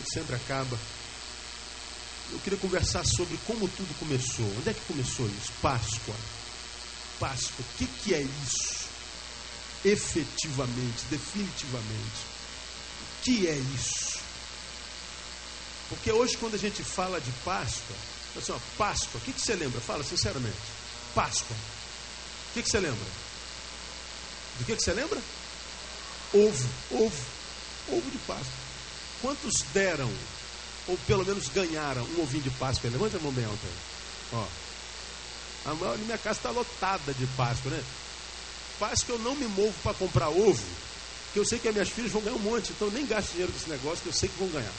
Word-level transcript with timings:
gente 0.00 0.12
sempre 0.12 0.34
acaba. 0.34 0.78
Eu 2.32 2.38
queria 2.40 2.58
conversar 2.58 3.04
sobre 3.04 3.36
como 3.46 3.68
tudo 3.68 3.98
começou. 3.98 4.46
Onde 4.58 4.70
é 4.70 4.74
que 4.74 4.80
começou 4.86 5.26
isso? 5.26 5.52
Páscoa. 5.60 6.14
Páscoa. 7.18 7.64
O 7.64 7.78
que, 7.78 7.86
que 7.86 8.14
é 8.14 8.22
isso? 8.22 8.88
Efetivamente, 9.84 11.04
definitivamente. 11.10 12.20
O 13.02 13.22
que 13.22 13.46
é 13.48 13.54
isso? 13.54 14.20
Porque 15.88 16.12
hoje, 16.12 16.36
quando 16.36 16.54
a 16.54 16.58
gente 16.58 16.84
fala 16.84 17.20
de 17.20 17.32
Páscoa, 17.44 17.96
assim, 18.36 18.52
ó, 18.52 18.58
Páscoa, 18.78 19.20
o 19.20 19.24
que, 19.24 19.32
que 19.32 19.40
você 19.40 19.54
lembra? 19.54 19.80
Fala 19.80 20.04
sinceramente. 20.04 20.56
Páscoa. 21.14 21.56
O 21.56 22.54
que, 22.54 22.62
que 22.62 22.70
você 22.70 22.78
lembra? 22.78 23.06
Do 24.58 24.64
que, 24.64 24.76
que 24.76 24.82
você 24.82 24.92
lembra? 24.92 25.20
Ovo, 26.32 26.68
ovo, 26.92 27.24
ovo 27.88 28.10
de 28.10 28.18
Páscoa. 28.18 28.69
Quantos 29.20 29.54
deram, 29.74 30.10
ou 30.88 30.96
pelo 31.06 31.24
menos 31.24 31.48
ganharam, 31.48 32.02
um 32.16 32.22
ovinho 32.22 32.42
de 32.42 32.50
Páscoa? 32.50 32.90
Levanta 32.90 33.16
a 33.16 33.20
mão 33.20 33.32
bem 33.32 33.44
alta. 33.44 33.66
Ó. 34.32 34.46
A 35.66 35.74
maior, 35.74 35.98
minha 35.98 36.16
casa 36.16 36.38
está 36.38 36.50
lotada 36.50 37.12
de 37.12 37.26
Páscoa, 37.28 37.70
né? 37.70 37.82
Páscoa 38.78 39.14
eu 39.14 39.18
não 39.18 39.34
me 39.34 39.46
movo 39.46 39.74
para 39.82 39.92
comprar 39.92 40.30
ovo, 40.30 40.64
porque 41.26 41.38
eu 41.38 41.44
sei 41.44 41.58
que 41.58 41.68
as 41.68 41.74
minhas 41.74 41.90
filhas 41.90 42.10
vão 42.10 42.22
ganhar 42.22 42.36
um 42.36 42.40
monte, 42.40 42.72
então 42.72 42.88
eu 42.88 42.92
nem 42.92 43.06
gasto 43.06 43.32
dinheiro 43.32 43.52
desse 43.52 43.68
negócio, 43.68 44.02
que 44.02 44.08
eu 44.08 44.12
sei 44.12 44.28
que 44.28 44.38
vão 44.38 44.48
ganhar. 44.48 44.72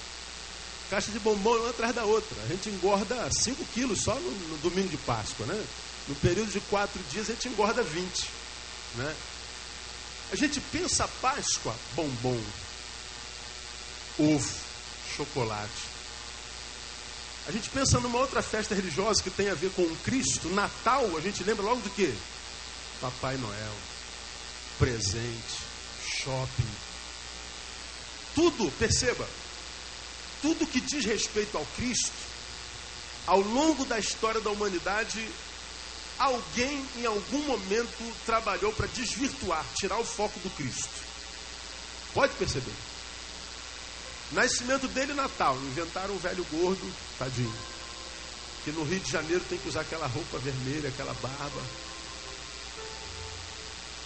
Caixa 0.90 1.12
de 1.12 1.20
bombom 1.20 1.56
uma 1.56 1.70
atrás 1.70 1.96
da 1.96 2.04
outra. 2.04 2.36
A 2.44 2.48
gente 2.48 2.70
engorda 2.70 3.30
5 3.32 3.64
quilos 3.74 4.02
só 4.02 4.16
no, 4.16 4.32
no 4.32 4.58
domingo 4.58 4.90
de 4.90 4.98
Páscoa, 4.98 5.46
né? 5.46 5.66
No 6.08 6.16
período 6.16 6.52
de 6.52 6.60
quatro 6.62 7.02
dias 7.10 7.30
a 7.30 7.34
gente 7.34 7.48
engorda 7.48 7.84
20. 7.84 8.30
Né? 8.96 9.16
A 10.32 10.36
gente 10.36 10.60
pensa 10.60 11.08
Páscoa, 11.22 11.74
bombom, 11.96 12.42
ovo, 14.18 14.54
chocolate. 15.16 15.92
A 17.48 17.52
gente 17.52 17.70
pensa 17.70 18.00
numa 18.00 18.20
outra 18.20 18.42
festa 18.42 18.76
religiosa 18.76 19.22
que 19.24 19.30
tem 19.30 19.50
a 19.50 19.56
ver 19.56 19.72
com 19.72 19.82
o 19.82 19.98
Cristo, 20.04 20.48
Natal, 20.50 21.18
a 21.18 21.22
gente 21.22 21.44
lembra 21.44 21.64
logo 21.66 21.82
do 21.82 21.90
que? 21.90 22.14
Papai 23.00 23.36
Noel, 23.38 23.74
presente, 24.78 25.58
shopping. 26.06 26.72
Tudo, 28.36 28.72
perceba, 28.78 29.28
tudo 30.42 30.68
que 30.68 30.80
diz 30.80 31.04
respeito 31.04 31.58
ao 31.58 31.66
Cristo, 31.76 32.14
ao 33.26 33.42
longo 33.42 33.86
da 33.86 34.00
história 34.00 34.40
da 34.40 34.52
humanidade, 34.52 35.28
alguém 36.18 36.86
em 36.98 37.06
algum 37.06 37.40
momento 37.40 38.16
trabalhou 38.26 38.72
para 38.74 38.88
desvirtuar, 38.88 39.66
tirar 39.76 40.00
o 40.00 40.06
foco 40.06 40.40
do 40.40 40.50
Cristo. 40.52 40.90
Pode 42.14 42.34
perceber. 42.36 42.91
Nascimento 44.34 44.88
dele, 44.88 45.14
Natal. 45.14 45.56
Inventaram 45.58 46.14
um 46.14 46.18
velho 46.18 46.46
gordo, 46.52 46.94
tadinho. 47.20 47.54
Que 48.64 48.72
no 48.72 48.84
Rio 48.84 49.00
de 49.00 49.12
Janeiro 49.12 49.44
tem 49.50 49.58
que 49.58 49.68
usar 49.68 49.82
aquela 49.82 50.08
roupa 50.08 50.38
vermelha, 50.38 50.90
aquela 50.90 51.14
barba. 51.16 51.62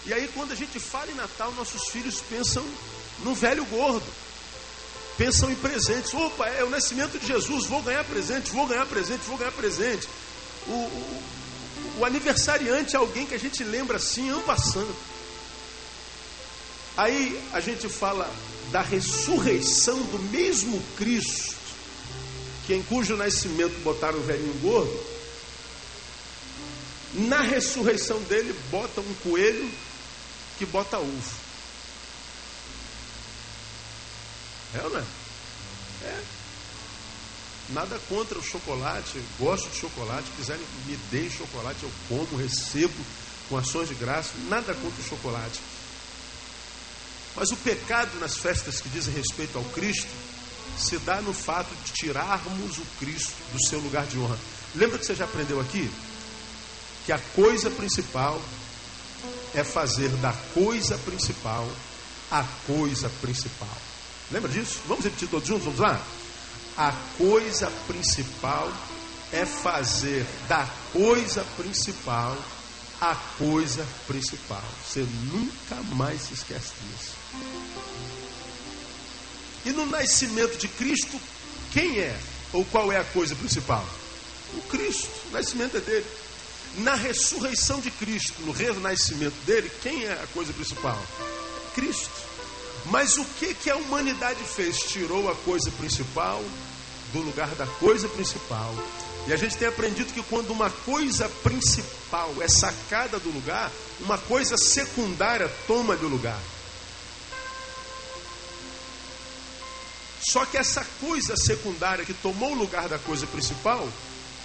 E 0.06 0.12
aí, 0.12 0.28
quando 0.34 0.52
a 0.52 0.54
gente 0.54 0.78
fala 0.78 1.10
em 1.10 1.14
Natal, 1.14 1.52
nossos 1.52 1.88
filhos 1.90 2.20
pensam 2.20 2.64
no 3.24 3.34
velho 3.34 3.64
gordo. 3.66 4.06
Pensam 5.18 5.50
em 5.50 5.54
presentes. 5.56 6.12
Opa, 6.14 6.46
é 6.48 6.62
o 6.62 6.70
nascimento 6.70 7.18
de 7.18 7.26
Jesus. 7.26 7.66
Vou 7.66 7.82
ganhar 7.82 8.04
presente, 8.04 8.50
vou 8.50 8.66
ganhar 8.66 8.86
presente, 8.86 9.22
vou 9.26 9.36
ganhar 9.36 9.52
presente. 9.52 10.08
O, 10.66 10.72
o, 10.72 11.22
o 11.98 12.04
aniversariante 12.04 12.94
é 12.94 12.98
alguém 12.98 13.26
que 13.26 13.34
a 13.34 13.38
gente 13.38 13.64
lembra 13.64 13.96
assim, 13.96 14.30
passando. 14.44 14.94
Aí 16.96 17.42
a 17.52 17.60
gente 17.60 17.88
fala 17.88 18.30
da 18.72 18.80
ressurreição 18.80 20.02
do 20.04 20.18
mesmo 20.18 20.82
Cristo, 20.96 21.54
que 22.66 22.74
em 22.74 22.82
cujo 22.82 23.16
nascimento 23.16 23.78
botaram 23.82 24.18
o 24.18 24.22
velhinho 24.22 24.54
gordo. 24.60 25.16
Na 27.14 27.40
ressurreição 27.40 28.20
dele, 28.22 28.54
bota 28.70 29.00
um 29.00 29.14
coelho 29.22 29.70
que 30.58 30.66
bota 30.66 30.98
uva. 30.98 31.46
É 34.74 34.82
ou 34.82 34.90
não 34.90 35.00
é? 35.00 35.04
É. 36.02 36.22
Nada 37.70 37.98
contra 38.08 38.38
o 38.38 38.42
chocolate, 38.42 39.20
gosto 39.38 39.68
de 39.70 39.76
chocolate, 39.76 40.30
quiserem 40.36 40.64
me 40.86 40.96
deem 41.10 41.30
chocolate, 41.30 41.82
eu 41.82 41.90
como, 42.08 42.36
recebo 42.36 42.94
com 43.48 43.56
ações 43.56 43.88
de 43.88 43.94
graça, 43.94 44.32
nada 44.48 44.74
contra 44.74 45.02
o 45.02 45.08
chocolate. 45.08 45.60
Mas 47.36 47.50
o 47.50 47.56
pecado 47.56 48.18
nas 48.18 48.38
festas 48.38 48.80
que 48.80 48.88
dizem 48.88 49.14
respeito 49.14 49.58
ao 49.58 49.64
Cristo 49.64 50.08
se 50.78 50.98
dá 50.98 51.20
no 51.20 51.32
fato 51.32 51.74
de 51.84 51.92
tirarmos 51.92 52.78
o 52.78 52.86
Cristo 52.98 53.34
do 53.52 53.66
seu 53.68 53.78
lugar 53.78 54.06
de 54.06 54.18
honra. 54.18 54.38
Lembra 54.74 54.98
que 54.98 55.06
você 55.06 55.14
já 55.14 55.24
aprendeu 55.24 55.60
aqui? 55.60 55.90
Que 57.04 57.12
a 57.12 57.18
coisa 57.18 57.70
principal 57.70 58.40
é 59.54 59.62
fazer 59.62 60.08
da 60.16 60.32
coisa 60.54 60.98
principal 60.98 61.68
a 62.30 62.44
coisa 62.66 63.08
principal. 63.20 63.76
Lembra 64.30 64.50
disso? 64.50 64.80
Vamos 64.88 65.04
repetir 65.04 65.28
todos 65.28 65.46
juntos? 65.46 65.64
Vamos 65.64 65.80
lá? 65.80 66.00
A 66.76 66.92
coisa 67.16 67.70
principal 67.86 68.70
é 69.32 69.46
fazer 69.46 70.26
da 70.48 70.68
coisa 70.92 71.44
principal 71.56 72.36
a 73.00 73.14
coisa 73.38 73.86
principal. 74.06 74.62
Você 74.84 75.06
nunca 75.32 75.76
mais 75.94 76.22
se 76.22 76.34
esquece 76.34 76.72
disso. 76.82 77.25
E 79.64 79.72
no 79.72 79.86
nascimento 79.86 80.56
de 80.56 80.68
Cristo, 80.68 81.20
quem 81.72 81.98
é 81.98 82.16
ou 82.52 82.64
qual 82.66 82.92
é 82.92 82.98
a 82.98 83.04
coisa 83.04 83.34
principal? 83.34 83.84
O 84.54 84.62
Cristo, 84.62 85.10
o 85.28 85.32
nascimento 85.32 85.76
é 85.76 85.80
dele. 85.80 86.06
Na 86.78 86.94
ressurreição 86.94 87.80
de 87.80 87.90
Cristo, 87.90 88.42
no 88.42 88.52
renascimento 88.52 89.36
dele, 89.44 89.70
quem 89.82 90.04
é 90.04 90.12
a 90.12 90.26
coisa 90.28 90.52
principal? 90.52 91.00
Cristo. 91.74 92.26
Mas 92.86 93.16
o 93.16 93.24
que, 93.24 93.54
que 93.54 93.70
a 93.70 93.76
humanidade 93.76 94.42
fez? 94.44 94.78
Tirou 94.78 95.28
a 95.30 95.34
coisa 95.34 95.70
principal 95.72 96.42
do 97.12 97.20
lugar 97.20 97.48
da 97.56 97.66
coisa 97.66 98.08
principal. 98.08 98.74
E 99.26 99.32
a 99.32 99.36
gente 99.36 99.56
tem 99.56 99.66
aprendido 99.66 100.12
que 100.12 100.22
quando 100.22 100.50
uma 100.50 100.70
coisa 100.70 101.28
principal 101.42 102.32
é 102.40 102.48
sacada 102.48 103.18
do 103.18 103.30
lugar, 103.30 103.72
uma 104.00 104.18
coisa 104.18 104.56
secundária 104.56 105.50
toma 105.66 105.96
do 105.96 106.06
lugar. 106.06 106.40
Só 110.30 110.44
que 110.44 110.56
essa 110.56 110.84
coisa 111.00 111.36
secundária 111.36 112.04
que 112.04 112.14
tomou 112.14 112.52
o 112.52 112.58
lugar 112.58 112.88
da 112.88 112.98
coisa 112.98 113.26
principal, 113.28 113.88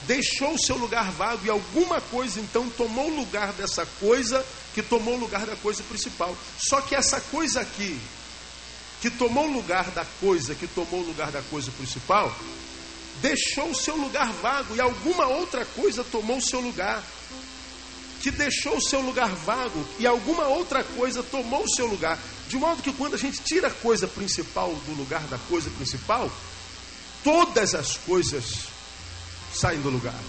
deixou 0.03 0.53
o 0.53 0.59
seu 0.59 0.77
lugar 0.77 1.11
vago 1.11 1.45
e 1.45 1.49
alguma 1.49 1.99
coisa 1.99 2.39
então 2.39 2.69
tomou 2.69 3.07
o 3.09 3.15
lugar 3.15 3.51
dessa 3.53 3.85
coisa 3.99 4.45
que 4.75 4.83
tomou 4.83 5.15
o 5.15 5.19
lugar 5.19 5.45
da 5.45 5.55
coisa 5.55 5.81
principal. 5.83 6.37
Só 6.57 6.81
que 6.81 6.95
essa 6.95 7.19
coisa 7.19 7.61
aqui, 7.61 7.99
que 9.01 9.09
tomou 9.09 9.47
o 9.47 9.53
lugar 9.53 9.89
da 9.91 10.05
coisa 10.19 10.53
que 10.53 10.67
tomou 10.67 11.01
o 11.01 11.07
lugar 11.07 11.31
da 11.31 11.41
coisa 11.43 11.71
principal, 11.71 12.31
deixou 13.19 13.71
o 13.71 13.75
seu 13.75 13.95
lugar 13.95 14.31
vago 14.33 14.75
e 14.75 14.81
alguma 14.81 15.25
outra 15.27 15.65
coisa 15.65 16.03
tomou 16.03 16.37
o 16.37 16.41
seu 16.41 16.59
lugar. 16.59 17.03
Que 18.21 18.29
deixou 18.29 18.77
o 18.77 18.81
seu 18.81 19.01
lugar 19.01 19.29
vago 19.29 19.83
e 19.97 20.05
alguma 20.05 20.45
outra 20.45 20.83
coisa 20.83 21.23
tomou 21.23 21.63
o 21.63 21.75
seu 21.75 21.87
lugar. 21.87 22.19
De 22.51 22.57
modo 22.57 22.83
que 22.83 22.91
quando 22.91 23.13
a 23.13 23.17
gente 23.17 23.41
tira 23.43 23.69
a 23.69 23.71
coisa 23.71 24.05
principal 24.09 24.75
do 24.85 24.91
lugar 24.91 25.21
da 25.27 25.37
coisa 25.37 25.69
principal, 25.69 26.29
todas 27.23 27.73
as 27.73 27.95
coisas 27.95 28.65
saem 29.55 29.79
do 29.79 29.89
lugar. 29.89 30.19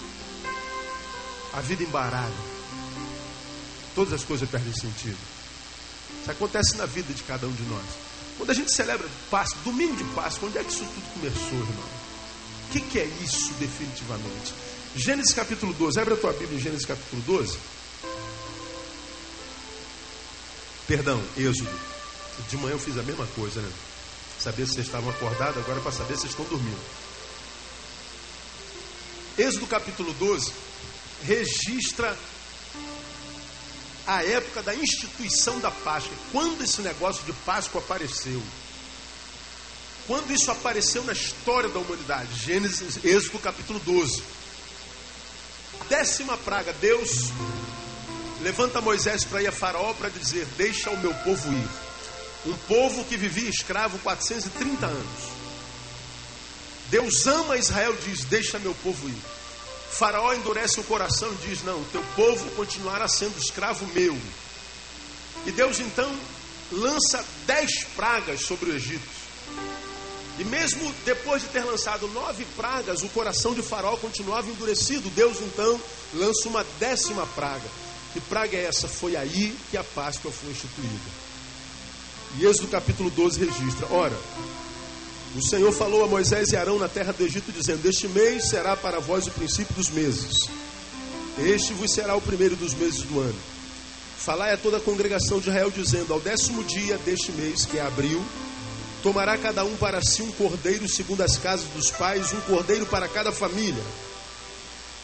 A 1.51 1.59
vida 1.59 1.83
embaralha. 1.83 2.33
Todas 3.93 4.13
as 4.13 4.23
coisas 4.23 4.49
perdem 4.49 4.73
sentido. 4.73 5.17
Isso 6.21 6.31
acontece 6.31 6.77
na 6.77 6.85
vida 6.85 7.13
de 7.13 7.23
cada 7.23 7.45
um 7.45 7.51
de 7.51 7.63
nós. 7.63 7.83
Quando 8.37 8.51
a 8.51 8.53
gente 8.53 8.73
celebra 8.73 9.05
Páscoa, 9.29 9.61
domingo 9.65 9.97
de 9.97 10.05
Páscoa, 10.15 10.47
onde 10.47 10.59
é 10.59 10.63
que 10.63 10.71
isso 10.71 10.85
tudo 10.85 11.13
começou, 11.15 11.59
irmão? 11.59 11.89
O 12.69 12.71
que, 12.71 12.79
que 12.79 12.99
é 12.99 13.05
isso 13.21 13.53
definitivamente? 13.55 14.53
Gênesis 14.95 15.33
capítulo 15.33 15.73
12, 15.73 15.99
abre 15.99 16.13
a 16.13 16.17
tua 16.17 16.31
Bíblia 16.31 16.57
em 16.57 16.61
Gênesis 16.61 16.85
capítulo 16.85 17.21
12. 17.23 17.57
Perdão, 20.87 21.21
Êxodo. 21.35 21.92
De 22.49 22.57
manhã 22.57 22.73
eu 22.73 22.79
fiz 22.79 22.97
a 22.97 23.03
mesma 23.03 23.27
coisa, 23.27 23.61
né? 23.61 23.71
Saber 24.39 24.65
se 24.65 24.73
vocês 24.73 24.87
estavam 24.87 25.09
acordados, 25.09 25.57
agora 25.57 25.79
é 25.79 25.83
para 25.83 25.91
saber 25.91 26.15
se 26.15 26.21
vocês 26.21 26.31
estão 26.31 26.45
dormindo. 26.45 26.81
Êxodo 29.37 29.65
capítulo 29.67 30.13
12 30.13 30.51
registra 31.23 32.15
a 34.05 34.23
época 34.23 34.61
da 34.61 34.75
instituição 34.75 35.59
da 35.59 35.71
Páscoa. 35.71 36.15
Quando 36.31 36.63
esse 36.63 36.81
negócio 36.81 37.23
de 37.23 37.33
Páscoa 37.33 37.81
apareceu? 37.81 38.41
Quando 40.05 40.31
isso 40.31 40.51
apareceu 40.51 41.03
na 41.03 41.13
história 41.13 41.69
da 41.69 41.79
humanidade? 41.79 42.35
Gênesis, 42.35 43.03
Êxodo 43.03 43.39
capítulo 43.39 43.79
12. 43.79 44.21
Décima 45.89 46.37
praga, 46.37 46.73
Deus 46.73 47.31
levanta 48.41 48.81
Moisés 48.81 49.23
para 49.23 49.41
ir 49.41 49.47
a 49.47 49.51
Faraó 49.51 49.93
para 49.93 50.09
dizer: 50.09 50.45
Deixa 50.57 50.89
o 50.89 50.97
meu 50.97 51.13
povo 51.13 51.53
ir. 51.53 51.92
Um 52.45 52.53
povo 52.67 53.05
que 53.05 53.15
vivia 53.15 53.49
escravo 53.49 53.97
430 53.99 54.85
anos. 54.85 55.33
Deus 56.89 57.25
ama 57.25 57.57
Israel, 57.57 57.95
diz: 58.03 58.23
Deixa 58.25 58.59
meu 58.59 58.75
povo 58.75 59.07
ir. 59.09 59.17
Faraó 59.91 60.33
endurece 60.33 60.79
o 60.79 60.83
coração 60.83 61.31
e 61.31 61.47
diz: 61.47 61.63
Não, 61.63 61.83
teu 61.85 62.03
povo 62.15 62.49
continuará 62.51 63.07
sendo 63.07 63.37
escravo 63.39 63.85
meu. 63.93 64.17
E 65.45 65.51
Deus 65.51 65.79
então 65.79 66.11
lança 66.71 67.23
dez 67.45 67.83
pragas 67.95 68.41
sobre 68.41 68.71
o 68.71 68.75
Egito. 68.75 69.23
E 70.39 70.43
mesmo 70.43 70.91
depois 71.05 71.43
de 71.43 71.49
ter 71.49 71.63
lançado 71.63 72.07
nove 72.07 72.43
pragas, 72.55 73.03
o 73.03 73.09
coração 73.09 73.53
de 73.53 73.61
Faraó 73.61 73.95
continuava 73.97 74.49
endurecido. 74.49 75.09
Deus 75.11 75.37
então 75.41 75.79
lança 76.13 76.49
uma 76.49 76.65
décima 76.79 77.25
praga. 77.27 77.69
Que 78.13 78.21
praga 78.21 78.57
é 78.57 78.65
essa? 78.65 78.87
Foi 78.87 79.15
aí 79.15 79.55
que 79.69 79.77
a 79.77 79.83
Páscoa 79.83 80.31
foi 80.31 80.49
instituída. 80.51 81.32
E 82.37 82.45
Êxodo 82.45 82.67
capítulo 82.67 83.11
12 83.11 83.39
registra: 83.39 83.87
Ora, 83.91 84.17
o 85.35 85.41
Senhor 85.41 85.71
falou 85.71 86.03
a 86.03 86.07
Moisés 86.07 86.51
e 86.51 86.57
Arão 86.57 86.79
na 86.79 86.89
terra 86.89 87.13
do 87.13 87.23
Egito, 87.23 87.51
dizendo: 87.51 87.87
Este 87.87 88.07
mês 88.07 88.49
será 88.49 88.75
para 88.75 88.99
vós 88.99 89.27
o 89.27 89.31
princípio 89.31 89.75
dos 89.75 89.89
meses. 89.89 90.47
Este 91.37 91.73
vos 91.73 91.91
será 91.93 92.15
o 92.15 92.21
primeiro 92.21 92.55
dos 92.55 92.73
meses 92.73 93.01
do 93.03 93.19
ano. 93.19 93.39
Falai 94.17 94.53
a 94.53 94.57
toda 94.57 94.77
a 94.77 94.79
congregação 94.81 95.39
de 95.39 95.49
Israel, 95.49 95.69
dizendo: 95.69 96.11
Ao 96.11 96.19
décimo 96.19 96.63
dia 96.63 96.97
deste 96.99 97.31
mês, 97.33 97.65
que 97.65 97.77
é 97.77 97.81
abril, 97.81 98.23
tomará 99.03 99.37
cada 99.37 99.63
um 99.63 99.75
para 99.77 100.01
si 100.01 100.23
um 100.23 100.31
cordeiro 100.31 100.89
segundo 100.89 101.21
as 101.21 101.37
casas 101.37 101.67
dos 101.75 101.91
pais, 101.91 102.33
um 102.33 102.41
cordeiro 102.41 102.85
para 102.87 103.07
cada 103.07 103.31
família. 103.31 103.83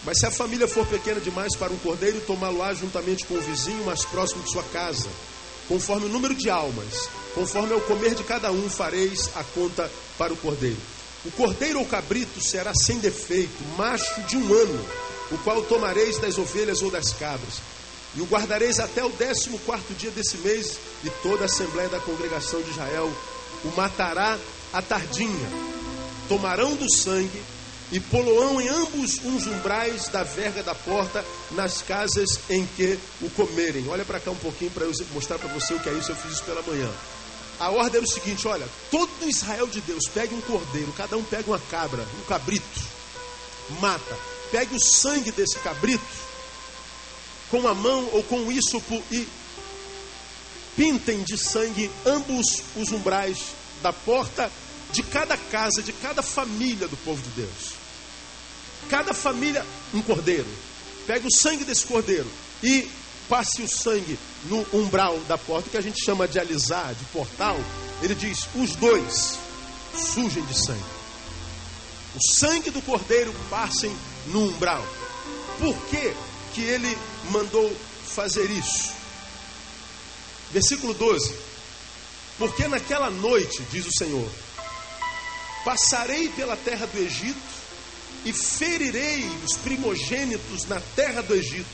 Mas 0.03 0.17
se 0.17 0.25
a 0.25 0.31
família 0.31 0.67
for 0.67 0.85
pequena 0.87 1.19
demais 1.19 1.55
para 1.55 1.71
um 1.71 1.77
cordeiro, 1.77 2.21
tomá-lo-á 2.21 2.73
juntamente 2.73 3.25
com 3.25 3.35
o 3.35 3.41
vizinho 3.41 3.83
mais 3.85 4.03
próximo 4.05 4.41
de 4.41 4.51
sua 4.51 4.63
casa, 4.63 5.09
conforme 5.69 6.07
o 6.07 6.09
número 6.09 6.33
de 6.33 6.49
almas, 6.49 7.07
conforme 7.35 7.73
ao 7.73 7.81
comer 7.81 8.15
de 8.15 8.23
cada 8.23 8.51
um, 8.51 8.67
fareis 8.69 9.29
a 9.35 9.43
conta 9.43 9.89
para 10.17 10.33
o 10.33 10.37
cordeiro. 10.37 10.81
O 11.23 11.31
cordeiro 11.31 11.79
ou 11.79 11.85
cabrito 11.85 12.41
será 12.43 12.73
sem 12.73 12.97
defeito, 12.97 13.63
macho 13.77 14.21
de 14.23 14.35
um 14.35 14.53
ano, 14.53 14.85
o 15.31 15.37
qual 15.37 15.61
tomareis 15.61 16.17
das 16.17 16.39
ovelhas 16.39 16.81
ou 16.81 16.89
das 16.89 17.13
cabras. 17.13 17.61
E 18.15 18.21
o 18.21 18.25
guardareis 18.25 18.79
até 18.79 19.05
o 19.05 19.09
décimo 19.09 19.59
quarto 19.59 19.93
dia 19.93 20.09
desse 20.09 20.37
mês, 20.39 20.79
e 21.03 21.09
toda 21.21 21.43
a 21.43 21.45
assembléia 21.45 21.89
da 21.89 21.99
congregação 21.99 22.61
de 22.63 22.71
Israel 22.71 23.11
o 23.63 23.67
matará 23.75 24.39
à 24.73 24.81
tardinha. 24.81 25.49
Tomarão 26.27 26.75
do 26.75 26.91
sangue 26.91 27.43
e 27.91 27.99
poloão 27.99 28.61
em 28.61 28.67
ambos 28.67 29.19
uns 29.23 29.47
umbrais 29.47 30.07
da 30.09 30.23
verga 30.23 30.61
da 30.61 30.75
porta 30.75 31.25
nas 31.51 31.81
casas 31.81 32.39
em 32.49 32.65
que 32.65 32.99
o 33.21 33.29
comerem. 33.31 33.87
Olha 33.89 34.05
para 34.05 34.19
cá 34.19 34.31
um 34.31 34.35
pouquinho 34.35 34.71
para 34.71 34.85
eu 34.85 34.91
mostrar 35.13 35.39
para 35.39 35.51
você 35.51 35.73
o 35.73 35.79
que 35.79 35.89
é 35.89 35.93
isso. 35.93 36.11
Eu 36.11 36.15
fiz 36.15 36.33
isso 36.33 36.43
pela 36.43 36.61
manhã. 36.61 36.89
A 37.59 37.69
ordem 37.69 37.97
era 37.97 38.05
o 38.05 38.09
seguinte: 38.09 38.47
olha, 38.47 38.67
todo 38.91 39.27
Israel 39.27 39.67
de 39.67 39.81
Deus 39.81 40.05
pegue 40.13 40.33
um 40.33 40.41
cordeiro, 40.41 40.93
cada 40.93 41.17
um 41.17 41.23
pega 41.23 41.49
uma 41.49 41.59
cabra, 41.59 42.07
um 42.21 42.25
cabrito, 42.25 42.81
mata, 43.81 44.17
pegue 44.51 44.75
o 44.75 44.79
sangue 44.79 45.31
desse 45.31 45.57
cabrito 45.59 46.29
com 47.49 47.67
a 47.67 47.73
mão 47.73 48.07
ou 48.13 48.23
com 48.23 48.41
o 48.41 48.51
ísopo 48.51 49.03
e 49.11 49.27
pintem 50.75 51.23
de 51.23 51.37
sangue 51.37 51.89
ambos 52.05 52.63
os 52.75 52.91
umbrais 52.91 53.39
da 53.81 53.91
porta 53.91 54.51
de 54.91 55.03
cada 55.03 55.35
casa, 55.35 55.81
de 55.81 55.91
cada 55.93 56.21
família 56.21 56.87
do 56.87 56.97
povo 56.97 57.21
de 57.21 57.29
Deus. 57.29 57.78
Cada 58.87 59.13
família, 59.13 59.65
um 59.93 60.01
cordeiro. 60.01 60.47
Pega 61.05 61.27
o 61.27 61.31
sangue 61.31 61.65
desse 61.65 61.85
cordeiro 61.85 62.29
e 62.63 62.87
passe 63.27 63.61
o 63.61 63.67
sangue 63.67 64.17
no 64.45 64.65
umbral 64.73 65.17
da 65.27 65.37
porta, 65.37 65.69
que 65.69 65.77
a 65.77 65.81
gente 65.81 66.03
chama 66.03 66.27
de 66.27 66.39
alisar, 66.39 66.93
de 66.93 67.05
portal. 67.05 67.57
Ele 68.01 68.15
diz: 68.15 68.47
os 68.55 68.75
dois 68.75 69.37
sujem 69.95 70.43
de 70.45 70.65
sangue. 70.65 70.99
O 72.15 72.35
sangue 72.35 72.71
do 72.71 72.81
cordeiro 72.81 73.33
passem 73.49 73.95
no 74.27 74.49
umbral. 74.49 74.85
Por 75.59 75.75
que, 75.85 76.13
que 76.53 76.61
ele 76.61 76.97
mandou 77.31 77.75
fazer 78.05 78.49
isso? 78.49 78.93
Versículo 80.51 80.93
12. 80.93 81.35
Porque 82.37 82.67
naquela 82.67 83.09
noite, 83.09 83.61
diz 83.71 83.85
o 83.85 83.91
Senhor, 83.97 84.27
passarei 85.63 86.29
pela 86.29 86.55
terra 86.55 86.87
do 86.87 86.97
Egito 86.97 87.58
e 88.25 88.33
ferirei 88.33 89.25
os 89.45 89.57
primogênitos 89.57 90.65
na 90.65 90.81
terra 90.95 91.21
do 91.21 91.33
Egito, 91.33 91.65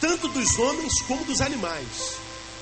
tanto 0.00 0.28
dos 0.28 0.58
homens 0.58 1.00
como 1.02 1.24
dos 1.24 1.40
animais, 1.40 2.16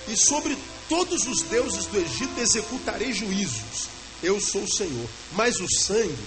e 0.09 0.17
sobre 0.17 0.57
todos 0.89 1.27
os 1.27 1.43
deuses 1.43 1.87
do 1.87 1.99
Egito 1.99 2.41
executarei 2.41 3.13
juízos. 3.13 3.89
Eu 4.23 4.41
sou 4.41 4.63
o 4.63 4.71
Senhor. 4.71 5.09
Mas 5.33 5.61
o 5.61 5.67
sangue 5.69 6.19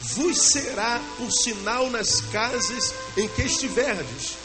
vos 0.00 0.38
será 0.38 1.00
um 1.20 1.30
sinal 1.30 1.90
nas 1.90 2.20
casas 2.32 2.94
em 3.16 3.28
que 3.28 3.42
estiverdes. 3.42 4.36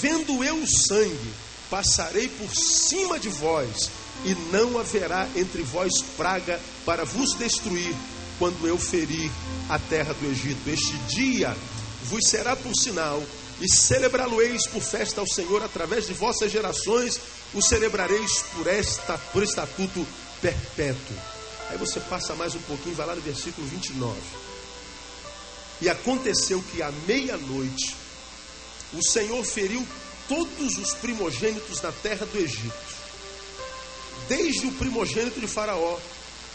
Vendo 0.00 0.42
eu 0.42 0.56
o 0.56 0.66
sangue, 0.66 1.32
passarei 1.70 2.28
por 2.28 2.54
cima 2.54 3.18
de 3.18 3.28
vós, 3.28 3.90
e 4.24 4.34
não 4.52 4.78
haverá 4.78 5.28
entre 5.36 5.62
vós 5.62 6.02
praga 6.16 6.60
para 6.84 7.04
vos 7.04 7.34
destruir, 7.34 7.94
quando 8.38 8.66
eu 8.66 8.78
ferir 8.78 9.30
a 9.68 9.78
terra 9.78 10.14
do 10.14 10.30
Egito. 10.30 10.68
Este 10.68 10.96
dia 11.08 11.56
vos 12.04 12.28
será 12.28 12.56
por 12.56 12.74
sinal, 12.74 13.22
e 13.60 13.68
celebrá-lo-eis 13.68 14.66
por 14.68 14.80
festa 14.80 15.20
ao 15.20 15.26
Senhor 15.26 15.62
através 15.62 16.06
de 16.06 16.12
vossas 16.12 16.50
gerações, 16.50 17.20
o 17.52 17.62
celebrareis 17.62 18.42
por, 18.54 18.66
esta, 18.66 19.18
por 19.18 19.42
estatuto 19.42 20.06
perpétuo. 20.40 21.16
Aí 21.68 21.76
você 21.76 22.00
passa 22.00 22.34
mais 22.34 22.54
um 22.54 22.60
pouquinho, 22.60 22.94
vai 22.94 23.06
lá 23.06 23.14
no 23.14 23.20
versículo 23.20 23.66
29. 23.66 24.16
E 25.80 25.88
aconteceu 25.88 26.62
que 26.72 26.82
à 26.82 26.90
meia-noite 27.06 27.96
o 28.92 29.02
Senhor 29.02 29.44
feriu 29.44 29.86
todos 30.28 30.78
os 30.78 30.94
primogênitos 30.94 31.80
da 31.80 31.90
terra 31.90 32.26
do 32.26 32.38
Egito, 32.38 32.96
desde 34.28 34.66
o 34.66 34.72
primogênito 34.72 35.40
de 35.40 35.46
Faraó, 35.46 35.98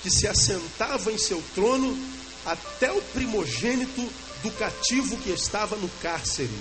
que 0.03 0.11
se 0.11 0.27
assentava 0.27 1.11
em 1.11 1.17
seu 1.17 1.41
trono, 1.55 1.97
até 2.45 2.91
o 2.91 3.01
primogênito 3.13 4.01
do 4.43 4.51
cativo 4.51 5.15
que 5.17 5.29
estava 5.29 5.77
no 5.77 5.87
cárcere, 6.01 6.51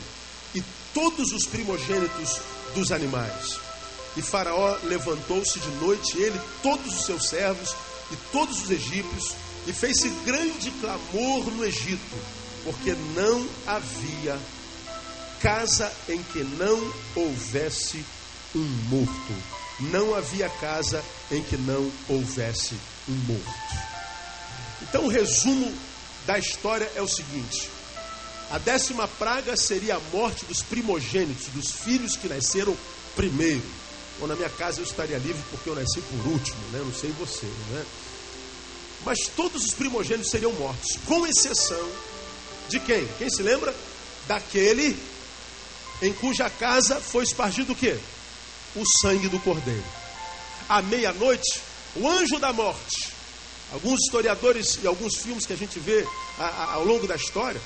e 0.55 0.63
todos 0.95 1.33
os 1.33 1.45
primogênitos 1.45 2.41
dos 2.73 2.93
animais. 2.93 3.59
E 4.17 4.23
Faraó 4.23 4.77
levantou-se 4.85 5.59
de 5.59 5.69
noite, 5.85 6.17
ele, 6.19 6.41
todos 6.63 7.01
os 7.01 7.05
seus 7.05 7.29
servos 7.29 7.75
e 8.13 8.17
todos 8.31 8.63
os 8.63 8.71
egípcios, 8.71 9.35
e 9.67 9.73
fez-se 9.73 10.09
grande 10.25 10.71
clamor 10.81 11.51
no 11.51 11.65
Egito, 11.65 12.17
porque 12.63 12.95
não 13.17 13.45
havia 13.67 14.39
casa 15.41 15.93
em 16.09 16.23
que 16.23 16.45
não 16.45 16.93
houvesse 17.17 18.05
um 18.55 18.65
morto. 18.89 19.35
Não 19.81 20.15
havia 20.15 20.49
casa 20.49 21.03
em 21.31 21.43
que 21.43 21.57
não 21.57 21.91
houvesse 22.09 22.77
um 23.09 23.15
morto. 23.15 23.53
Então, 24.83 25.05
o 25.05 25.09
resumo 25.09 25.73
da 26.27 26.39
história 26.39 26.91
é 26.95 27.03
o 27.03 27.09
seguinte: 27.09 27.69
a 28.51 28.59
décima 28.59 29.09
praga 29.09 29.57
seria 29.57 29.97
a 29.97 30.01
morte 30.13 30.45
dos 30.45 30.63
primogênitos, 30.63 31.47
dos 31.49 31.71
filhos 31.73 32.17
que 32.17 32.29
nasceram 32.29 32.77
primeiro. 33.17 33.63
Ou 34.21 34.29
na 34.29 34.37
minha 34.37 34.51
casa 34.51 34.81
eu 34.81 34.85
estaria 34.85 35.19
livre 35.19 35.43
porque 35.51 35.69
eu 35.69 35.75
nasci 35.75 36.01
por 36.03 36.27
último, 36.29 36.61
né? 36.71 36.81
Não 36.85 36.95
sei 36.95 37.11
você, 37.13 37.47
né? 37.71 37.85
Mas 39.05 39.19
todos 39.35 39.65
os 39.65 39.75
primogênitos 39.75 40.31
seriam 40.31 40.53
mortos, 40.53 40.97
com 41.07 41.27
exceção 41.27 41.89
de 42.69 42.79
quem? 42.79 43.09
Quem 43.19 43.29
se 43.29 43.43
lembra? 43.43 43.75
Daquele 44.29 44.97
em 46.01 46.13
cuja 46.13 46.51
casa 46.51 47.01
foi 47.01 47.25
espargido 47.25 47.73
o 47.73 47.77
quê? 47.77 47.97
O 48.77 48.85
sangue 49.01 49.29
do 49.29 49.39
cordeiro. 49.41 49.85
À 50.69 50.83
meia-noite, 50.83 51.61
o 51.97 52.09
anjo 52.09 52.39
da 52.39 52.53
morte. 52.53 53.13
Alguns 53.73 54.01
historiadores 54.01 54.79
e 54.83 54.87
alguns 54.87 55.17
filmes 55.17 55.47
que 55.47 55.53
a 55.53 55.57
gente 55.57 55.79
vê 55.79 56.07
a, 56.39 56.45
a, 56.45 56.73
ao 56.75 56.85
longo 56.85 57.07
da 57.07 57.17
história 57.17 57.61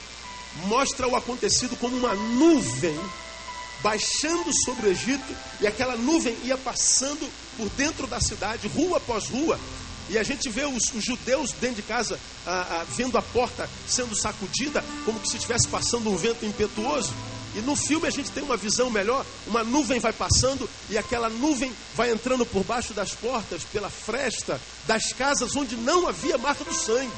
mostra 0.67 1.07
o 1.07 1.17
acontecido 1.17 1.77
como 1.77 1.97
uma 1.97 2.15
nuvem 2.15 2.99
baixando 3.83 4.51
sobre 4.65 4.89
o 4.89 4.91
Egito 4.91 5.37
e 5.61 5.67
aquela 5.67 5.97
nuvem 5.97 6.37
ia 6.45 6.57
passando 6.57 7.29
por 7.57 7.69
dentro 7.71 8.07
da 8.07 8.21
cidade, 8.21 8.69
rua 8.69 8.99
após 8.99 9.29
rua, 9.29 9.59
e 10.09 10.17
a 10.17 10.23
gente 10.23 10.49
vê 10.49 10.65
os, 10.65 10.93
os 10.95 11.05
judeus 11.05 11.53
dentro 11.53 11.77
de 11.77 11.83
casa 11.83 12.19
a, 12.47 12.85
vendo 12.89 13.19
a 13.19 13.23
porta 13.23 13.69
sendo 13.89 14.15
sacudida, 14.15 14.85
como 15.05 15.25
se 15.27 15.37
estivesse 15.37 15.67
passando 15.69 16.11
um 16.11 16.17
vento 16.17 16.47
impetuoso. 16.47 17.13
E 17.57 17.61
no 17.63 17.75
filme 17.75 18.07
a 18.07 18.11
gente 18.11 18.31
tem 18.31 18.43
uma 18.43 18.57
visão 18.57 18.91
melhor, 18.91 19.25
uma 19.47 19.65
nuvem 19.65 19.99
vai 19.99 20.13
passando 20.13 20.69
e 20.91 20.99
aquela 20.99 21.31
nuvem 21.31 21.73
vai 21.95 22.13
entrando 22.13 22.45
por 22.45 22.63
baixo 22.63 22.93
das 22.93 23.13
portas, 23.13 23.65
pela 23.65 23.89
fresta 23.89 24.61
das 24.87 25.15
casas 25.15 25.57
onde 25.57 25.75
não 25.75 26.07
havia 26.07 26.37
marca 26.37 26.63
do 26.63 26.75
sangue. 26.75 27.11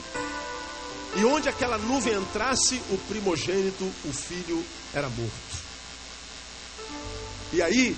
E 1.16 1.25
onde 1.25 1.49
aquela 1.49 1.76
nuvem 1.76 2.14
entrasse, 2.14 2.80
o 2.90 2.99
primogênito, 3.09 3.85
o 4.04 4.12
filho, 4.12 4.64
era 4.95 5.09
morto. 5.09 5.59
E 7.52 7.61
aí, 7.61 7.97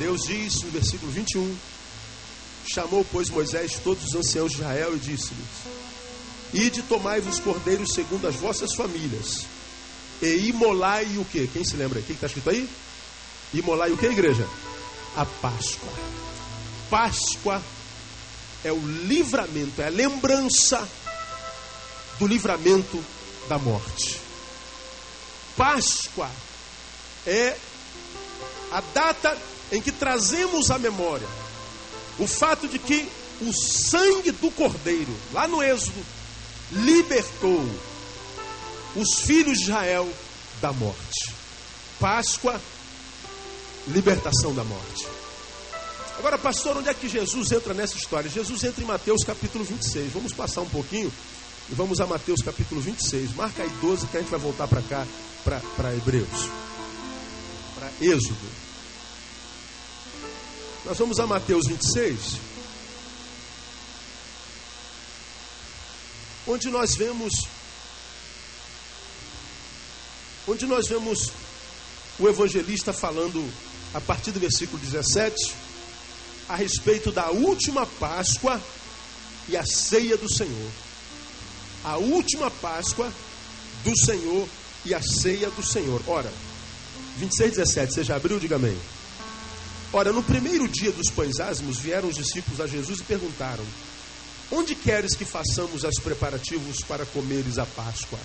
Deus 0.00 0.22
diz 0.24 0.62
no 0.62 0.70
versículo 0.70 1.12
21, 1.12 1.56
chamou, 2.66 3.06
pois, 3.12 3.30
Moisés 3.30 3.78
todos 3.84 4.02
os 4.06 4.14
anciãos 4.16 4.50
de 4.50 4.58
Israel 4.58 4.96
e 4.96 4.98
disse-lhes: 4.98 5.46
Ide 6.52 6.82
tomai-vos 6.82 7.38
cordeiros 7.38 7.92
segundo 7.92 8.26
as 8.26 8.34
vossas 8.34 8.74
famílias. 8.74 9.46
E 10.22 10.48
imolai 10.48 11.18
o 11.18 11.24
que? 11.24 11.46
Quem 11.48 11.64
se 11.64 11.76
lembra? 11.76 12.00
O 12.00 12.02
que 12.02 12.12
está 12.12 12.26
escrito 12.26 12.50
aí? 12.50 12.68
Imolai 13.52 13.92
o 13.92 13.96
que, 13.96 14.06
igreja? 14.06 14.48
A 15.16 15.24
Páscoa. 15.24 15.92
Páscoa 16.90 17.62
é 18.64 18.72
o 18.72 18.78
livramento, 18.78 19.80
é 19.82 19.86
a 19.86 19.90
lembrança 19.90 20.86
do 22.18 22.26
livramento 22.26 23.02
da 23.48 23.58
morte. 23.58 24.20
Páscoa 25.56 26.30
é 27.26 27.56
a 28.72 28.80
data 28.80 29.36
em 29.72 29.80
que 29.80 29.92
trazemos 29.92 30.70
à 30.70 30.78
memória 30.78 31.26
o 32.18 32.26
fato 32.26 32.66
de 32.66 32.78
que 32.78 33.08
o 33.40 33.52
sangue 33.52 34.30
do 34.32 34.50
Cordeiro, 34.50 35.14
lá 35.32 35.46
no 35.46 35.62
Êxodo, 35.62 36.04
libertou 36.72 37.68
os 38.96 39.20
filhos 39.20 39.58
de 39.58 39.64
Israel 39.64 40.10
da 40.60 40.72
morte. 40.72 41.34
Páscoa, 42.00 42.60
libertação 43.88 44.54
da 44.54 44.64
morte. 44.64 45.06
Agora, 46.18 46.38
pastor, 46.38 46.76
onde 46.76 46.88
é 46.88 46.94
que 46.94 47.08
Jesus 47.08 47.52
entra 47.52 47.74
nessa 47.74 47.96
história? 47.96 48.30
Jesus 48.30 48.64
entra 48.64 48.82
em 48.82 48.86
Mateus 48.86 49.22
capítulo 49.22 49.64
26. 49.64 50.12
Vamos 50.12 50.32
passar 50.32 50.62
um 50.62 50.68
pouquinho 50.68 51.12
e 51.70 51.74
vamos 51.74 52.00
a 52.00 52.06
Mateus 52.06 52.40
capítulo 52.42 52.80
26. 52.80 53.34
Marca 53.34 53.62
aí 53.62 53.68
12 53.80 54.06
que 54.06 54.16
a 54.16 54.20
gente 54.20 54.30
vai 54.30 54.40
voltar 54.40 54.66
para 54.66 54.82
cá, 54.82 55.06
para 55.44 55.94
Hebreus. 55.94 56.48
Para 57.74 57.90
Êxodo. 58.00 58.66
Nós 60.86 60.96
vamos 60.98 61.20
a 61.20 61.26
Mateus 61.26 61.66
26. 61.66 62.40
Onde 66.46 66.70
nós 66.70 66.94
vemos 66.94 67.32
onde 70.46 70.66
nós 70.66 70.86
vemos 70.86 71.30
o 72.18 72.28
evangelista 72.28 72.92
falando 72.92 73.46
a 73.92 74.00
partir 74.00 74.30
do 74.30 74.40
versículo 74.40 74.78
17 74.78 75.54
a 76.48 76.54
respeito 76.54 77.10
da 77.10 77.30
última 77.30 77.86
Páscoa 77.86 78.60
e 79.48 79.56
a 79.56 79.64
ceia 79.64 80.16
do 80.16 80.32
Senhor. 80.32 80.70
A 81.84 81.96
última 81.96 82.50
Páscoa 82.50 83.12
do 83.84 83.96
Senhor 84.04 84.48
e 84.84 84.94
a 84.94 85.02
ceia 85.02 85.50
do 85.50 85.62
Senhor. 85.64 86.00
Ora, 86.06 86.32
26, 87.18 87.56
17, 87.56 87.94
você 87.94 88.04
já 88.04 88.16
abriu? 88.16 88.38
Diga 88.38 88.56
amém. 88.56 88.76
Ora, 89.92 90.12
no 90.12 90.22
primeiro 90.22 90.68
dia 90.68 90.92
dos 90.92 91.10
pães 91.10 91.40
asmos, 91.40 91.78
vieram 91.78 92.08
os 92.08 92.16
discípulos 92.16 92.60
a 92.60 92.66
Jesus 92.66 93.00
e 93.00 93.04
perguntaram: 93.04 93.64
Onde 94.50 94.74
queres 94.74 95.14
que 95.14 95.24
façamos 95.24 95.84
os 95.84 96.00
preparativos 96.00 96.78
para 96.86 97.06
comeres 97.06 97.58
a 97.58 97.66
Páscoa? 97.66 98.18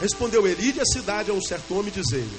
Respondeu 0.00 0.46
ele: 0.46 0.80
à 0.80 0.84
cidade 0.84 1.30
a 1.30 1.34
um 1.34 1.40
certo 1.40 1.74
homem, 1.74 1.92
dizendo: 1.92 2.34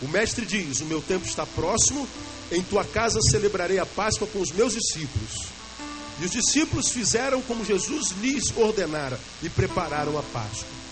O 0.00 0.08
mestre 0.08 0.44
diz: 0.46 0.80
O 0.80 0.86
meu 0.86 1.00
tempo 1.00 1.26
está 1.26 1.46
próximo, 1.46 2.08
em 2.50 2.62
tua 2.62 2.84
casa 2.84 3.20
celebrarei 3.30 3.78
a 3.78 3.86
Páscoa 3.86 4.26
com 4.26 4.40
os 4.40 4.50
meus 4.52 4.74
discípulos. 4.74 5.46
E 6.20 6.24
os 6.24 6.30
discípulos 6.30 6.90
fizeram 6.90 7.40
como 7.42 7.64
Jesus 7.64 8.10
lhes 8.20 8.54
ordenara 8.56 9.18
e 9.42 9.48
prepararam 9.48 10.18
a 10.18 10.22
Páscoa. 10.22 10.82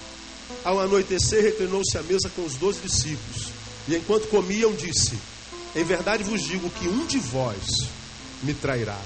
Ao 0.65 0.81
anoitecer, 0.81 1.43
reclinou-se 1.43 1.97
à 1.97 2.03
mesa 2.03 2.31
com 2.35 2.45
os 2.45 2.55
doze 2.55 2.81
discípulos. 2.81 3.49
E 3.89 3.97
enquanto 3.97 4.29
comiam, 4.29 4.73
disse: 4.73 5.17
em 5.75 5.85
verdade 5.85 6.25
vos 6.25 6.43
digo 6.43 6.69
que 6.71 6.89
um 6.89 7.07
de 7.07 7.19
vós 7.19 7.65
me 8.43 8.53
trairá. 8.53 8.99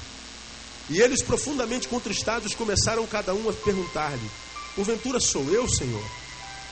E 0.88 0.98
eles, 1.00 1.22
profundamente 1.22 1.88
contristados, 1.88 2.54
começaram 2.54 3.06
cada 3.06 3.34
um 3.34 3.48
a 3.48 3.52
perguntar-lhe: 3.52 4.30
Porventura 4.74 5.20
sou 5.20 5.44
eu, 5.50 5.68
Senhor? 5.68 6.04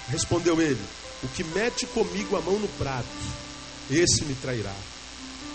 Respondeu 0.08 0.60
ele: 0.60 0.80
O 1.22 1.28
que 1.28 1.44
mete 1.44 1.86
comigo 1.86 2.36
a 2.36 2.40
mão 2.40 2.58
no 2.58 2.68
prato, 2.68 3.06
esse 3.90 4.24
me 4.24 4.34
trairá. 4.34 4.74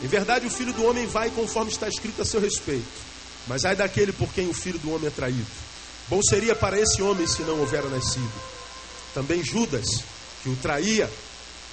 Em 0.01 0.07
verdade, 0.07 0.45
o 0.45 0.49
filho 0.49 0.73
do 0.73 0.85
homem 0.85 1.07
vai 1.07 1.29
conforme 1.31 1.71
está 1.71 1.87
escrito 1.87 2.21
a 2.21 2.25
seu 2.25 2.39
respeito. 2.39 3.07
Mas 3.47 3.65
ai 3.65 3.75
daquele 3.75 4.11
por 4.11 4.31
quem 4.33 4.47
o 4.47 4.53
filho 4.53 4.77
do 4.79 4.91
homem 4.91 5.07
é 5.07 5.11
traído. 5.11 5.47
Bom 6.09 6.21
seria 6.21 6.55
para 6.55 6.79
esse 6.79 7.01
homem 7.01 7.25
se 7.25 7.41
não 7.41 7.59
houvera 7.59 7.89
nascido. 7.89 8.31
Também 9.13 9.43
Judas, 9.43 10.03
que 10.43 10.49
o 10.49 10.55
traía, 10.57 11.09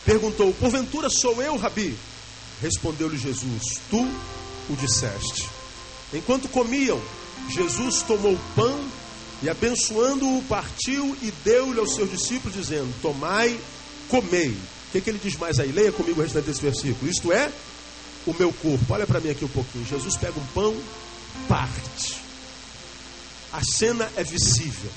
perguntou: 0.04 0.52
Porventura 0.54 1.08
sou 1.10 1.42
eu, 1.42 1.56
Rabi? 1.56 1.96
Respondeu-lhe 2.62 3.18
Jesus: 3.18 3.80
Tu 3.90 4.00
o 4.00 4.76
disseste. 4.76 5.48
Enquanto 6.12 6.48
comiam, 6.48 7.00
Jesus 7.50 8.02
tomou 8.02 8.32
o 8.32 8.40
pão 8.54 8.80
e, 9.42 9.48
abençoando-o, 9.48 10.42
partiu 10.44 11.16
e 11.22 11.30
deu-lhe 11.44 11.78
aos 11.78 11.94
seus 11.94 12.10
discípulos, 12.10 12.54
dizendo: 12.56 12.92
Tomai, 13.00 13.58
comei. 14.08 14.50
O 14.50 14.92
que, 14.92 15.00
que 15.00 15.10
ele 15.10 15.20
diz 15.22 15.36
mais 15.36 15.58
aí? 15.58 15.72
Leia 15.72 15.92
comigo 15.92 16.20
o 16.20 16.22
restante 16.22 16.46
desse 16.46 16.62
versículo. 16.62 17.10
Isto 17.10 17.32
é 17.32 17.50
o 18.26 18.34
meu 18.34 18.52
corpo. 18.52 18.84
Olha 18.94 19.06
para 19.06 19.20
mim 19.20 19.30
aqui 19.30 19.44
um 19.44 19.48
pouquinho. 19.48 19.84
Jesus 19.84 20.16
pega 20.16 20.38
um 20.38 20.46
pão, 20.46 20.76
parte. 21.48 22.16
A 23.52 23.62
cena 23.62 24.10
é 24.16 24.22
visível. 24.22 24.90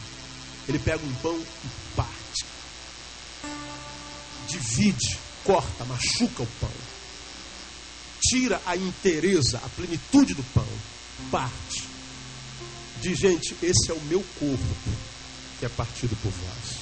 Ele 0.70 0.80
pega 0.80 1.04
um 1.04 1.14
pão 1.16 1.38
e 1.38 1.96
parte. 1.96 2.46
Divide, 4.48 5.18
corta, 5.44 5.84
machuca 5.86 6.44
o 6.44 6.48
pão 6.62 6.72
tira 8.30 8.62
a 8.66 8.76
inteireza, 8.76 9.58
a 9.64 9.70
plenitude 9.70 10.34
do 10.34 10.44
pão, 10.54 10.68
parte. 11.32 11.87
Diz, 13.02 13.18
gente, 13.18 13.56
esse 13.62 13.92
é 13.92 13.94
o 13.94 14.02
meu 14.02 14.24
corpo 14.40 14.76
que 15.60 15.66
é 15.66 15.70
partido 15.70 16.16
por 16.22 16.32
vós. 16.32 16.80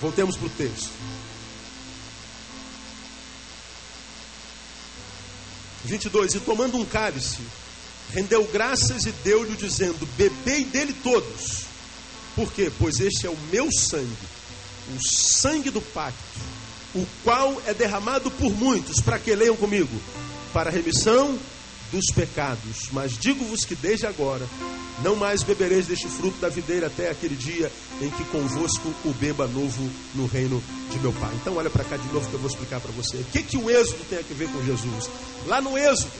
Voltemos 0.00 0.36
para 0.36 0.46
o 0.46 0.50
texto. 0.50 0.90
22. 5.84 6.34
E 6.34 6.40
tomando 6.40 6.76
um 6.76 6.84
cálice, 6.84 7.40
rendeu 8.12 8.44
graças 8.46 9.04
e 9.04 9.12
deu-lhe, 9.12 9.56
dizendo: 9.56 10.06
Bebei 10.16 10.64
dele 10.64 10.94
todos. 11.02 11.64
Por 12.34 12.52
quê? 12.52 12.70
Pois 12.78 13.00
este 13.00 13.26
é 13.26 13.30
o 13.30 13.36
meu 13.50 13.68
sangue, 13.72 14.28
o 14.96 15.08
sangue 15.08 15.70
do 15.70 15.80
pacto, 15.80 16.38
o 16.94 17.06
qual 17.24 17.60
é 17.66 17.74
derramado 17.74 18.30
por 18.30 18.52
muitos. 18.52 19.00
Para 19.00 19.18
que 19.18 19.34
leiam 19.34 19.56
comigo? 19.56 20.00
para 20.52 20.70
a 20.70 20.72
remissão 20.72 21.38
dos 21.90 22.06
pecados. 22.14 22.88
Mas 22.92 23.18
digo-vos 23.18 23.64
que 23.64 23.74
desde 23.74 24.06
agora 24.06 24.46
não 25.02 25.16
mais 25.16 25.42
bebereis 25.42 25.86
deste 25.86 26.08
fruto 26.08 26.38
da 26.38 26.48
videira 26.48 26.86
até 26.86 27.10
aquele 27.10 27.36
dia 27.36 27.70
em 28.00 28.10
que 28.10 28.24
convosco 28.24 28.92
o 29.04 29.12
beba 29.14 29.46
novo 29.46 29.90
no 30.14 30.26
reino 30.26 30.62
de 30.90 30.98
meu 30.98 31.12
Pai. 31.12 31.30
Então 31.36 31.56
olha 31.56 31.70
para 31.70 31.84
cá 31.84 31.96
de 31.96 32.06
novo 32.12 32.28
que 32.28 32.34
eu 32.34 32.40
vou 32.40 32.50
explicar 32.50 32.80
para 32.80 32.92
você. 32.92 33.16
O 33.16 33.24
que, 33.24 33.42
que 33.42 33.56
o 33.56 33.70
êxodo 33.70 34.04
tem 34.08 34.18
a 34.18 34.22
ver 34.22 34.48
com 34.48 34.64
Jesus? 34.64 35.10
Lá 35.46 35.60
no 35.60 35.76
êxodo, 35.76 36.12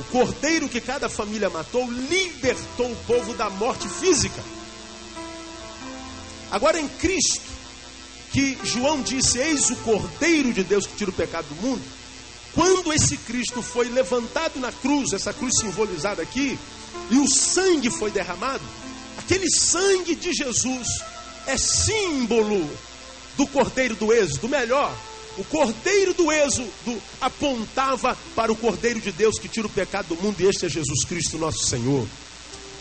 o 0.00 0.04
cordeiro 0.04 0.68
que 0.68 0.80
cada 0.80 1.08
família 1.08 1.50
matou 1.50 1.90
libertou 1.90 2.90
o 2.90 2.96
povo 3.06 3.34
da 3.34 3.48
morte 3.50 3.88
física. 3.88 4.42
Agora 6.50 6.80
em 6.80 6.88
Cristo, 6.88 7.42
que 8.32 8.58
João 8.62 9.02
disse: 9.02 9.38
Eis 9.38 9.70
o 9.70 9.76
cordeiro 9.76 10.52
de 10.52 10.62
Deus 10.62 10.86
que 10.86 10.96
tira 10.96 11.10
o 11.10 11.14
pecado 11.14 11.46
do 11.48 11.54
mundo. 11.56 11.82
Quando 12.56 12.90
esse 12.90 13.18
Cristo 13.18 13.60
foi 13.60 13.90
levantado 13.90 14.58
na 14.58 14.72
cruz, 14.72 15.12
essa 15.12 15.30
cruz 15.30 15.52
simbolizada 15.60 16.22
aqui, 16.22 16.58
e 17.10 17.18
o 17.18 17.28
sangue 17.28 17.90
foi 17.90 18.10
derramado, 18.10 18.64
aquele 19.18 19.48
sangue 19.50 20.14
de 20.14 20.32
Jesus 20.32 20.88
é 21.46 21.58
símbolo 21.58 22.68
do 23.36 23.46
Cordeiro 23.46 23.94
do 23.94 24.10
Êxodo, 24.10 24.48
melhor, 24.48 24.90
o 25.36 25.44
Cordeiro 25.44 26.14
do 26.14 26.32
Êxodo 26.32 26.72
apontava 27.20 28.16
para 28.34 28.50
o 28.50 28.56
Cordeiro 28.56 29.02
de 29.02 29.12
Deus 29.12 29.38
que 29.38 29.50
tira 29.50 29.66
o 29.66 29.70
pecado 29.70 30.08
do 30.08 30.22
mundo, 30.22 30.40
e 30.40 30.46
este 30.46 30.64
é 30.64 30.68
Jesus 30.70 31.04
Cristo, 31.04 31.36
nosso 31.36 31.66
Senhor. 31.66 32.08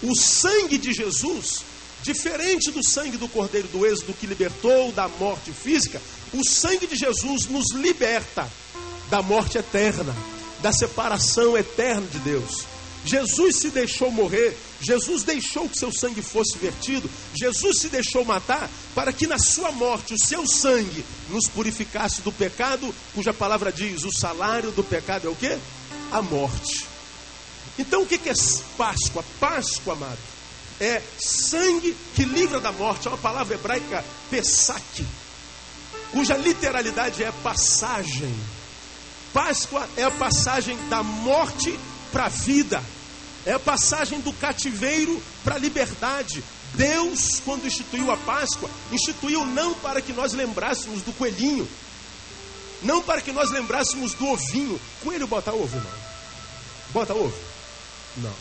O 0.02 0.16
sangue 0.16 0.78
de 0.78 0.94
Jesus, 0.94 1.66
diferente 2.02 2.72
do 2.72 2.82
sangue 2.82 3.18
do 3.18 3.28
Cordeiro 3.28 3.68
do 3.68 3.86
Êxodo 3.86 4.14
que 4.14 4.26
libertou 4.26 4.94
da 4.94 5.10
morte 5.10 5.52
física, 5.52 6.02
o 6.34 6.48
sangue 6.48 6.88
de 6.88 6.96
Jesus 6.96 7.48
nos 7.48 7.74
liberta 7.74 8.50
da 9.10 9.22
morte 9.22 9.58
eterna, 9.58 10.16
da 10.62 10.72
separação 10.72 11.58
eterna 11.58 12.08
de 12.08 12.20
Deus. 12.20 12.66
Jesus 13.06 13.60
se 13.60 13.70
deixou 13.70 14.10
morrer, 14.10 14.58
Jesus 14.82 15.24
deixou 15.24 15.70
que 15.70 15.78
seu 15.78 15.92
sangue 15.94 16.24
fosse 16.24 16.58
vertido, 16.58 17.10
Jesus 17.36 17.80
se 17.80 17.90
deixou 17.90 18.26
matar 18.26 18.68
para 18.96 19.14
que 19.14 19.28
na 19.28 19.38
sua 19.38 19.72
morte 19.72 20.16
o 20.16 20.20
seu 20.20 20.48
sangue 20.48 21.06
nos 21.30 21.48
purificasse 21.48 22.22
do 22.22 22.32
pecado, 22.32 22.94
cuja 23.14 23.32
palavra 23.32 23.72
diz: 23.72 24.04
o 24.04 24.12
salário 24.12 24.72
do 24.72 24.84
pecado 24.84 25.28
é 25.28 25.30
o 25.30 25.36
que? 25.36 25.56
A 26.12 26.22
morte. 26.22 26.88
Então 27.78 28.02
o 28.02 28.06
que 28.08 28.16
é 28.16 28.34
Páscoa? 28.76 29.24
Páscoa, 29.40 29.94
amado, 29.94 30.18
é 30.80 31.02
sangue 31.20 31.96
que 32.16 32.26
livra 32.26 32.60
da 32.60 32.72
morte, 32.72 33.08
é 33.08 33.12
uma 33.12 33.18
palavra 33.18 33.54
hebraica, 33.54 34.04
pesaque, 34.32 35.06
cuja 36.12 36.36
literalidade 36.38 37.24
é 37.24 37.32
passagem. 37.44 38.34
Páscoa 39.36 39.86
é 39.98 40.04
a 40.04 40.12
passagem 40.12 40.78
da 40.88 41.04
morte 41.04 41.78
para 42.10 42.28
a 42.28 42.30
vida, 42.30 42.82
é 43.46 43.52
a 43.52 43.60
passagem 43.60 44.22
do 44.22 44.32
cativeiro 44.32 45.22
para 45.44 45.56
a 45.56 45.58
liberdade, 45.58 46.42
Deus, 46.74 47.42
quando 47.44 47.68
instituiu 47.68 48.10
a 48.12 48.16
Páscoa, 48.16 48.70
instituiu 48.94 49.46
não 49.46 49.74
para 49.74 50.02
que 50.02 50.14
nós 50.14 50.32
lembrássemos 50.32 51.02
do 51.02 51.12
coelhinho, 51.12 51.68
não 52.82 53.02
para 53.02 53.20
que 53.20 53.34
nós 53.34 53.52
lembrássemos 53.52 54.14
do 54.14 54.26
ovinho. 54.26 54.80
Coelho 55.04 55.28
bota 55.28 55.52
ovo, 55.52 55.76
não. 55.76 56.00
Bota 56.94 57.14
ovo? 57.14 57.38
Não. 58.16 58.34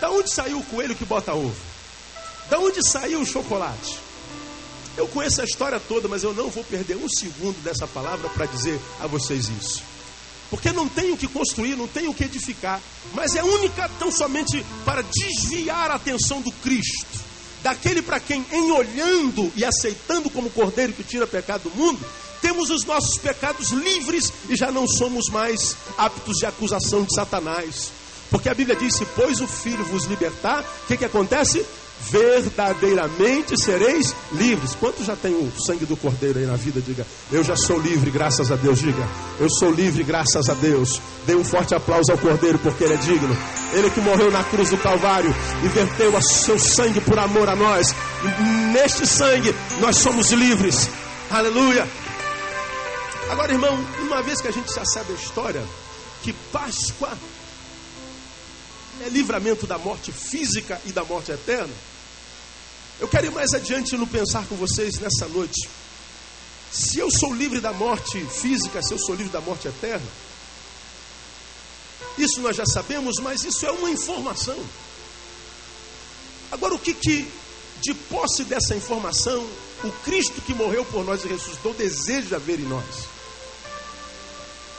Da 0.00 0.10
onde 0.10 0.34
saiu 0.34 0.58
o 0.58 0.64
coelho 0.64 0.96
que 0.96 1.04
bota 1.04 1.32
ovo? 1.32 1.54
Da 2.50 2.58
onde 2.58 2.84
saiu 2.88 3.20
o 3.20 3.26
chocolate? 3.26 4.00
Eu 4.96 5.06
conheço 5.06 5.40
a 5.40 5.44
história 5.44 5.78
toda, 5.78 6.08
mas 6.08 6.24
eu 6.24 6.34
não 6.34 6.50
vou 6.50 6.64
perder 6.64 6.96
um 6.96 7.08
segundo 7.08 7.62
dessa 7.62 7.86
palavra 7.86 8.28
para 8.30 8.46
dizer 8.46 8.80
a 9.00 9.06
vocês 9.06 9.48
isso. 9.48 9.91
Porque 10.52 10.70
não 10.70 10.86
tenho 10.86 11.16
que 11.16 11.26
construir, 11.26 11.76
não 11.76 11.88
tenho 11.88 12.12
que 12.12 12.24
edificar, 12.24 12.78
mas 13.14 13.34
é 13.34 13.42
única 13.42 13.90
tão 13.98 14.12
somente 14.12 14.62
para 14.84 15.00
desviar 15.00 15.90
a 15.90 15.94
atenção 15.94 16.42
do 16.42 16.52
Cristo, 16.52 17.18
daquele 17.62 18.02
para 18.02 18.20
quem, 18.20 18.44
em 18.52 18.70
olhando 18.70 19.50
e 19.56 19.64
aceitando 19.64 20.28
como 20.28 20.50
cordeiro 20.50 20.92
que 20.92 21.02
tira 21.02 21.26
pecado 21.26 21.70
do 21.70 21.74
mundo, 21.74 21.98
temos 22.42 22.68
os 22.68 22.84
nossos 22.84 23.16
pecados 23.16 23.70
livres 23.70 24.30
e 24.50 24.54
já 24.54 24.70
não 24.70 24.86
somos 24.86 25.30
mais 25.30 25.74
aptos 25.96 26.36
de 26.36 26.44
acusação 26.44 27.02
de 27.02 27.14
Satanás. 27.14 27.90
Porque 28.30 28.50
a 28.50 28.54
Bíblia 28.54 28.76
diz: 28.76 28.94
se 28.94 29.06
pois 29.16 29.40
o 29.40 29.46
Filho 29.46 29.86
vos 29.86 30.04
libertar, 30.04 30.62
o 30.84 30.86
que, 30.86 30.98
que 30.98 31.04
acontece? 31.06 31.64
Verdadeiramente 32.10 33.56
sereis 33.60 34.14
livres. 34.32 34.74
Quanto 34.74 35.04
já 35.04 35.14
tem 35.14 35.34
o 35.34 35.52
sangue 35.64 35.86
do 35.86 35.96
Cordeiro 35.96 36.38
aí 36.38 36.46
na 36.46 36.56
vida? 36.56 36.80
Diga, 36.80 37.06
eu 37.30 37.42
já 37.44 37.56
sou 37.56 37.78
livre, 37.78 38.10
graças 38.10 38.50
a 38.50 38.56
Deus. 38.56 38.78
Diga, 38.80 39.06
eu 39.38 39.48
sou 39.48 39.70
livre, 39.70 40.02
graças 40.02 40.48
a 40.48 40.54
Deus. 40.54 41.00
Dê 41.26 41.34
um 41.34 41.44
forte 41.44 41.74
aplauso 41.74 42.10
ao 42.10 42.18
Cordeiro, 42.18 42.58
porque 42.58 42.84
ele 42.84 42.94
é 42.94 42.98
digno. 42.98 43.36
Ele 43.72 43.90
que 43.90 44.00
morreu 44.00 44.30
na 44.30 44.44
cruz 44.44 44.70
do 44.70 44.78
Calvário 44.78 45.34
e 45.64 45.68
verteu 45.68 46.14
o 46.14 46.22
seu 46.22 46.58
sangue 46.58 47.00
por 47.00 47.18
amor 47.18 47.48
a 47.48 47.56
nós. 47.56 47.94
E 48.24 48.42
neste 48.72 49.06
sangue 49.06 49.54
nós 49.80 49.96
somos 49.96 50.30
livres. 50.32 50.88
Aleluia. 51.30 51.88
Agora, 53.30 53.52
irmão, 53.52 53.78
uma 54.00 54.22
vez 54.22 54.40
que 54.40 54.48
a 54.48 54.52
gente 54.52 54.74
já 54.74 54.84
sabe 54.84 55.12
a 55.12 55.16
história, 55.16 55.62
que 56.22 56.32
Páscoa 56.52 57.16
é 59.04 59.08
livramento 59.08 59.66
da 59.66 59.78
morte 59.78 60.12
física 60.12 60.80
e 60.84 60.92
da 60.92 61.04
morte 61.04 61.32
eterna. 61.32 61.72
Eu 63.02 63.08
quero 63.08 63.26
ir 63.26 63.32
mais 63.32 63.52
adiante 63.52 63.96
no 63.96 64.06
pensar 64.06 64.46
com 64.46 64.54
vocês 64.54 65.00
nessa 65.00 65.26
noite. 65.26 65.68
Se 66.70 67.00
eu 67.00 67.10
sou 67.10 67.34
livre 67.34 67.60
da 67.60 67.72
morte 67.72 68.24
física, 68.26 68.80
se 68.80 68.94
eu 68.94 68.98
sou 69.00 69.16
livre 69.16 69.32
da 69.32 69.40
morte 69.40 69.66
eterna, 69.66 70.06
isso 72.16 72.40
nós 72.40 72.54
já 72.54 72.64
sabemos, 72.64 73.18
mas 73.18 73.42
isso 73.42 73.66
é 73.66 73.72
uma 73.72 73.90
informação. 73.90 74.56
Agora, 76.52 76.76
o 76.76 76.78
que, 76.78 76.94
que 76.94 77.28
de 77.80 77.92
posse 77.92 78.44
dessa 78.44 78.76
informação, 78.76 79.44
o 79.82 79.90
Cristo 80.04 80.40
que 80.40 80.54
morreu 80.54 80.84
por 80.84 81.04
nós 81.04 81.24
e 81.24 81.26
ressuscitou 81.26 81.74
deseja 81.74 82.38
ver 82.38 82.60
em 82.60 82.68
nós? 82.68 83.08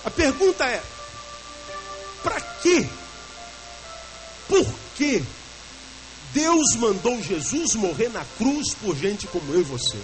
A 0.06 0.10
pergunta 0.10 0.64
é: 0.64 0.82
para 2.24 2.40
que? 2.40 2.88
Por 4.48 4.66
que 4.96 5.22
Deus 6.34 6.76
mandou 6.78 7.22
Jesus 7.22 7.76
morrer 7.76 8.10
na 8.10 8.26
cruz 8.38 8.74
por 8.74 8.96
gente 8.96 9.28
como 9.28 9.54
eu 9.54 9.62
e 9.62 9.64
você. 9.64 9.98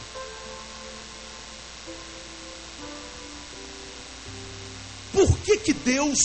Por 5.11 5.37
que, 5.39 5.57
que 5.57 5.73
Deus 5.73 6.19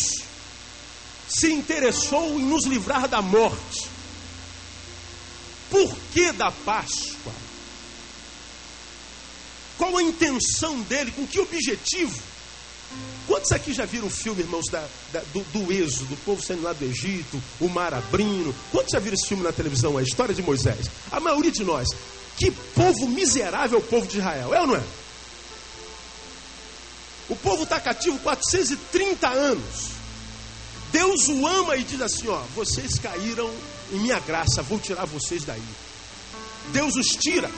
se 1.27 1.51
interessou 1.51 2.39
em 2.39 2.45
nos 2.45 2.67
livrar 2.67 3.09
da 3.09 3.23
morte? 3.23 3.89
Por 5.71 5.97
que 6.13 6.33
da 6.33 6.53
Páscoa? 6.53 7.33
Qual 9.79 9.97
a 9.97 10.03
intenção 10.03 10.81
dele? 10.83 11.11
Com 11.13 11.27
que 11.27 11.41
objetivo? 11.41 12.34
Quantos 13.35 13.51
aqui 13.51 13.73
já 13.73 13.85
viram 13.85 14.07
o 14.07 14.11
filme, 14.11 14.43
irmãos, 14.43 14.67
da, 14.71 14.87
da, 15.13 15.19
do, 15.33 15.41
do 15.53 15.73
êxodo, 15.73 16.11
do 16.11 16.17
povo 16.19 16.41
saindo 16.41 16.63
lá 16.63 16.73
do 16.73 16.85
Egito, 16.85 17.43
o 17.61 17.69
mar 17.69 17.93
abrindo? 17.93 18.55
Quantos 18.71 18.93
já 18.93 19.01
viram 19.01 19.15
esse 19.15 19.27
filme 19.27 19.43
na 19.43 19.51
televisão, 19.51 19.99
a 19.99 20.03
história 20.05 20.33
de 20.33 20.41
Moisés? 20.41 20.89
A 21.11 21.19
maioria 21.19 21.51
de 21.51 21.65
nós. 21.65 21.89
Que 22.37 22.53
povo 22.53 23.09
miserável 23.09 23.81
é 23.81 23.83
o 23.83 23.85
povo 23.85 24.07
de 24.07 24.19
Israel, 24.19 24.55
é 24.55 24.61
ou 24.61 24.69
não 24.69 24.77
é? 24.77 24.83
O 27.29 27.35
povo 27.35 27.65
está 27.65 27.81
cativo 27.81 28.21
430 28.21 29.29
anos. 29.29 29.89
Deus 30.93 31.27
o 31.27 31.45
ama 31.45 31.77
e 31.77 31.83
diz 31.83 32.01
assim: 32.01 32.29
ó, 32.29 32.41
vocês 32.55 33.01
caíram 33.01 33.51
em 33.91 33.99
minha 33.99 34.21
graça, 34.21 34.63
vou 34.63 34.79
tirar 34.79 35.07
vocês 35.07 35.43
daí. 35.43 35.61
Deus 36.73 36.95
os 36.95 37.09
tira 37.17 37.51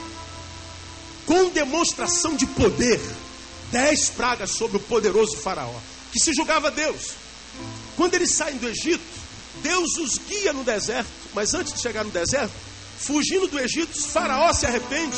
com 1.26 1.50
demonstração 1.50 2.34
de 2.34 2.46
poder 2.46 2.98
dez 3.70 4.08
pragas 4.10 4.50
sobre 4.50 4.76
o 4.76 4.80
poderoso 4.80 5.36
Faraó, 5.38 5.74
que 6.12 6.20
se 6.20 6.32
julgava 6.32 6.70
Deus. 6.70 7.12
Quando 7.96 8.14
eles 8.14 8.34
saem 8.34 8.58
do 8.58 8.68
Egito, 8.68 9.02
Deus 9.62 9.96
os 9.98 10.18
guia 10.18 10.52
no 10.52 10.64
deserto, 10.64 11.08
mas 11.34 11.54
antes 11.54 11.72
de 11.72 11.80
chegar 11.80 12.04
no 12.04 12.10
deserto, 12.10 12.52
fugindo 12.98 13.46
do 13.48 13.58
Egito, 13.58 14.00
Faraó 14.00 14.52
se 14.52 14.66
arrepende. 14.66 15.16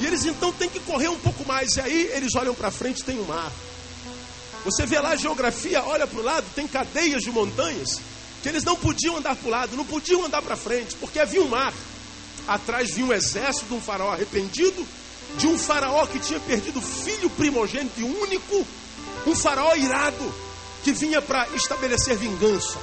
E 0.00 0.06
eles 0.06 0.24
então 0.24 0.52
têm 0.52 0.68
que 0.68 0.80
correr 0.80 1.08
um 1.08 1.18
pouco 1.18 1.46
mais. 1.46 1.76
E 1.76 1.80
aí 1.80 2.10
eles 2.12 2.34
olham 2.34 2.54
para 2.54 2.70
frente, 2.70 3.02
tem 3.02 3.18
um 3.18 3.24
mar. 3.24 3.50
Você 4.64 4.84
vê 4.84 4.98
lá 4.98 5.10
a 5.10 5.16
geografia, 5.16 5.82
olha 5.84 6.06
para 6.06 6.20
o 6.20 6.22
lado, 6.22 6.44
tem 6.54 6.66
cadeias 6.66 7.22
de 7.22 7.30
montanhas 7.30 8.00
que 8.42 8.48
eles 8.48 8.64
não 8.64 8.76
podiam 8.76 9.16
andar 9.16 9.34
para 9.34 9.46
o 9.46 9.50
lado, 9.50 9.76
não 9.76 9.84
podiam 9.84 10.24
andar 10.24 10.42
para 10.42 10.56
frente, 10.56 10.94
porque 10.96 11.18
havia 11.18 11.42
um 11.42 11.48
mar. 11.48 11.72
Atrás 12.46 12.90
vinha 12.92 13.06
um 13.06 13.12
exército 13.12 13.66
de 13.66 13.74
um 13.74 13.80
faraó 13.80 14.12
arrependido 14.12 14.86
de 15.36 15.46
um 15.46 15.58
faraó 15.58 16.06
que 16.06 16.18
tinha 16.18 16.40
perdido 16.40 16.80
filho 16.80 17.28
primogênito 17.30 18.00
e 18.00 18.04
único, 18.04 18.66
um 19.26 19.34
faraó 19.34 19.74
irado 19.74 20.34
que 20.82 20.92
vinha 20.92 21.20
para 21.20 21.48
estabelecer 21.48 22.16
vingança. 22.16 22.78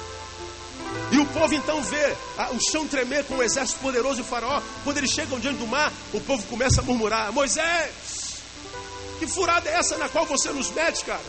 E 1.10 1.18
o 1.18 1.26
povo 1.26 1.54
então 1.54 1.82
vê 1.82 2.14
o 2.52 2.70
chão 2.70 2.86
tremer 2.86 3.24
com 3.24 3.34
o 3.34 3.36
um 3.38 3.42
exército 3.42 3.80
poderoso 3.80 4.22
de 4.22 4.28
faraó. 4.28 4.60
Quando 4.82 4.98
eles 4.98 5.10
chegam 5.10 5.38
diante 5.38 5.58
do 5.58 5.66
mar, 5.66 5.92
o 6.12 6.20
povo 6.20 6.42
começa 6.46 6.80
a 6.80 6.84
murmurar: 6.84 7.32
Moisés, 7.32 8.40
que 9.18 9.26
furada 9.26 9.68
é 9.68 9.74
essa 9.74 9.96
na 9.96 10.08
qual 10.08 10.26
você 10.26 10.50
nos 10.50 10.70
mete, 10.70 11.04
cara? 11.04 11.22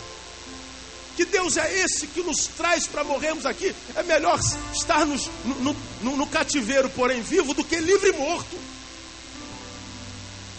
Que 1.15 1.23
Deus 1.23 1.55
é 1.55 1.79
esse 1.79 2.07
que 2.07 2.21
nos 2.21 2.47
traz 2.47 2.87
para 2.87 3.03
morrermos 3.03 3.45
aqui? 3.45 3.73
É 3.95 4.03
melhor 4.03 4.37
estarmos 4.73 5.29
no, 5.45 5.55
no, 5.55 5.75
no, 6.01 6.17
no 6.17 6.27
cativeiro, 6.27 6.89
porém 6.89 7.21
vivo, 7.21 7.53
do 7.53 7.63
que 7.63 7.77
livre 7.77 8.09
e 8.09 8.13
morto. 8.13 8.74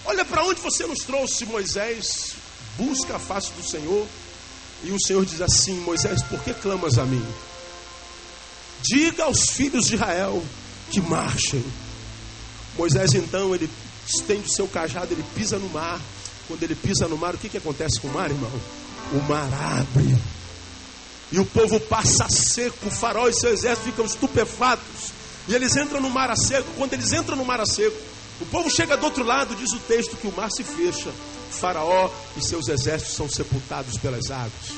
Olha 0.07 0.25
para 0.25 0.45
onde 0.45 0.61
você 0.61 0.87
nos 0.87 1.01
trouxe, 1.01 1.45
Moisés. 1.45 2.35
Busca 2.79 3.17
a 3.17 3.19
face 3.19 3.51
do 3.53 3.69
Senhor. 3.69 4.07
E 4.85 4.91
o 4.93 5.01
Senhor 5.01 5.25
diz 5.25 5.41
assim: 5.41 5.81
Moisés, 5.81 6.23
por 6.23 6.41
que 6.43 6.55
clamas 6.55 6.99
a 6.99 7.05
mim? 7.05 7.25
Diga 8.83 9.25
aos 9.25 9.51
filhos 9.51 9.87
de 9.87 9.95
Israel 9.95 10.43
que 10.91 11.01
marchem. 11.01 11.65
Moisés 12.77 13.15
então, 13.15 13.55
ele 13.55 13.69
estende 14.07 14.47
o 14.47 14.53
seu 14.53 14.69
cajado, 14.69 15.13
ele 15.13 15.25
pisa 15.35 15.59
no 15.59 15.69
mar. 15.71 16.01
Quando 16.47 16.63
ele 16.63 16.77
pisa 16.77 17.09
no 17.09 17.17
mar, 17.17 17.35
o 17.35 17.39
que, 17.39 17.49
que 17.49 17.59
acontece 17.59 18.01
com 18.01 18.09
o 18.09 18.13
mar, 18.13 18.31
irmão? 18.31 18.53
O 19.13 19.19
mar 19.29 19.49
abre. 19.81 20.17
E 21.33 21.41
o 21.41 21.47
povo 21.47 21.81
passa 21.81 22.29
seco, 22.29 22.87
o 22.87 22.91
farol 22.91 23.29
e 23.29 23.35
seu 23.35 23.53
exército 23.53 23.87
ficam 23.87 24.05
estupefatos. 24.05 25.11
E 25.49 25.55
eles 25.55 25.75
entram 25.77 26.01
no 26.01 26.11
mar 26.11 26.31
a 26.31 26.37
seco. 26.37 26.69
Quando 26.77 26.93
eles 26.93 27.13
entram 27.13 27.37
no 27.37 27.45
mar 27.45 27.61
a 27.61 27.67
seco, 27.67 27.97
o 28.41 28.47
povo 28.47 28.71
chega 28.71 28.97
do 28.97 29.05
outro 29.05 29.25
lado, 29.25 29.55
diz 29.55 29.73
o 29.73 29.81
texto 29.81 30.17
que 30.17 30.27
o 30.27 30.33
mar 30.33 30.51
se 30.51 30.63
fecha. 30.63 31.11
faraó 31.51 32.11
e 32.37 32.43
seus 32.43 32.69
exércitos 32.69 33.17
são 33.17 33.29
sepultados 33.29 33.97
pelas 33.99 34.31
águas. 34.31 34.77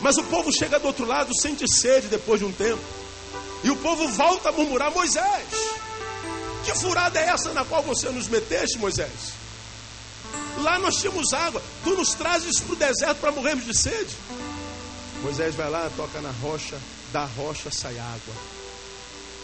Mas 0.00 0.16
o 0.16 0.22
povo 0.24 0.52
chega 0.52 0.78
do 0.78 0.86
outro 0.86 1.04
lado, 1.04 1.32
sente 1.40 1.64
sede 1.72 2.08
depois 2.08 2.40
de 2.40 2.46
um 2.46 2.52
tempo. 2.52 2.82
E 3.64 3.70
o 3.70 3.76
povo 3.76 4.08
volta 4.08 4.48
a 4.48 4.52
murmurar: 4.52 4.92
Moisés, 4.92 5.46
que 6.64 6.74
furada 6.74 7.18
é 7.18 7.28
essa 7.28 7.52
na 7.52 7.64
qual 7.64 7.82
você 7.82 8.08
nos 8.10 8.28
meteste, 8.28 8.78
Moisés? 8.78 9.32
Lá 10.58 10.78
nós 10.78 10.96
tínhamos 10.96 11.32
água, 11.32 11.62
tu 11.82 11.90
nos 11.90 12.14
trazes 12.14 12.60
para 12.60 12.72
o 12.72 12.76
deserto 12.76 13.18
para 13.18 13.32
morrermos 13.32 13.64
de 13.64 13.76
sede. 13.76 14.14
Moisés 15.22 15.54
vai 15.54 15.70
lá, 15.70 15.90
toca 15.96 16.20
na 16.20 16.30
rocha, 16.30 16.78
da 17.12 17.24
rocha 17.24 17.70
sai 17.70 17.98
água. 17.98 18.51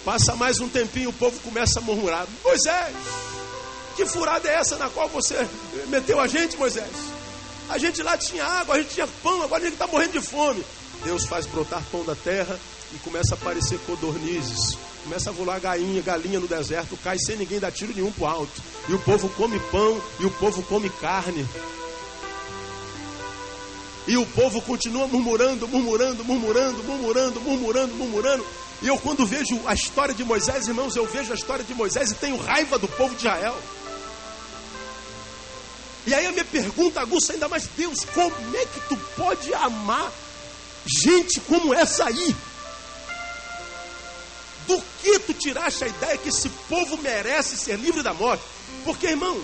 Passa 0.04 0.34
mais 0.36 0.60
um 0.60 0.68
tempinho, 0.68 1.10
o 1.10 1.12
povo 1.12 1.38
começa 1.40 1.78
a 1.78 1.82
murmurar: 1.82 2.26
Moisés, 2.44 2.94
que 3.96 4.06
furada 4.06 4.48
é 4.48 4.54
essa 4.54 4.76
na 4.76 4.88
qual 4.88 5.08
você 5.08 5.36
meteu 5.88 6.20
a 6.20 6.26
gente, 6.26 6.56
Moisés? 6.56 6.88
A 7.68 7.76
gente 7.76 8.02
lá 8.02 8.16
tinha 8.16 8.44
água, 8.44 8.76
a 8.76 8.78
gente 8.78 8.94
tinha 8.94 9.06
pão, 9.22 9.42
agora 9.42 9.60
a 9.60 9.64
gente 9.64 9.74
está 9.74 9.86
morrendo 9.86 10.12
de 10.12 10.20
fome. 10.20 10.64
Deus 11.04 11.26
faz 11.26 11.46
brotar 11.46 11.82
pão 11.92 12.04
da 12.04 12.14
terra 12.14 12.58
e 12.94 12.98
começa 12.98 13.34
a 13.34 13.38
aparecer 13.38 13.78
codornizes. 13.80 14.76
Começa 15.04 15.30
a 15.30 15.32
voar 15.32 15.60
galinha, 15.60 16.02
galinha 16.02 16.40
no 16.40 16.48
deserto, 16.48 16.96
cai 17.02 17.18
sem 17.18 17.36
ninguém 17.36 17.60
dar 17.60 17.70
tiro 17.70 17.92
nenhum 17.94 18.12
para 18.12 18.30
alto. 18.30 18.62
E 18.88 18.94
o 18.94 18.98
povo 18.98 19.28
come 19.30 19.58
pão 19.70 20.00
e 20.18 20.26
o 20.26 20.30
povo 20.30 20.62
come 20.62 20.88
carne. 20.88 21.46
E 24.06 24.16
o 24.16 24.24
povo 24.24 24.62
continua 24.62 25.06
murmurando, 25.06 25.68
murmurando, 25.68 26.24
murmurando, 26.24 26.82
murmurando, 26.82 27.40
murmurando, 27.40 27.94
murmurando. 27.94 28.46
E 28.80 28.86
eu, 28.86 28.96
quando 28.98 29.26
vejo 29.26 29.60
a 29.66 29.74
história 29.74 30.14
de 30.14 30.22
Moisés, 30.24 30.68
irmãos, 30.68 30.94
eu 30.94 31.06
vejo 31.06 31.32
a 31.32 31.34
história 31.34 31.64
de 31.64 31.74
Moisés 31.74 32.10
e 32.10 32.14
tenho 32.14 32.36
raiva 32.36 32.78
do 32.78 32.86
povo 32.86 33.14
de 33.14 33.26
Israel. 33.26 33.56
E 36.06 36.14
aí 36.14 36.26
a 36.26 36.32
minha 36.32 36.44
pergunta 36.44 37.00
aguça 37.00 37.32
ainda 37.32 37.48
mais: 37.48 37.66
Deus, 37.76 38.04
como 38.14 38.56
é 38.56 38.64
que 38.66 38.80
tu 38.88 38.96
pode 39.16 39.52
amar 39.52 40.12
gente 41.04 41.40
como 41.40 41.74
essa 41.74 42.04
aí? 42.04 42.34
Do 44.66 44.82
que 45.02 45.18
tu 45.20 45.34
tiraste 45.34 45.84
a 45.84 45.88
ideia 45.88 46.18
que 46.18 46.28
esse 46.28 46.48
povo 46.68 46.96
merece 46.98 47.56
ser 47.56 47.76
livre 47.78 48.02
da 48.02 48.14
morte? 48.14 48.42
Porque, 48.84 49.08
irmão, 49.08 49.38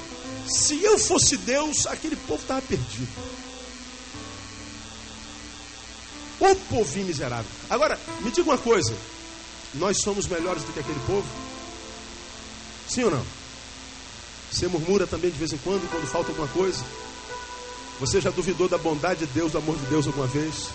se 0.47 0.83
eu 0.83 0.99
fosse 0.99 1.37
Deus, 1.39 1.87
aquele 1.87 2.17
povo 2.17 2.41
estava 2.41 2.63
perdido. 2.63 3.09
O 6.41 6.55
povinho 6.55 7.07
miserável. 7.07 7.51
Agora, 7.69 7.99
me 8.21 8.31
diga 8.31 8.51
uma 8.51 8.59
coisa: 8.59 8.95
nós 9.77 9.99
somos 10.03 10.27
melhores 10.27 10.63
do 10.63 10.73
que 10.73 10.81
aquele 10.81 11.01
povo? 11.07 11.27
Sim 12.89 13.05
ou 13.05 13.11
não? 13.11 13.25
Você 14.51 14.69
murmura 14.69 15.07
também 15.07 15.31
de 15.31 15.39
vez 15.39 15.53
em 15.53 15.59
quando, 15.59 15.89
quando 15.91 16.07
falta 16.07 16.31
alguma 16.31 16.49
coisa? 16.49 16.85
Você 18.01 18.21
já 18.21 18.31
duvidou 18.31 18.69
da 18.69 18.79
bondade 18.79 19.21
de 19.21 19.33
Deus, 19.33 19.53
do 19.53 19.59
amor 19.59 19.77
de 19.77 19.87
Deus 19.87 20.07
alguma 20.07 20.27
vez? 20.27 20.69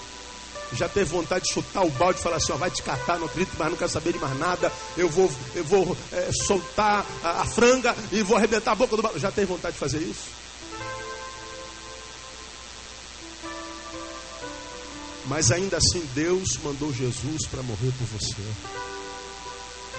Já 0.73 0.88
teve 0.88 1.05
vontade 1.05 1.45
de 1.45 1.53
chutar 1.53 1.83
o 1.83 1.89
balde 1.89 2.19
e 2.19 2.23
falar 2.23 2.38
assim: 2.38 2.51
ó, 2.51 2.57
vai 2.57 2.69
te 2.69 2.83
catar, 2.83 3.17
não 3.17 3.25
acredito 3.25 3.57
mais, 3.57 3.71
não 3.71 3.77
quero 3.77 3.91
saber 3.91 4.13
de 4.13 4.19
mais 4.19 4.38
nada. 4.38 4.71
Eu 4.95 5.09
vou, 5.09 5.31
eu 5.55 5.63
vou 5.63 5.97
é, 6.12 6.29
soltar 6.45 7.05
a, 7.23 7.41
a, 7.41 7.45
franga 7.45 7.95
e 8.12 8.21
vou 8.21 8.38
arrebentar 8.38 8.73
a 8.73 8.75
boca 8.75 8.95
do 8.95 9.01
balde. 9.01 9.19
Já 9.19 9.31
tem 9.31 9.45
vontade 9.45 9.73
de 9.73 9.79
fazer 9.79 9.99
isso? 9.99 10.48
Mas 15.29 15.51
ainda 15.51 15.77
assim, 15.77 16.03
Deus 16.15 16.57
mandou 16.63 16.91
Jesus 16.91 17.45
para 17.45 17.61
morrer 17.61 17.93
por 17.99 18.07
você. 18.07 18.41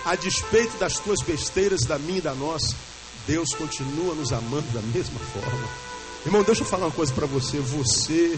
A 0.05 0.17
despeito 0.17 0.77
das 0.77 0.99
tuas 0.99 1.23
besteiras, 1.23 1.83
da 1.83 2.01
minha 2.01 2.19
e 2.19 2.21
da 2.21 2.35
nossa, 2.35 2.75
Deus 3.29 3.55
continua 3.55 4.13
nos 4.17 4.33
amando 4.33 4.67
da 4.73 4.83
mesma 4.83 5.21
forma. 5.21 5.69
Irmão, 6.27 6.43
deixa 6.43 6.63
eu 6.63 6.67
falar 6.67 6.87
uma 6.87 6.93
coisa 6.93 7.15
para 7.15 7.27
você. 7.27 7.61
Você 7.61 8.37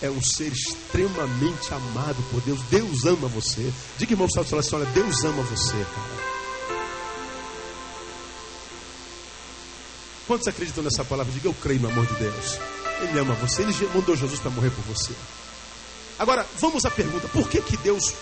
é 0.00 0.08
um 0.08 0.22
ser 0.22 0.52
extremamente 0.52 1.74
amado 1.74 2.22
por 2.30 2.40
Deus. 2.42 2.60
Deus 2.70 3.04
ama 3.04 3.26
você. 3.26 3.72
Diga, 3.98 4.12
irmão, 4.12 4.28
está 4.28 4.42
assim, 4.42 4.76
olha, 4.76 4.86
Deus 4.86 5.24
ama 5.24 5.42
você, 5.42 5.72
cara. 5.72 6.40
Quantos 10.28 10.46
acreditam 10.46 10.84
nessa 10.84 11.04
palavra? 11.04 11.32
Diga, 11.32 11.48
eu 11.48 11.54
creio 11.54 11.80
no 11.80 11.88
amor 11.88 12.06
de 12.06 12.14
Deus. 12.14 12.60
Ele 13.00 13.18
ama 13.18 13.34
você. 13.34 13.62
Ele 13.62 13.74
mandou 13.92 14.14
Jesus 14.14 14.38
para 14.38 14.52
morrer 14.52 14.70
por 14.70 14.84
você. 14.84 15.12
Agora, 16.20 16.46
vamos 16.58 16.84
à 16.84 16.90
pergunta: 16.90 17.26
por 17.28 17.48
que, 17.48 17.62
que 17.62 17.78
Deus 17.78 18.12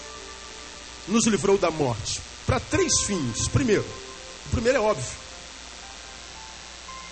nos 1.09 1.27
livrou 1.27 1.59
da 1.59 1.69
morte? 1.69 2.21
Para 2.47 2.61
três 2.61 3.01
fins. 3.01 3.49
Primeiro, 3.49 3.85
o 4.47 4.51
primeiro 4.51 4.79
é 4.79 4.81
óbvio. 4.81 5.19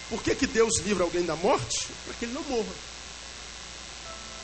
Por 0.09 0.22
que, 0.22 0.33
que 0.37 0.46
Deus 0.46 0.79
livra 0.79 1.03
alguém 1.03 1.25
da 1.25 1.35
morte? 1.35 1.88
Para 2.05 2.14
que 2.14 2.25
ele 2.25 2.33
não 2.33 2.42
morra. 2.44 2.72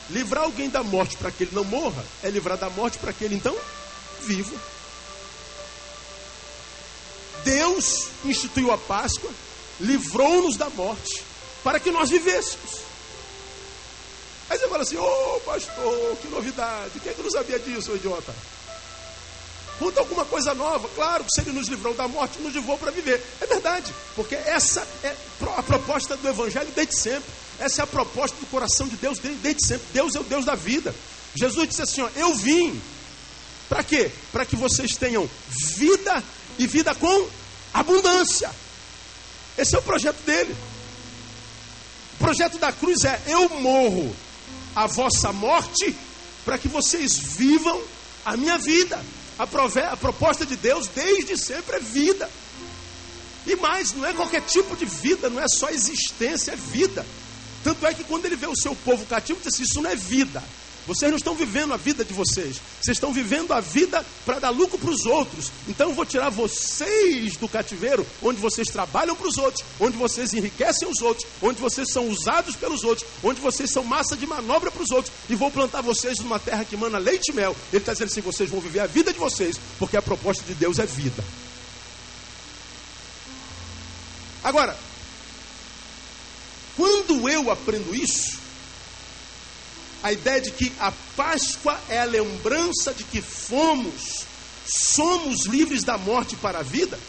Livrar 0.09 0.43
alguém 0.43 0.69
da 0.69 0.83
morte 0.83 1.15
para 1.15 1.31
que 1.31 1.45
ele 1.45 1.55
não 1.55 1.63
morra 1.63 2.03
é 2.21 2.29
livrar 2.29 2.57
da 2.57 2.69
morte 2.69 2.97
para 2.97 3.13
que 3.13 3.23
ele 3.23 3.35
então 3.35 3.57
viva. 4.23 4.53
Deus 7.45 8.07
instituiu 8.25 8.69
a 8.73 8.77
Páscoa, 8.77 9.31
livrou-nos 9.79 10.57
da 10.57 10.69
morte 10.69 11.23
para 11.63 11.79
que 11.79 11.89
nós 11.89 12.09
vivêssemos. 12.09 12.92
Aí 14.49 14.57
você 14.57 14.67
fala 14.67 14.83
assim: 14.83 14.97
Ô 14.97 15.35
oh, 15.35 15.39
pastor, 15.41 16.17
que 16.21 16.27
novidade, 16.27 16.99
quem 16.99 17.11
é 17.11 17.15
que 17.15 17.23
não 17.23 17.31
sabia 17.31 17.59
disso, 17.59 17.95
idiota? 17.95 18.33
Conta 19.79 19.99
alguma 19.99 20.23
coisa 20.25 20.53
nova. 20.53 20.87
Claro 20.95 21.23
que 21.23 21.31
se 21.33 21.41
ele 21.41 21.51
nos 21.51 21.67
livrou 21.67 21.93
da 21.93 22.07
morte, 22.07 22.39
nos 22.39 22.53
livrou 22.53 22.77
para 22.77 22.91
viver. 22.91 23.21
É 23.41 23.45
verdade, 23.45 23.93
porque 24.15 24.35
essa 24.35 24.87
é 25.03 25.15
a 25.57 25.63
proposta 25.63 26.15
do 26.15 26.27
Evangelho 26.27 26.71
desde 26.75 26.95
sempre. 26.95 27.29
Essa 27.59 27.81
é 27.81 27.83
a 27.83 27.87
proposta 27.87 28.35
do 28.37 28.45
coração 28.47 28.87
de 28.87 28.95
Deus 28.95 29.19
desde 29.19 29.65
sempre. 29.65 29.87
Deus 29.93 30.15
é 30.15 30.19
o 30.19 30.23
Deus 30.23 30.45
da 30.45 30.55
vida. 30.55 30.93
Jesus 31.35 31.67
disse 31.67 31.81
assim: 31.81 32.01
ó, 32.01 32.09
Eu 32.15 32.35
vim. 32.35 32.81
Para 33.69 33.83
quê? 33.83 34.11
Para 34.31 34.45
que 34.45 34.55
vocês 34.55 34.95
tenham 34.95 35.27
vida 35.77 36.23
e 36.59 36.67
vida 36.67 36.93
com 36.93 37.27
abundância. 37.73 38.51
Esse 39.57 39.75
é 39.75 39.79
o 39.79 39.83
projeto 39.83 40.21
dele. 40.25 40.55
O 42.15 42.17
projeto 42.23 42.57
da 42.57 42.71
cruz 42.71 43.03
é: 43.03 43.19
Eu 43.27 43.49
morro 43.49 44.15
a 44.75 44.87
vossa 44.87 45.31
morte 45.31 45.95
para 46.45 46.57
que 46.57 46.67
vocês 46.67 47.17
vivam 47.17 47.81
a 48.25 48.35
minha 48.37 48.57
vida. 48.57 49.03
A, 49.37 49.47
prove, 49.47 49.79
a 49.81 49.97
proposta 49.97 50.45
de 50.45 50.55
Deus 50.55 50.87
desde 50.87 51.37
sempre 51.37 51.77
é 51.77 51.79
vida. 51.79 52.29
E 53.45 53.55
mais, 53.55 53.93
não 53.93 54.05
é 54.05 54.13
qualquer 54.13 54.41
tipo 54.41 54.75
de 54.75 54.85
vida, 54.85 55.29
não 55.29 55.41
é 55.41 55.47
só 55.47 55.69
existência, 55.69 56.51
é 56.51 56.55
vida. 56.55 57.05
Tanto 57.63 57.85
é 57.85 57.93
que 57.93 58.03
quando 58.03 58.25
ele 58.25 58.35
vê 58.35 58.47
o 58.47 58.55
seu 58.55 58.75
povo 58.75 59.05
cativo, 59.05 59.39
diz 59.39 59.53
assim: 59.53 59.63
Isso 59.63 59.81
não 59.81 59.89
é 59.89 59.95
vida. 59.95 60.43
Vocês 60.85 61.09
não 61.09 61.17
estão 61.17 61.33
vivendo 61.33 61.73
a 61.73 61.77
vida 61.77 62.03
de 62.03 62.13
vocês. 62.13 62.59
Vocês 62.81 62.97
estão 62.97 63.13
vivendo 63.13 63.53
a 63.53 63.61
vida 63.61 64.05
para 64.25 64.39
dar 64.39 64.49
lucro 64.49 64.77
para 64.77 64.89
os 64.89 65.05
outros. 65.05 65.51
Então 65.67 65.89
eu 65.89 65.95
vou 65.95 66.05
tirar 66.05 66.29
vocês 66.29 67.37
do 67.37 67.47
cativeiro, 67.47 68.05
onde 68.21 68.39
vocês 68.41 68.67
trabalham 68.67 69.15
para 69.15 69.27
os 69.27 69.37
outros, 69.37 69.63
onde 69.79 69.95
vocês 69.97 70.33
enriquecem 70.33 70.87
os 70.87 71.01
outros, 71.01 71.25
onde 71.41 71.61
vocês 71.61 71.89
são 71.89 72.09
usados 72.09 72.55
pelos 72.55 72.83
outros, 72.83 73.07
onde 73.23 73.39
vocês 73.39 73.71
são 73.71 73.83
massa 73.83 74.17
de 74.17 74.27
manobra 74.27 74.69
para 74.69 74.83
os 74.83 74.91
outros, 74.91 75.13
e 75.29 75.35
vou 75.35 75.49
plantar 75.49 75.81
vocês 75.81 76.19
numa 76.19 76.39
terra 76.39 76.65
que 76.65 76.75
mana 76.75 76.97
leite 76.97 77.29
e 77.29 77.33
mel. 77.33 77.55
Ele 77.71 77.81
está 77.81 77.93
dizendo 77.93 78.07
assim: 78.09 78.21
vocês 78.21 78.49
vão 78.49 78.59
viver 78.59 78.81
a 78.81 78.87
vida 78.87 79.13
de 79.13 79.19
vocês, 79.19 79.57
porque 79.79 79.95
a 79.95 80.01
proposta 80.01 80.43
de 80.43 80.53
Deus 80.53 80.79
é 80.79 80.85
vida. 80.85 81.23
Agora, 84.43 84.77
quando 86.75 87.29
eu 87.29 87.49
aprendo 87.49 87.95
isso, 87.95 88.42
a 90.03 90.11
ideia 90.11 90.41
de 90.41 90.51
que 90.51 90.71
a 90.79 90.91
Páscoa 91.15 91.79
é 91.87 91.99
a 91.99 92.05
lembrança 92.05 92.93
de 92.93 93.05
que 93.05 93.21
fomos, 93.21 94.25
somos 94.67 95.45
livres 95.45 95.83
da 95.83 95.97
morte 95.97 96.35
para 96.35 96.59
a 96.59 96.63
vida, 96.63 96.99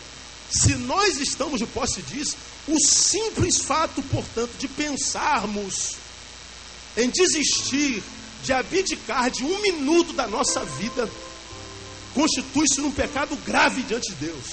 se 0.48 0.76
nós 0.76 1.18
estamos 1.18 1.58
de 1.58 1.66
posse 1.66 2.00
disso, 2.02 2.36
o 2.68 2.78
simples 2.78 3.58
fato, 3.58 4.00
portanto, 4.04 4.52
de 4.56 4.68
pensarmos 4.68 5.96
em 6.96 7.10
desistir, 7.10 8.00
de 8.44 8.52
abdicar 8.52 9.28
de 9.30 9.42
um 9.42 9.60
minuto 9.60 10.12
da 10.12 10.28
nossa 10.28 10.64
vida, 10.64 11.10
constitui-se 12.14 12.80
num 12.80 12.92
pecado 12.92 13.34
grave 13.44 13.82
diante 13.82 14.10
de 14.10 14.26
Deus. 14.26 14.44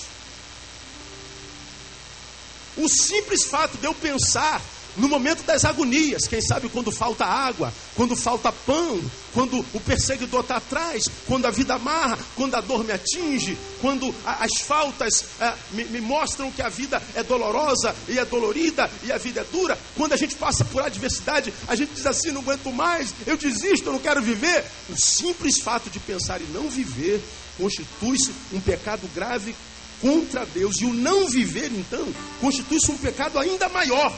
O 2.77 2.89
simples 2.89 3.43
fato 3.43 3.77
de 3.77 3.85
eu 3.85 3.93
pensar 3.93 4.61
no 4.97 5.07
momento 5.07 5.43
das 5.43 5.63
agonias, 5.63 6.27
quem 6.27 6.41
sabe 6.41 6.67
quando 6.69 6.91
falta 6.91 7.25
água, 7.25 7.73
quando 7.95 8.15
falta 8.15 8.51
pão, 8.51 9.01
quando 9.33 9.65
o 9.73 9.79
perseguidor 9.79 10.41
está 10.41 10.57
atrás, 10.57 11.05
quando 11.27 11.45
a 11.45 11.51
vida 11.51 11.75
amarra, 11.75 12.17
quando 12.35 12.55
a 12.55 12.61
dor 12.61 12.83
me 12.83 12.91
atinge, 12.91 13.57
quando 13.79 14.13
a, 14.25 14.43
as 14.43 14.61
faltas 14.61 15.25
é, 15.39 15.53
me, 15.71 15.85
me, 15.85 16.01
mostram 16.01 16.51
que 16.51 16.61
a 16.61 16.69
vida 16.69 17.01
é 17.15 17.23
dolorosa 17.23 17.95
e 18.09 18.19
é 18.19 18.25
dolorida 18.25 18.89
e 19.03 19.11
a 19.11 19.17
vida 19.17 19.41
é 19.41 19.45
dura, 19.45 19.77
quando 19.95 20.13
a 20.13 20.17
gente 20.17 20.35
passa 20.35 20.65
por 20.65 20.81
adversidade, 20.81 21.53
a 21.67 21.75
gente 21.75 21.93
diz 21.93 22.05
assim: 22.05 22.31
não 22.31 22.41
aguento 22.41 22.71
mais, 22.71 23.13
eu 23.25 23.37
desisto, 23.37 23.87
eu 23.87 23.93
não 23.93 23.99
quero 23.99 24.21
viver. 24.21 24.63
O 24.89 24.97
simples 24.97 25.61
fato 25.61 25.89
de 25.89 25.99
pensar 25.99 26.41
em 26.41 26.47
não 26.47 26.69
viver 26.69 27.21
constitui-se 27.57 28.31
um 28.51 28.59
pecado 28.59 29.07
grave 29.13 29.55
contra 30.01 30.45
Deus, 30.47 30.81
e 30.81 30.85
o 30.85 30.93
não 30.93 31.29
viver, 31.29 31.71
então, 31.71 32.07
constitui-se 32.39 32.89
um 32.89 32.97
pecado 32.97 33.37
ainda 33.37 33.69
maior 33.69 34.11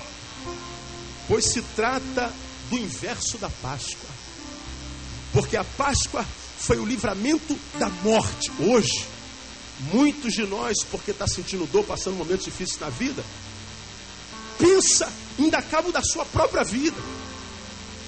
pois 1.28 1.46
se 1.46 1.62
trata 1.76 2.32
do 2.70 2.78
inverso 2.78 3.38
da 3.38 3.50
Páscoa. 3.50 4.10
Porque 5.32 5.58
a 5.58 5.64
Páscoa 5.64 6.26
foi 6.58 6.78
o 6.78 6.86
livramento 6.86 7.58
da 7.78 7.90
morte. 7.90 8.52
Hoje, 8.60 9.06
muitos 9.92 10.34
de 10.34 10.46
nós, 10.46 10.78
porque 10.90 11.12
está 11.12 11.28
sentindo 11.28 11.66
dor, 11.68 11.84
passando 11.84 12.16
momentos 12.16 12.46
difíceis 12.46 12.80
na 12.80 12.90
vida, 12.90 13.24
pensa 14.58 15.12
em 15.40 15.50
dar 15.50 15.64
cabo 15.64 15.92
da 15.92 16.02
sua 16.02 16.26
própria 16.26 16.64
vida. 16.64 16.98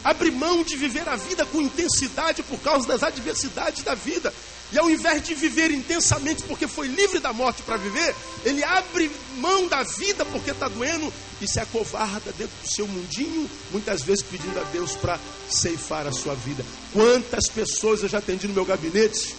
Abre 0.04 0.30
mão 0.30 0.64
de 0.64 0.78
viver 0.78 1.10
a 1.10 1.16
vida 1.16 1.46
com 1.48 1.60
intensidade 1.60 2.44
por 2.44 2.60
causa 2.60 2.88
das 2.88 3.02
adversidades 3.02 3.84
da 3.84 3.96
vida. 3.96 4.32
E 4.72 4.80
ao 4.80 4.90
invés 4.90 5.24
de 5.24 5.36
viver 5.36 5.72
intensamente 5.72 6.44
porque 6.44 6.68
foi 6.68 6.88
livre 6.88 7.20
da 7.20 7.32
morte 7.32 7.62
para 7.62 7.78
viver, 7.78 8.16
ele 8.44 8.64
abre 8.64 9.12
mão 9.38 9.68
da 9.68 9.84
vida 9.84 10.26
porque 10.26 10.52
está 10.52 10.68
doendo 10.68 11.12
e 11.42 11.48
se 11.48 11.60
acovarda 11.60 12.32
dentro 12.38 12.56
do 12.64 12.68
seu 12.68 12.88
mundinho, 12.88 13.50
muitas 13.72 14.02
vezes 14.02 14.24
pedindo 14.24 14.60
a 14.60 14.64
Deus 14.64 14.94
para 14.94 15.20
ceifar 15.50 16.08
a 16.08 16.12
sua 16.12 16.34
vida. 16.36 16.66
Quantas 16.94 17.48
pessoas 17.48 18.02
eu 18.02 18.10
já 18.10 18.18
atendi 18.18 18.48
no 18.48 18.54
meu 18.54 18.66
gabinete 18.66 19.36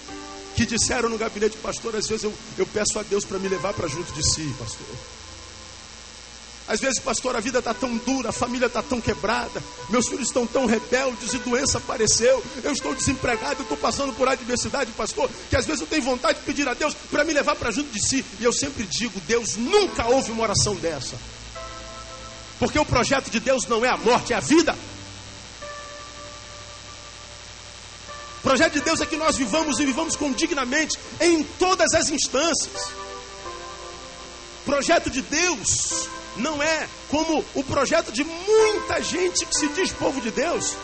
que 0.55 0.65
disseram 0.65 1.11
no 1.11 1.19
gabinete, 1.19 1.57
pastor, 1.59 1.95
às 1.97 2.07
vezes 2.07 2.25
eu, 2.25 2.33
eu 2.57 2.67
peço 2.67 2.99
a 2.99 3.03
Deus 3.03 3.25
para 3.25 3.39
me 3.39 3.47
levar 3.47 3.75
para 3.75 3.89
junto 3.89 4.11
de 4.13 4.23
si, 4.23 4.55
pastor. 4.59 4.87
Às 6.69 6.81
vezes, 6.81 6.99
pastor, 6.99 7.37
a 7.37 7.41
vida 7.41 7.61
está 7.61 7.73
tão 7.73 7.97
dura, 7.97 8.31
a 8.31 8.33
família 8.33 8.67
está 8.67 8.83
tão 8.83 9.01
quebrada, 9.01 9.63
meus 9.89 10.09
filhos 10.09 10.27
estão 10.27 10.45
tão 10.45 10.67
rebeldes 10.67 11.33
e 11.33 11.39
doença 11.39 11.79
apareceu, 11.79 12.43
eu 12.65 12.73
estou 12.73 12.93
desempregado, 12.93 13.61
eu 13.61 13.63
estou 13.63 13.77
passando 13.77 14.13
por 14.15 14.29
adversidade, 14.29 14.91
pastor, 14.93 15.31
que 15.49 15.55
às 15.55 15.65
vezes 15.65 15.81
eu 15.81 15.87
tenho 15.87 16.03
vontade 16.03 16.41
de 16.41 16.45
pedir 16.45 16.69
a 16.69 16.75
Deus 16.75 16.93
para 17.09 17.23
me 17.23 17.33
levar 17.33 17.55
para 17.55 17.71
junto 17.71 17.91
de 17.93 18.05
si. 18.05 18.25
E 18.41 18.45
eu 18.45 18.53
sempre 18.53 18.85
digo: 18.85 19.21
Deus 19.21 19.57
nunca 19.57 20.07
ouve 20.07 20.33
uma 20.33 20.43
oração 20.43 20.75
dessa. 20.75 21.17
Porque 22.59 22.79
o 22.79 22.85
projeto 22.85 23.31
de 23.31 23.39
Deus 23.39 23.65
não 23.67 23.85
é 23.85 23.89
a 23.89 23.97
morte, 23.97 24.33
é 24.33 24.37
a 24.37 24.41
vida. 24.41 24.77
O 28.39 28.43
projeto 28.43 28.73
de 28.75 28.81
Deus 28.81 29.01
é 29.01 29.07
que 29.07 29.17
nós 29.17 29.37
vivamos 29.37 29.79
e 29.79 29.87
vivamos 29.87 30.17
com 30.17 30.33
dignamente 30.33 30.99
em 31.21 31.45
todas 31.45 31.95
as 31.95 32.11
instâncias. 32.11 32.87
O 34.63 34.65
projeto 34.65 35.11
de 35.11 35.23
Deus 35.23 36.09
não 36.39 36.63
é 36.63 36.89
como 37.09 37.45
o 37.55 37.65
projeto 37.65 38.13
de 38.13 38.25
muita 38.25 39.03
gente 39.03 39.47
que 39.47 39.55
se 39.55 39.69
diz 39.69 39.93
povo 39.93 40.21
de 40.21 40.31
Deus, 40.31 40.77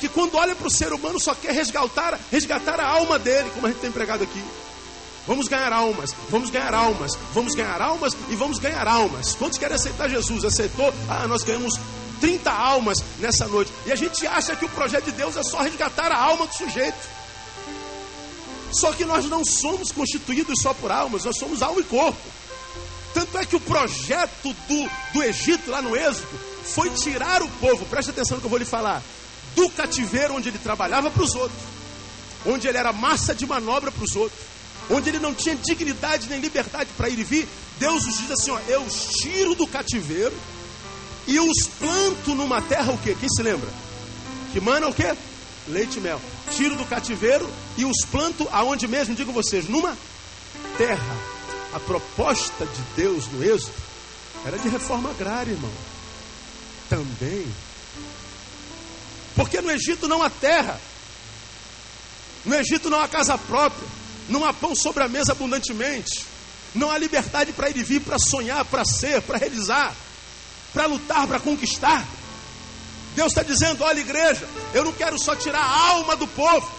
que 0.00 0.08
quando 0.08 0.36
olha 0.36 0.54
para 0.54 0.66
o 0.66 0.70
ser 0.70 0.92
humano 0.92 1.18
só 1.18 1.34
quer 1.34 1.52
resgatar, 1.52 2.18
resgatar 2.30 2.80
a 2.80 2.86
alma 2.86 3.18
dele, 3.18 3.50
como 3.54 3.66
a 3.66 3.70
gente 3.70 3.80
tem 3.80 3.90
pregado 3.90 4.24
aqui. 4.24 4.42
Vamos 5.26 5.46
ganhar 5.46 5.72
almas, 5.72 6.14
vamos 6.30 6.48
ganhar 6.48 6.72
almas, 6.72 7.12
vamos 7.34 7.54
ganhar 7.54 7.82
almas 7.82 8.16
e 8.30 8.36
vamos 8.36 8.58
ganhar 8.58 8.88
almas. 8.88 9.34
Quantos 9.34 9.58
querem 9.58 9.76
aceitar 9.76 10.08
Jesus? 10.08 10.42
Aceitou? 10.44 10.92
Ah, 11.08 11.26
nós 11.26 11.42
ganhamos 11.42 11.78
30 12.18 12.50
almas 12.50 12.98
nessa 13.18 13.46
noite. 13.46 13.70
E 13.86 13.92
a 13.92 13.94
gente 13.94 14.26
acha 14.26 14.56
que 14.56 14.64
o 14.64 14.68
projeto 14.70 15.04
de 15.04 15.12
Deus 15.12 15.36
é 15.36 15.42
só 15.42 15.60
resgatar 15.60 16.10
a 16.10 16.18
alma 16.18 16.46
do 16.46 16.54
sujeito. 16.54 17.18
Só 18.72 18.92
que 18.92 19.04
nós 19.04 19.26
não 19.26 19.44
somos 19.44 19.92
constituídos 19.92 20.60
só 20.62 20.74
por 20.74 20.90
almas, 20.90 21.24
nós 21.24 21.36
somos 21.38 21.62
alma 21.62 21.80
e 21.80 21.84
corpo. 21.84 22.18
Tanto 23.18 23.36
é 23.36 23.44
que 23.44 23.56
o 23.56 23.60
projeto 23.60 24.54
do, 24.68 24.90
do 25.12 25.24
Egito, 25.24 25.68
lá 25.68 25.82
no 25.82 25.96
Êxodo, 25.96 26.38
foi 26.62 26.88
tirar 26.90 27.42
o 27.42 27.48
povo, 27.48 27.84
preste 27.86 28.10
atenção 28.10 28.36
no 28.36 28.40
que 28.40 28.46
eu 28.46 28.50
vou 28.50 28.60
lhe 28.60 28.64
falar, 28.64 29.02
do 29.56 29.68
cativeiro 29.70 30.36
onde 30.36 30.50
ele 30.50 30.58
trabalhava 30.58 31.10
para 31.10 31.24
os 31.24 31.34
outros, 31.34 31.60
onde 32.46 32.68
ele 32.68 32.78
era 32.78 32.92
massa 32.92 33.34
de 33.34 33.44
manobra 33.44 33.90
para 33.90 34.04
os 34.04 34.14
outros, 34.14 34.40
onde 34.88 35.08
ele 35.08 35.18
não 35.18 35.34
tinha 35.34 35.56
dignidade 35.56 36.28
nem 36.28 36.38
liberdade 36.38 36.90
para 36.96 37.08
ir 37.08 37.18
e 37.18 37.24
vir. 37.24 37.48
Deus 37.80 38.06
os 38.06 38.18
diz 38.18 38.30
assim: 38.30 38.52
ó, 38.52 38.60
eu 38.68 38.82
os 38.82 39.06
tiro 39.20 39.56
do 39.56 39.66
cativeiro 39.66 40.36
e 41.26 41.40
os 41.40 41.66
planto 41.76 42.36
numa 42.36 42.62
terra 42.62 42.92
o 42.92 42.98
quê? 42.98 43.16
Quem 43.18 43.28
se 43.28 43.42
lembra? 43.42 43.68
Que 44.52 44.60
mana 44.60 44.86
o 44.86 44.94
quê? 44.94 45.12
Leite 45.66 45.98
e 45.98 46.00
mel. 46.00 46.20
Tiro 46.52 46.76
do 46.76 46.84
cativeiro 46.84 47.50
e 47.76 47.84
os 47.84 48.06
planto 48.12 48.48
aonde 48.52 48.86
mesmo, 48.86 49.16
digo 49.16 49.32
vocês, 49.32 49.68
numa 49.68 49.98
terra 50.76 51.37
a 51.72 51.80
proposta 51.80 52.64
de 52.64 52.82
Deus 52.96 53.26
no 53.28 53.42
Êxodo 53.44 53.74
era 54.44 54.58
de 54.58 54.68
reforma 54.68 55.10
agrária, 55.10 55.52
irmão. 55.52 55.72
Também. 56.88 57.46
Porque 59.34 59.60
no 59.60 59.70
Egito 59.70 60.08
não 60.08 60.22
há 60.22 60.30
terra. 60.30 60.80
No 62.44 62.54
Egito 62.54 62.88
não 62.88 63.00
há 63.00 63.08
casa 63.08 63.36
própria. 63.36 63.86
Não 64.28 64.44
há 64.44 64.52
pão 64.52 64.74
sobre 64.74 65.02
a 65.02 65.08
mesa 65.08 65.32
abundantemente. 65.32 66.24
Não 66.74 66.90
há 66.90 66.98
liberdade 66.98 67.52
para 67.52 67.70
ir 67.70 67.76
e 67.76 67.82
vir, 67.82 68.00
para 68.00 68.18
sonhar, 68.18 68.64
para 68.64 68.84
ser, 68.84 69.22
para 69.22 69.38
realizar, 69.38 69.94
para 70.72 70.86
lutar, 70.86 71.26
para 71.26 71.40
conquistar. 71.40 72.06
Deus 73.14 73.28
está 73.28 73.42
dizendo: 73.42 73.82
olha, 73.82 74.00
igreja, 74.00 74.46
eu 74.74 74.84
não 74.84 74.92
quero 74.92 75.18
só 75.18 75.34
tirar 75.34 75.60
a 75.60 75.88
alma 75.90 76.14
do 76.14 76.26
povo, 76.26 76.70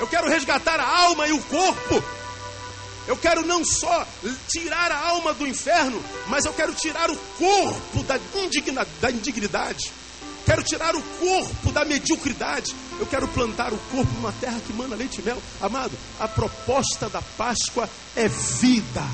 eu 0.00 0.06
quero 0.06 0.28
resgatar 0.28 0.80
a 0.80 1.04
alma 1.04 1.28
e 1.28 1.32
o 1.32 1.42
corpo 1.42 2.02
eu 3.06 3.16
quero 3.16 3.44
não 3.44 3.64
só 3.64 4.06
tirar 4.48 4.92
a 4.92 5.08
alma 5.08 5.34
do 5.34 5.46
inferno, 5.46 6.02
mas 6.28 6.44
eu 6.44 6.52
quero 6.52 6.72
tirar 6.74 7.10
o 7.10 7.16
corpo 7.16 8.02
da, 8.04 8.18
indigna, 8.36 8.86
da 9.00 9.10
indignidade. 9.10 9.92
Quero 10.44 10.62
tirar 10.62 10.94
o 10.94 11.02
corpo 11.02 11.72
da 11.72 11.84
mediocridade. 11.84 12.74
Eu 12.98 13.06
quero 13.06 13.26
plantar 13.28 13.72
o 13.72 13.78
corpo 13.90 14.12
numa 14.14 14.32
terra 14.32 14.60
que 14.64 14.72
manda 14.72 14.94
leite 14.94 15.20
e 15.20 15.22
mel. 15.22 15.40
Amado, 15.60 15.92
a 16.18 16.28
proposta 16.28 17.08
da 17.08 17.22
Páscoa 17.22 17.88
é 18.14 18.28
vida. 18.28 19.04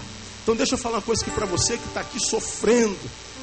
Então 0.43 0.57
deixa 0.57 0.75
eu 0.75 0.79
falar 0.79 0.97
uma 0.97 1.03
coisa 1.03 1.23
aqui 1.23 1.31
para 1.31 1.47
você 1.47 1.77
que 1.77 1.87
está 1.87 2.01
aqui 2.01 2.19
sofrendo. 2.21 2.99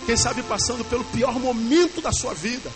Quem 0.05 0.17
sabe 0.17 0.43
passando 0.43 0.83
pelo 0.85 1.03
pior 1.05 1.39
momento 1.39 2.01
da 2.01 2.11
sua 2.11 2.33
vida. 2.33 2.71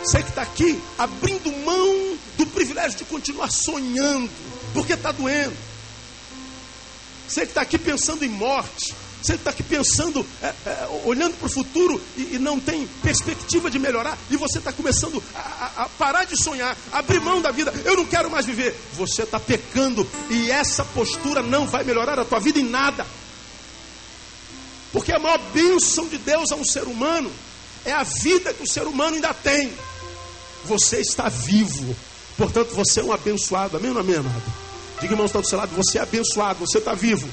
Você 0.00 0.22
que 0.22 0.28
está 0.28 0.42
aqui 0.42 0.80
abrindo 0.98 1.50
mão 1.64 2.18
do 2.36 2.46
privilégio 2.46 2.98
de 2.98 3.04
continuar 3.04 3.50
sonhando, 3.50 4.30
porque 4.72 4.92
está 4.92 5.10
doendo 5.12 5.73
você 7.26 7.42
que 7.42 7.52
está 7.52 7.62
aqui 7.62 7.78
pensando 7.78 8.24
em 8.24 8.28
morte, 8.28 8.94
você 9.24 9.32
que 9.32 9.38
está 9.38 9.50
aqui 9.50 9.62
pensando, 9.62 10.24
é, 10.42 10.46
é, 10.66 11.00
olhando 11.04 11.34
para 11.38 11.46
o 11.46 11.50
futuro 11.50 11.98
e, 12.16 12.34
e, 12.34 12.38
não 12.38 12.60
tem 12.60 12.86
perspectiva 13.02 13.70
de 13.70 13.78
melhorar, 13.78 14.18
e 14.30 14.36
você 14.36 14.58
está 14.58 14.70
começando 14.70 15.22
a, 15.34 15.84
a, 15.84 15.88
parar 15.98 16.24
de 16.24 16.36
sonhar, 16.36 16.76
abrir 16.92 17.20
mão 17.20 17.40
da 17.40 17.50
vida, 17.50 17.72
eu 17.86 17.96
não 17.96 18.04
quero 18.04 18.30
mais 18.30 18.44
viver. 18.44 18.76
Você 18.94 19.22
está 19.22 19.40
pecando 19.40 20.06
e 20.28 20.50
essa 20.50 20.84
postura 20.84 21.42
não 21.42 21.66
vai 21.66 21.84
melhorar 21.84 22.18
a 22.18 22.24
tua 22.24 22.38
vida 22.38 22.60
em 22.60 22.68
nada. 22.68 23.06
Porque 24.92 25.10
a 25.10 25.18
maior 25.18 25.38
bênção 25.52 26.06
de 26.06 26.18
Deus 26.18 26.52
a 26.52 26.56
um 26.56 26.64
ser 26.64 26.84
humano 26.84 27.32
é 27.84 27.92
a 27.92 28.02
vida 28.02 28.52
que 28.52 28.62
o 28.62 28.68
ser 28.68 28.86
humano 28.86 29.16
ainda 29.16 29.32
tem. 29.32 29.72
Você 30.66 31.00
está 31.00 31.30
vivo, 31.30 31.96
portanto 32.36 32.74
você 32.74 33.00
é 33.00 33.04
um 33.04 33.12
abençoado, 33.12 33.76
amém 33.76 33.90
ou 33.90 33.98
amém, 33.98 34.16
amado? 34.16 34.63
Diga, 35.00 35.12
irmão, 35.12 35.26
está 35.26 35.40
do 35.40 35.46
seu 35.46 35.58
lado, 35.58 35.74
você 35.74 35.98
é 35.98 36.02
abençoado, 36.02 36.60
você 36.60 36.78
está 36.78 36.94
vivo. 36.94 37.28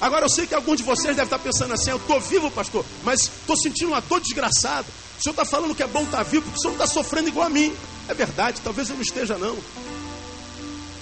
Agora 0.00 0.26
eu 0.26 0.30
sei 0.30 0.46
que 0.46 0.54
alguns 0.54 0.78
de 0.78 0.84
vocês 0.84 1.16
devem 1.16 1.24
estar 1.24 1.38
pensando 1.38 1.74
assim: 1.74 1.90
eu 1.90 1.96
estou 1.96 2.20
vivo, 2.20 2.50
pastor, 2.50 2.84
mas 3.02 3.22
estou 3.22 3.56
sentindo 3.56 3.88
uma 3.88 4.00
dor 4.00 4.20
desgraçada. 4.20 4.86
O 5.18 5.22
senhor 5.22 5.32
está 5.32 5.44
falando 5.44 5.74
que 5.74 5.82
é 5.82 5.86
bom 5.86 6.04
estar 6.04 6.22
vivo, 6.22 6.44
porque 6.44 6.58
o 6.58 6.62
senhor 6.62 6.74
está 6.74 6.86
sofrendo 6.86 7.28
igual 7.28 7.46
a 7.46 7.50
mim. 7.50 7.74
É 8.08 8.14
verdade, 8.14 8.60
talvez 8.62 8.88
eu 8.88 8.94
não 8.94 9.02
esteja, 9.02 9.36
não. 9.36 9.58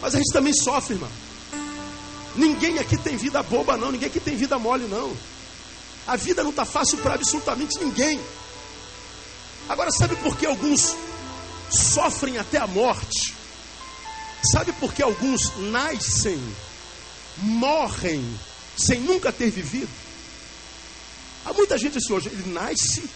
Mas 0.01 0.15
a 0.15 0.19
gente 0.19 0.33
também 0.33 0.53
sofre, 0.55 0.95
irmão. 0.95 1.11
Ninguém 2.35 2.79
aqui 2.79 2.97
tem 2.97 3.17
vida 3.17 3.43
boba, 3.43 3.77
não. 3.77 3.93
Ninguém 3.93 4.09
aqui 4.09 4.21
tem 4.21 4.35
vida 4.37 4.59
mole, 4.59 4.87
não. 4.87 5.15
A 6.07 6.17
vida 6.17 6.43
não 6.43 6.51
está 6.51 6.65
fácil 6.65 6.99
para 6.99 7.15
absolutamente 7.15 7.79
ninguém. 7.79 8.21
Agora, 9.69 9.91
sabe 9.91 10.17
por 10.17 10.37
que 10.37 10.47
alguns 10.47 10.95
sofrem 11.71 12.39
até 12.39 12.59
a 12.59 12.67
morte. 12.67 13.35
Sabe 14.53 14.73
por 14.75 14.93
que 14.93 15.03
alguns 15.03 15.57
nascem, 15.71 16.41
morrem, 17.39 18.39
sem 18.77 19.01
nunca 19.01 19.33
ter 19.33 19.51
vivido? 19.51 19.91
Há 21.45 21.53
muita 21.53 21.79
gente 21.79 21.99
assim 21.99 22.13
hoje, 22.13 22.29
ele 22.29 22.53
nasce, 22.53 23.09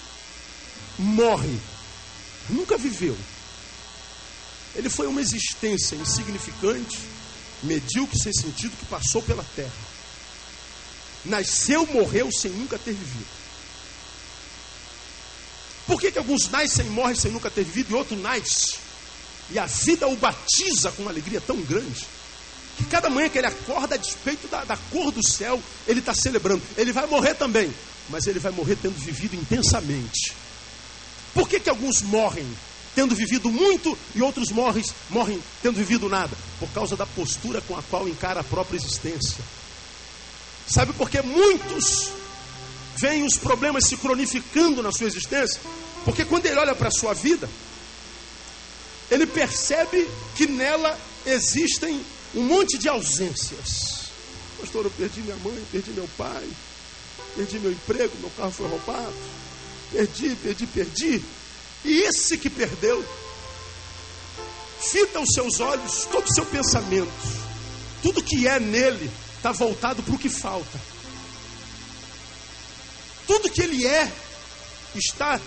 morre, 0.98 1.58
nunca 2.48 2.76
viveu. 2.76 3.16
Ele 4.74 4.88
foi 4.88 5.06
uma 5.06 5.20
existência 5.20 5.96
insignificante, 5.96 6.98
medíocre, 7.62 8.18
sem 8.18 8.32
sentido, 8.32 8.76
que 8.76 8.86
passou 8.86 9.20
pela 9.22 9.44
terra. 9.56 9.72
Nasceu, 11.24 11.86
morreu 11.86 12.30
sem 12.32 12.50
nunca 12.52 12.78
ter 12.78 12.92
vivido. 12.92 13.39
Por 15.90 16.00
que, 16.00 16.12
que 16.12 16.18
alguns 16.18 16.48
nascem 16.48 16.86
e 16.86 16.90
morrem 16.90 17.16
sem 17.16 17.32
nunca 17.32 17.50
ter 17.50 17.64
vivido 17.64 17.90
e 17.90 17.94
outro 17.94 18.16
nasce? 18.16 18.76
E 19.50 19.58
a 19.58 19.66
vida 19.66 20.06
o 20.06 20.14
batiza 20.14 20.92
com 20.92 21.02
uma 21.02 21.10
alegria 21.10 21.40
tão 21.40 21.60
grande. 21.62 22.06
Que 22.76 22.84
cada 22.84 23.10
manhã 23.10 23.28
que 23.28 23.38
ele 23.38 23.48
acorda, 23.48 23.96
a 23.96 23.98
despeito 23.98 24.46
da, 24.46 24.62
da 24.62 24.76
cor 24.76 25.10
do 25.10 25.20
céu, 25.28 25.60
ele 25.88 25.98
está 25.98 26.14
celebrando. 26.14 26.62
Ele 26.76 26.92
vai 26.92 27.06
morrer 27.06 27.34
também, 27.34 27.74
mas 28.08 28.28
ele 28.28 28.38
vai 28.38 28.52
morrer 28.52 28.76
tendo 28.76 28.94
vivido 29.00 29.34
intensamente. 29.34 30.32
Por 31.34 31.48
que, 31.48 31.58
que 31.58 31.68
alguns 31.68 32.02
morrem 32.02 32.46
tendo 32.94 33.12
vivido 33.12 33.50
muito 33.50 33.98
e 34.14 34.22
outros 34.22 34.50
morrem, 34.50 34.84
morrem 35.08 35.42
tendo 35.60 35.74
vivido 35.74 36.08
nada? 36.08 36.36
Por 36.60 36.68
causa 36.68 36.96
da 36.96 37.04
postura 37.04 37.60
com 37.62 37.76
a 37.76 37.82
qual 37.82 38.06
encara 38.06 38.42
a 38.42 38.44
própria 38.44 38.76
existência. 38.76 39.42
Sabe 40.68 40.92
por 40.92 41.10
que 41.10 41.20
muitos 41.20 42.12
vêm 43.00 43.24
os 43.24 43.36
problemas 43.36 43.84
se 43.86 43.96
cronificando 43.96 44.82
na 44.82 44.92
sua 44.92 45.06
existência, 45.06 45.60
porque 46.04 46.24
quando 46.24 46.46
ele 46.46 46.58
olha 46.58 46.74
para 46.74 46.88
a 46.88 46.92
sua 46.92 47.14
vida, 47.14 47.48
ele 49.10 49.26
percebe 49.26 50.08
que 50.36 50.46
nela 50.46 50.98
existem 51.26 52.00
um 52.34 52.42
monte 52.42 52.78
de 52.78 52.88
ausências. 52.88 54.10
Pastor, 54.60 54.84
eu 54.84 54.90
perdi 54.90 55.20
minha 55.20 55.36
mãe, 55.36 55.64
perdi 55.72 55.90
meu 55.90 56.08
pai, 56.16 56.46
perdi 57.34 57.58
meu 57.58 57.72
emprego, 57.72 58.12
meu 58.20 58.30
carro 58.30 58.52
foi 58.52 58.68
roubado, 58.68 59.14
perdi, 59.90 60.36
perdi, 60.36 60.66
perdi. 60.66 61.24
E 61.84 62.02
esse 62.02 62.36
que 62.36 62.50
perdeu, 62.50 63.02
fita 64.80 65.18
os 65.20 65.32
seus 65.32 65.60
olhos, 65.60 66.04
todo 66.04 66.26
o 66.26 66.34
seu 66.34 66.44
pensamento, 66.44 67.10
tudo 68.02 68.22
que 68.22 68.46
é 68.46 68.60
nele 68.60 69.10
está 69.36 69.52
voltado 69.52 70.02
para 70.02 70.14
o 70.14 70.18
que 70.18 70.28
falta. 70.28 70.78
Tudo 73.30 73.48
que 73.48 73.62
ele 73.62 73.86
é 73.86 74.12
está 74.92 75.40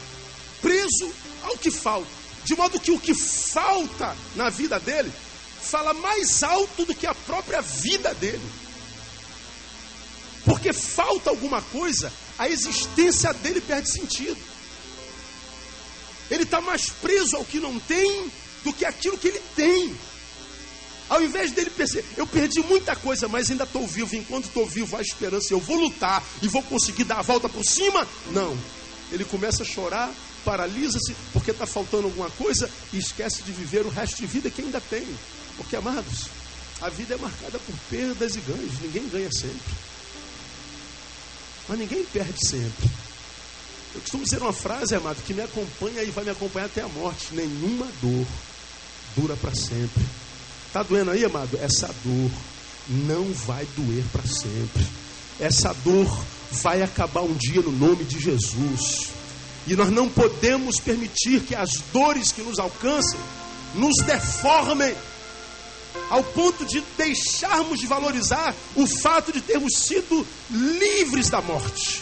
preso 0.61 1.13
ao 1.41 1.57
que 1.57 1.69
falta. 1.69 2.07
De 2.45 2.55
modo 2.55 2.79
que 2.79 2.91
o 2.91 2.97
que 2.97 3.13
falta 3.13 4.15
na 4.37 4.49
vida 4.49 4.79
dele 4.79 5.11
fala 5.61 5.93
mais 5.93 6.43
alto 6.43 6.85
do 6.85 6.95
que 6.95 7.05
a 7.05 7.13
própria 7.13 7.59
vida 7.59 8.13
dele. 8.13 8.49
Porque 10.45 10.71
falta 10.71 11.29
alguma 11.29 11.61
coisa, 11.61 12.09
a 12.39 12.47
existência 12.47 13.33
dele 13.33 13.59
perde 13.59 13.91
sentido. 13.91 14.39
Ele 16.31 16.43
está 16.43 16.61
mais 16.61 16.89
preso 16.89 17.35
ao 17.35 17.43
que 17.43 17.59
não 17.59 17.77
tem 17.81 18.31
do 18.63 18.71
que 18.71 18.85
aquilo 18.85 19.17
que 19.17 19.27
ele 19.27 19.41
tem. 19.57 19.93
Ao 21.13 21.21
invés 21.21 21.52
dele 21.52 21.69
perceber, 21.69 22.04
eu 22.17 22.26
perdi 22.26 22.60
muita 22.62 22.95
coisa, 22.95 23.28
mas 23.28 23.52
ainda 23.52 23.65
estou 23.65 23.86
vivo. 23.86 24.15
Enquanto 24.15 24.45
estou 24.45 24.67
vivo, 24.67 24.97
há 24.97 25.02
esperança. 25.02 25.54
Eu 25.54 25.60
vou 25.60 25.78
lutar 25.78 26.23
e 26.41 26.47
vou 26.47 26.63
conseguir 26.63 27.04
dar 27.04 27.19
a 27.19 27.21
volta 27.21 27.47
por 27.47 27.63
cima. 27.63 28.08
Não. 28.32 28.58
Ele 29.12 29.23
começa 29.23 29.62
a 29.62 29.65
chorar, 29.65 30.12
paralisa-se, 30.43 31.15
porque 31.32 31.52
está 31.52 31.67
faltando 31.67 32.06
alguma 32.06 32.32
coisa 32.32 32.67
e 32.91 32.97
esquece 32.97 33.43
de 33.43 33.52
viver 33.52 33.86
o 33.86 33.89
resto 33.89 34.17
de 34.17 34.26
vida 34.26 34.49
que 34.49 34.63
ainda 34.63 34.82
tem. 34.82 35.06
Porque, 35.56 35.76
amados, 35.76 36.30
a 36.82 36.89
vida 36.89 37.13
é 37.13 37.17
marcada 37.17 37.60
por 37.60 37.76
perdas 37.91 38.36
e 38.36 38.39
ganhos. 38.39 38.82
Ninguém 38.82 39.08
ganha 39.08 39.32
sempre. 39.32 39.71
Mas 41.69 41.78
ninguém 41.78 42.04
perde 42.06 42.39
sempre. 42.43 42.89
Eu 43.93 44.02
costumo 44.02 44.23
dizer 44.23 44.41
uma 44.41 44.52
frase, 44.52 44.95
amado, 44.95 45.21
que 45.21 45.36
me 45.36 45.43
acompanha 45.43 46.02
e 46.02 46.10
vai 46.10 46.23
me 46.23 46.32
acompanhar 46.32 46.65
até 46.65 46.82
a 46.82 46.88
morte. 46.88 47.36
Nenhuma 47.36 47.86
dor 48.02 48.26
dura 49.15 49.36
para 49.36 49.54
sempre. 49.54 50.04
Está 50.73 50.81
doendo 50.81 51.12
aí, 51.12 51.23
amado? 51.23 51.55
Essa 51.62 51.86
dor 52.03 52.31
não 52.88 53.31
vai 53.31 53.63
doer 53.75 54.03
para 54.12 54.23
sempre. 54.23 54.83
Essa 55.39 55.71
dor 55.86 56.07
vai 56.49 56.81
acabar 56.81 57.21
um 57.21 57.36
dia 57.36 57.62
no 57.62 57.71
nome 57.71 58.03
de 58.03 58.19
Jesus. 58.19 59.09
E 59.67 59.75
nós 59.75 59.91
não 59.91 60.09
podemos 60.09 60.79
permitir 60.79 61.41
que 61.41 61.53
as 61.53 61.69
dores 61.93 62.31
que 62.31 62.41
nos 62.41 62.57
alcancem 62.57 63.19
nos 63.75 64.03
deformem 64.03 64.95
ao 66.09 66.23
ponto 66.23 66.65
de 66.65 66.81
deixarmos 66.97 67.79
de 67.79 67.86
valorizar 67.86 68.55
o 68.75 68.88
fato 68.88 69.31
de 69.31 69.41
termos 69.41 69.77
sido 69.77 70.25
livres 70.49 71.29
da 71.29 71.39
morte. 71.39 72.01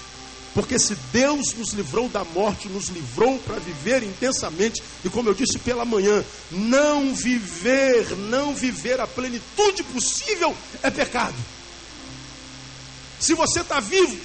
Porque 0.53 0.77
se 0.77 0.95
Deus 1.13 1.53
nos 1.53 1.71
livrou 1.71 2.09
da 2.09 2.25
morte, 2.25 2.67
nos 2.67 2.89
livrou 2.89 3.39
para 3.39 3.57
viver 3.59 4.03
intensamente, 4.03 4.83
e 5.03 5.09
como 5.09 5.29
eu 5.29 5.33
disse 5.33 5.57
pela 5.59 5.85
manhã, 5.85 6.23
não 6.51 7.15
viver, 7.15 8.17
não 8.17 8.53
viver 8.53 8.99
a 8.99 9.07
plenitude 9.07 9.83
possível 9.83 10.55
é 10.83 10.91
pecado. 10.91 11.35
Se 13.19 13.33
você 13.33 13.61
está 13.61 13.79
vivo, 13.79 14.17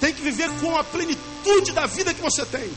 tem 0.00 0.12
que 0.12 0.22
viver 0.22 0.50
com 0.60 0.76
a 0.76 0.84
plenitude 0.84 1.72
da 1.72 1.86
vida 1.86 2.14
que 2.14 2.20
você 2.20 2.44
tem. 2.46 2.70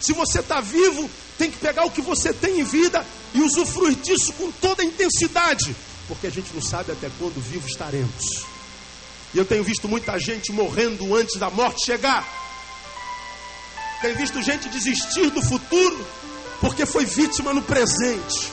Se 0.00 0.12
você 0.12 0.40
está 0.40 0.60
vivo, 0.60 1.08
tem 1.38 1.50
que 1.50 1.58
pegar 1.58 1.84
o 1.84 1.90
que 1.90 2.00
você 2.00 2.32
tem 2.32 2.58
em 2.60 2.64
vida 2.64 3.06
e 3.32 3.40
usufruir 3.40 3.94
disso 3.96 4.32
com 4.32 4.50
toda 4.50 4.82
a 4.82 4.86
intensidade, 4.86 5.76
porque 6.08 6.26
a 6.26 6.30
gente 6.30 6.52
não 6.52 6.62
sabe 6.62 6.90
até 6.90 7.08
quando 7.18 7.40
vivo 7.40 7.68
estaremos. 7.68 8.51
E 9.34 9.38
eu 9.38 9.44
tenho 9.44 9.64
visto 9.64 9.88
muita 9.88 10.18
gente 10.18 10.52
morrendo 10.52 11.14
antes 11.14 11.38
da 11.38 11.48
morte 11.48 11.86
chegar. 11.86 12.26
Tenho 14.00 14.16
visto 14.16 14.42
gente 14.42 14.68
desistir 14.68 15.30
do 15.30 15.40
futuro 15.40 16.06
porque 16.60 16.84
foi 16.84 17.04
vítima 17.04 17.54
no 17.54 17.62
presente. 17.62 18.50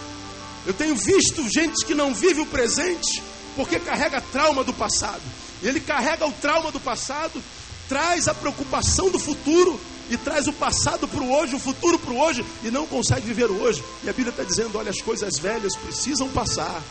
Eu 0.66 0.74
tenho 0.74 0.96
visto 0.96 1.48
gente 1.50 1.86
que 1.86 1.94
não 1.94 2.14
vive 2.14 2.42
o 2.42 2.46
presente 2.46 3.22
porque 3.56 3.80
carrega 3.80 4.22
trauma 4.22 4.64
do 4.64 4.74
passado. 4.74 5.22
Ele 5.62 5.80
carrega 5.80 6.26
o 6.26 6.32
trauma 6.32 6.72
do 6.72 6.80
passado, 6.80 7.44
traz 7.90 8.28
a 8.28 8.34
preocupação 8.34 9.10
do 9.10 9.20
futuro 9.20 9.80
e 10.10 10.18
traz 10.18 10.48
o 10.48 10.54
passado 10.54 11.08
para 11.08 11.22
o 11.22 11.32
hoje, 11.32 11.56
o 11.56 11.60
futuro 11.60 12.00
para 12.00 12.14
o 12.14 12.20
hoje 12.20 12.46
e 12.64 12.72
não 12.72 12.86
consegue 12.86 13.28
viver 13.28 13.50
o 13.52 13.62
hoje. 13.62 13.84
E 14.04 14.10
a 14.10 14.14
Bíblia 14.14 14.32
está 14.32 14.44
dizendo: 14.44 14.78
olha, 14.78 14.90
as 14.90 15.02
coisas 15.02 15.38
velhas 15.40 15.76
precisam 15.76 16.30
passar, 16.30 16.82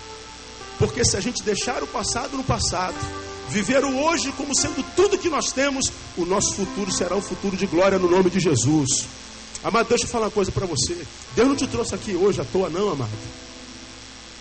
porque 0.79 1.05
se 1.05 1.17
a 1.17 1.21
gente 1.21 1.43
deixar 1.43 1.83
o 1.83 1.87
passado 1.87 2.37
no 2.37 2.45
passado, 2.45 2.97
viver 3.49 3.85
o 3.85 3.97
hoje 4.05 4.33
como 4.33 4.55
sendo 4.55 4.85
tudo 4.95 5.19
que 5.19 5.29
nós 5.29 5.53
temos, 5.53 5.91
o 6.17 6.25
nosso 6.25 6.55
futuro 6.55 6.93
será 6.93 7.17
um 7.17 7.23
futuro 7.23 7.57
de 7.57 7.67
glória 7.67 7.99
no 7.99 8.11
nome 8.11 8.31
de 8.31 8.41
Jesus. 8.41 9.07
Amado, 9.63 9.89
deixa 9.89 10.05
eu 10.05 10.09
falar 10.09 10.27
uma 10.27 10.31
coisa 10.31 10.53
para 10.53 10.67
você. 10.67 10.97
Deus 11.35 11.49
não 11.49 11.57
te 11.57 11.67
trouxe 11.67 11.95
aqui 11.95 12.15
hoje 12.15 12.41
à 12.41 12.45
toa, 12.45 12.69
não, 12.69 12.91
amado. 12.91 13.11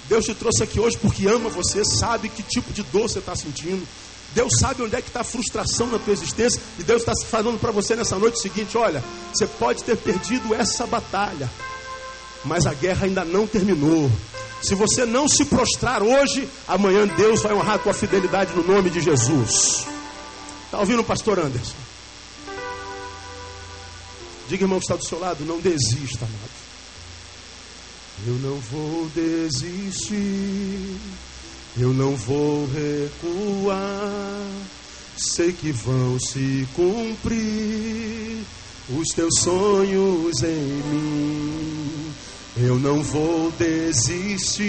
Deus 0.07 0.25
te 0.25 0.33
trouxe 0.33 0.63
aqui 0.63 0.79
hoje 0.79 0.97
porque 0.97 1.27
ama 1.27 1.49
você, 1.49 1.83
sabe 1.83 2.29
que 2.29 2.43
tipo 2.43 2.71
de 2.71 2.83
dor 2.83 3.09
você 3.09 3.19
está 3.19 3.35
sentindo. 3.35 3.85
Deus 4.33 4.51
sabe 4.59 4.83
onde 4.83 4.95
é 4.95 5.01
que 5.01 5.07
está 5.07 5.21
a 5.21 5.23
frustração 5.23 5.87
na 5.87 5.99
tua 5.99 6.13
existência. 6.13 6.61
E 6.77 6.83
Deus 6.83 7.01
está 7.01 7.13
falando 7.27 7.59
para 7.59 7.71
você 7.71 7.95
nessa 7.95 8.17
noite 8.17 8.39
seguinte: 8.39 8.77
olha, 8.77 9.03
você 9.33 9.47
pode 9.47 9.83
ter 9.83 9.97
perdido 9.97 10.53
essa 10.53 10.85
batalha, 10.85 11.49
mas 12.43 12.65
a 12.65 12.73
guerra 12.73 13.05
ainda 13.05 13.25
não 13.25 13.47
terminou. 13.47 14.11
Se 14.61 14.75
você 14.75 15.05
não 15.05 15.27
se 15.27 15.45
prostrar 15.45 16.01
hoje, 16.01 16.47
amanhã 16.67 17.07
Deus 17.07 17.41
vai 17.41 17.53
honrar 17.53 17.75
a 17.75 17.79
tua 17.79 17.93
fidelidade 17.93 18.53
no 18.55 18.63
nome 18.63 18.89
de 18.89 18.99
Jesus. 18.99 19.85
Está 20.65 20.79
ouvindo 20.79 21.03
pastor 21.03 21.39
Anderson? 21.39 21.75
Diga, 24.49 24.63
irmão, 24.63 24.79
que 24.79 24.85
está 24.85 24.95
do 24.95 25.05
seu 25.05 25.19
lado, 25.19 25.45
não 25.45 25.59
desista, 25.59 26.25
amado. 26.25 26.57
Eu 28.25 28.33
não 28.35 28.57
vou 28.59 29.07
desistir, 29.13 30.17
eu 31.77 31.93
não 31.93 32.15
vou 32.15 32.67
recuar. 32.67 34.47
Sei 35.17 35.51
que 35.51 35.71
vão 35.71 36.19
se 36.19 36.67
cumprir 36.75 38.43
os 38.89 39.07
teus 39.15 39.39
sonhos 39.39 40.43
em 40.43 40.81
mim. 40.91 42.06
Eu 42.59 42.79
não 42.79 43.03
vou 43.03 43.51
desistir, 43.51 44.65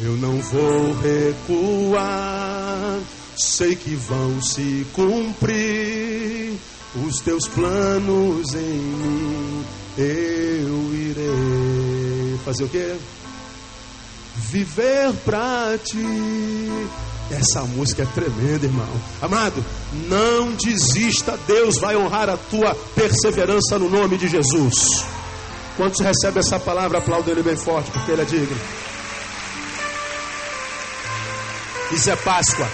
eu 0.00 0.16
não 0.16 0.38
vou 0.38 0.94
recuar. 0.94 2.98
Sei 3.36 3.76
que 3.76 3.94
vão 3.94 4.40
se 4.40 4.86
cumprir 4.94 6.54
os 7.06 7.20
teus 7.20 7.46
planos 7.46 8.54
em 8.54 8.58
mim. 8.58 9.64
Eu 9.98 10.94
irei 10.94 12.38
fazer 12.42 12.64
o 12.64 12.68
quê? 12.68 12.96
Viver 14.36 15.12
para 15.24 15.76
ti. 15.84 16.06
Essa 17.30 17.64
música 17.64 18.02
é 18.02 18.06
tremenda, 18.06 18.64
irmão. 18.64 18.88
Amado, 19.20 19.62
não 20.08 20.52
desista, 20.52 21.38
Deus 21.46 21.78
vai 21.78 21.96
honrar 21.96 22.30
a 22.30 22.38
tua 22.38 22.74
perseverança 22.94 23.78
no 23.78 23.90
nome 23.90 24.16
de 24.16 24.26
Jesus. 24.26 25.04
Quantos 25.80 26.00
recebem 26.00 26.40
essa 26.40 26.60
palavra, 26.60 26.98
aplaudem 26.98 27.32
ele 27.32 27.42
bem 27.42 27.56
forte, 27.56 27.90
porque 27.90 28.10
ele 28.10 28.20
é 28.20 28.24
digno. 28.26 28.60
Isso 31.90 32.10
é 32.10 32.16
Páscoa. 32.16 32.70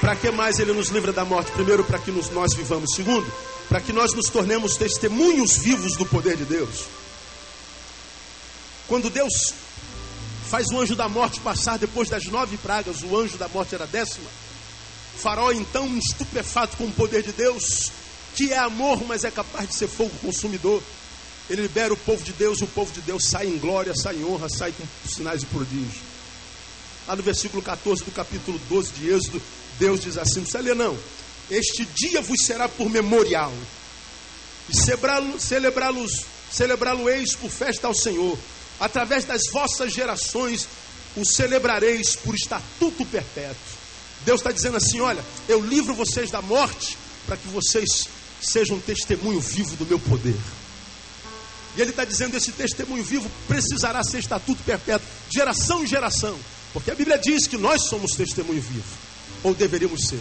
Para 0.00 0.14
que 0.14 0.30
mais 0.30 0.60
ele 0.60 0.72
nos 0.72 0.90
livra 0.90 1.12
da 1.12 1.24
morte? 1.24 1.50
Primeiro, 1.50 1.82
para 1.82 1.98
que 1.98 2.12
nós 2.12 2.54
vivamos. 2.54 2.94
Segundo, 2.94 3.26
para 3.68 3.80
que 3.80 3.92
nós 3.92 4.12
nos 4.12 4.28
tornemos 4.28 4.76
testemunhos 4.76 5.56
vivos 5.56 5.96
do 5.96 6.06
poder 6.06 6.36
de 6.36 6.44
Deus. 6.44 6.84
Quando 8.86 9.10
Deus 9.10 9.52
faz 10.48 10.68
o 10.68 10.78
anjo 10.78 10.94
da 10.94 11.08
morte 11.08 11.40
passar 11.40 11.76
depois 11.76 12.08
das 12.08 12.26
nove 12.26 12.56
pragas, 12.58 13.02
o 13.02 13.18
anjo 13.18 13.36
da 13.36 13.48
morte 13.48 13.74
era 13.74 13.88
décima. 13.88 14.30
Faraó, 15.16 15.50
então, 15.50 15.98
estupefato 15.98 16.76
com 16.76 16.84
o 16.84 16.92
poder 16.92 17.24
de 17.24 17.32
Deus, 17.32 17.90
que 18.34 18.52
é 18.52 18.58
amor, 18.58 19.04
mas 19.06 19.24
é 19.24 19.30
capaz 19.30 19.68
de 19.68 19.74
ser 19.74 19.88
fogo 19.88 20.12
consumidor. 20.20 20.82
Ele 21.48 21.62
libera 21.62 21.92
o 21.92 21.96
povo 21.96 22.22
de 22.22 22.32
Deus, 22.32 22.60
o 22.62 22.66
povo 22.66 22.92
de 22.92 23.00
Deus 23.02 23.24
sai 23.28 23.46
em 23.46 23.58
glória, 23.58 23.94
sai 23.94 24.16
em 24.16 24.24
honra, 24.24 24.48
sai 24.48 24.72
com 24.72 24.84
sinais 25.08 25.42
e 25.42 25.46
prodígios. 25.46 26.02
Lá 27.06 27.14
no 27.14 27.22
versículo 27.22 27.62
14 27.62 28.02
do 28.02 28.10
capítulo 28.10 28.58
12 28.68 28.92
de 28.92 29.10
Êxodo, 29.10 29.42
Deus 29.78 30.00
diz 30.00 30.16
assim: 30.16 30.36
não 30.36 30.42
precisa 30.42 30.60
ler 30.60 30.74
não. 30.74 30.98
Este 31.50 31.84
dia 31.84 32.22
vos 32.22 32.44
será 32.44 32.68
por 32.68 32.88
memorial, 32.88 33.52
e 34.70 34.76
celebrá-los, 35.38 36.24
celebrá-lo-eis 36.50 37.34
por 37.36 37.50
festa 37.50 37.86
ao 37.86 37.94
Senhor. 37.94 38.38
Através 38.80 39.24
das 39.24 39.42
vossas 39.52 39.92
gerações 39.92 40.66
o 41.16 41.24
celebrareis 41.24 42.16
por 42.16 42.34
estatuto 42.34 43.04
perpétuo. 43.04 43.84
Deus 44.24 44.40
está 44.40 44.50
dizendo 44.50 44.78
assim: 44.78 45.00
olha, 45.00 45.22
eu 45.46 45.60
livro 45.60 45.94
vocês 45.94 46.30
da 46.30 46.40
morte 46.40 46.96
para 47.26 47.36
que 47.36 47.48
vocês 47.48 48.08
seja 48.46 48.74
um 48.74 48.80
testemunho 48.80 49.40
vivo 49.40 49.76
do 49.76 49.86
meu 49.86 49.98
poder. 49.98 50.36
E 51.76 51.80
ele 51.80 51.90
está 51.90 52.04
dizendo: 52.04 52.36
esse 52.36 52.52
testemunho 52.52 53.02
vivo 53.02 53.30
precisará 53.48 54.02
ser 54.02 54.18
estatuto 54.18 54.62
perpétuo, 54.62 55.06
geração 55.30 55.82
em 55.82 55.86
geração. 55.86 56.36
Porque 56.72 56.90
a 56.90 56.94
Bíblia 56.94 57.18
diz 57.18 57.46
que 57.46 57.56
nós 57.56 57.88
somos 57.88 58.12
testemunho 58.12 58.60
vivo, 58.60 58.84
ou 59.42 59.54
deveríamos 59.54 60.08
ser. 60.08 60.20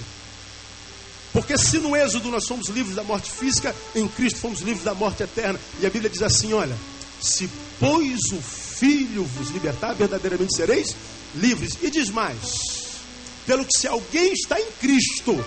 Porque 1.32 1.58
se 1.58 1.80
no 1.80 1.96
Êxodo 1.96 2.30
nós 2.30 2.46
somos 2.46 2.70
livres 2.70 2.96
da 2.96 3.04
morte 3.04 3.32
física, 3.32 3.76
em 3.96 4.08
Cristo 4.08 4.40
fomos 4.40 4.62
livres 4.62 4.84
da 4.84 4.94
morte 4.94 5.24
eterna. 5.24 5.60
E 5.82 5.86
a 5.86 5.90
Bíblia 5.90 6.10
diz 6.10 6.22
assim: 6.22 6.54
olha, 6.54 6.78
se 7.20 7.50
pois 7.80 8.20
o 8.32 8.42
Filho 8.42 9.24
vos 9.24 9.50
libertar, 9.50 9.94
verdadeiramente 9.94 10.56
sereis 10.56 10.96
livres. 11.36 11.78
E 11.82 11.90
diz 11.90 12.10
mais: 12.10 13.00
pelo 13.46 13.66
que 13.66 13.78
se 13.78 13.88
alguém 13.88 14.34
está 14.34 14.60
em 14.60 14.72
Cristo, 14.80 15.44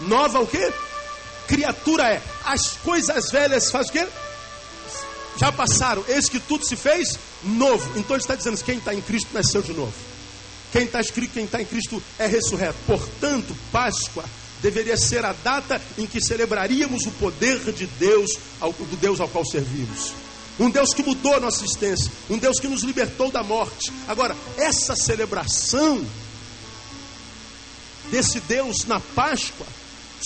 nova 0.00 0.40
o 0.40 0.46
quê? 0.46 0.72
Criatura 1.46 2.08
é. 2.08 2.22
As 2.44 2.72
coisas 2.78 3.30
velhas 3.30 3.70
faz 3.70 3.88
o 3.88 3.92
quê? 3.92 4.06
Já 5.36 5.50
passaram. 5.50 6.04
Eis 6.08 6.28
que 6.28 6.38
tudo 6.40 6.64
se 6.66 6.76
fez 6.76 7.18
novo. 7.42 7.98
Então 7.98 8.16
ele 8.16 8.22
está 8.22 8.34
dizendo 8.34 8.56
que 8.56 8.64
quem 8.64 8.78
está 8.78 8.94
em 8.94 9.00
Cristo 9.00 9.28
nasceu 9.32 9.62
de 9.62 9.72
novo. 9.72 9.94
Quem 10.72 10.84
está 10.84 11.00
escrito, 11.00 11.34
quem 11.34 11.44
está 11.44 11.60
em 11.62 11.64
Cristo 11.64 12.02
é 12.18 12.26
ressurreto. 12.26 12.76
Portanto, 12.86 13.56
Páscoa 13.70 14.24
deveria 14.60 14.96
ser 14.96 15.24
a 15.24 15.32
data 15.32 15.80
em 15.96 16.06
que 16.06 16.20
celebraríamos 16.20 17.06
o 17.06 17.10
poder 17.12 17.60
de 17.72 17.86
Deus, 17.86 18.30
do 18.60 18.96
Deus 18.96 19.20
ao 19.20 19.28
qual 19.28 19.44
servimos. 19.44 20.12
Um 20.58 20.70
Deus 20.70 20.94
que 20.94 21.02
mudou 21.02 21.34
a 21.34 21.40
nossa 21.40 21.64
existência, 21.64 22.10
um 22.30 22.38
Deus 22.38 22.58
que 22.60 22.68
nos 22.68 22.82
libertou 22.82 23.30
da 23.30 23.42
morte. 23.42 23.92
Agora, 24.08 24.36
essa 24.56 24.94
celebração 24.96 26.04
desse 28.10 28.40
Deus 28.40 28.84
na 28.86 29.00
Páscoa 29.00 29.66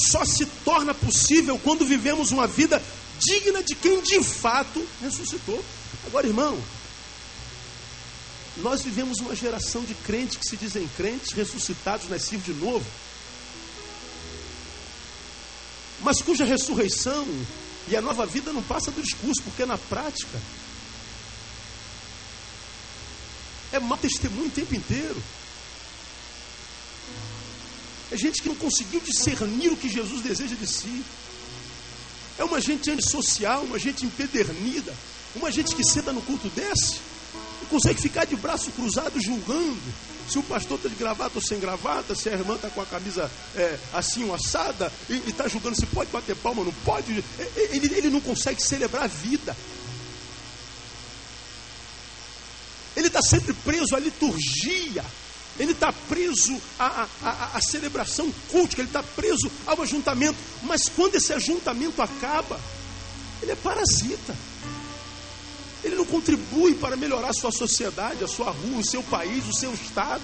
só 0.07 0.25
se 0.25 0.47
torna 0.65 0.95
possível 0.95 1.59
quando 1.59 1.85
vivemos 1.85 2.31
uma 2.31 2.47
vida 2.47 2.83
digna 3.19 3.63
de 3.63 3.75
quem 3.75 4.01
de 4.03 4.23
fato 4.23 4.87
ressuscitou. 5.03 5.63
Agora, 6.07 6.27
irmão, 6.27 6.59
nós 8.59 8.83
vivemos 8.83 9.19
uma 9.19 9.35
geração 9.35 9.85
de 9.85 9.95
crentes 9.95 10.37
que 10.37 10.49
se 10.49 10.57
dizem 10.57 10.89
crentes, 10.97 11.33
ressuscitados, 11.33 12.09
nascidos 12.09 12.47
de 12.47 12.55
novo, 12.55 12.87
mas 16.01 16.23
cuja 16.23 16.45
ressurreição 16.45 17.27
e 17.89 17.97
a 17.97 18.01
nova 18.01 18.25
vida 18.27 18.53
não 18.53 18.63
passa 18.63 18.91
do 18.91 19.03
discurso, 19.03 19.43
porque 19.43 19.65
na 19.65 19.79
prática 19.79 20.41
é 23.73 23.81
mau 23.81 23.99
testemunho 23.99 24.47
o 24.47 24.51
tempo 24.51 24.75
inteiro. 24.75 25.23
É 28.11 28.17
gente 28.17 28.43
que 28.43 28.49
não 28.49 28.57
conseguiu 28.57 29.01
discernir 29.01 29.71
o 29.71 29.77
que 29.77 29.89
Jesus 29.89 30.23
deseja 30.23 30.55
de 30.55 30.67
si. 30.67 31.05
É 32.39 32.45
uma 32.45 32.61
gente 32.61 32.91
antissocial, 32.91 33.63
uma 33.65 33.79
gente 33.79 34.07
empedernida, 34.07 34.95
uma 35.35 35.51
gente 35.51 35.75
que 35.75 35.85
senta 35.85 36.13
no 36.13 36.23
culto 36.23 36.49
desse 36.51 37.01
e 37.63 37.67
consegue 37.67 38.01
ficar 38.01 38.25
de 38.25 38.37
braço 38.37 38.71
cruzado 38.71 39.21
julgando 39.21 39.79
se 40.29 40.39
o 40.39 40.43
pastor 40.43 40.77
está 40.77 40.89
de 40.89 40.95
gravata 40.95 41.33
ou 41.37 41.43
sem 41.43 41.59
gravata, 41.59 42.15
se 42.15 42.29
a 42.29 42.33
irmã 42.33 42.55
está 42.55 42.69
com 42.69 42.83
a 42.83 42.87
camisa 42.87 43.31
é, 43.57 43.79
assim, 43.95 44.25
uma 44.25 44.37
assada, 44.37 44.93
e 45.09 45.15
está 45.27 45.49
julgando 45.49 45.75
se 45.75 45.87
pode 45.87 46.11
bater 46.11 46.37
palma 46.37 46.61
ou 46.61 46.67
não 46.67 46.73
pode. 46.85 47.25
Ele, 47.57 47.95
ele 47.95 48.11
não 48.11 48.21
consegue 48.21 48.63
celebrar 48.63 49.05
a 49.05 49.07
vida. 49.07 49.57
Ele 52.95 53.07
está 53.07 53.23
sempre 53.23 53.55
preso 53.55 53.97
à 53.97 53.99
liturgia. 53.99 55.05
Ele 55.59 55.73
está 55.73 55.93
preso 55.93 56.61
à, 56.79 57.07
à, 57.23 57.57
à, 57.57 57.61
celebração 57.61 58.33
cultica, 58.51 58.81
ele 58.81 58.89
está 58.89 59.03
preso 59.03 59.51
ao 59.67 59.83
ajuntamento. 59.83 60.39
Mas 60.63 60.89
quando 60.89 61.17
esse 61.17 61.33
ajuntamento 61.33 62.01
acaba, 62.01 62.61
ele 63.43 63.53
é 63.53 63.57
parasita. 63.57 64.37
Ele 65.83 65.97
não 65.97 66.05
contribui 66.05 66.75
para 66.75 66.97
melhorar 66.97 67.31
a 67.31 67.33
sua 67.33 67.51
sociedade, 67.51 68.23
a 68.23 68.29
sua 68.29 68.51
rua, 68.51 68.79
o 68.79 68.85
seu 68.85 69.03
país, 69.03 69.47
o 69.49 69.53
seu 69.53 69.73
estado. 69.75 70.23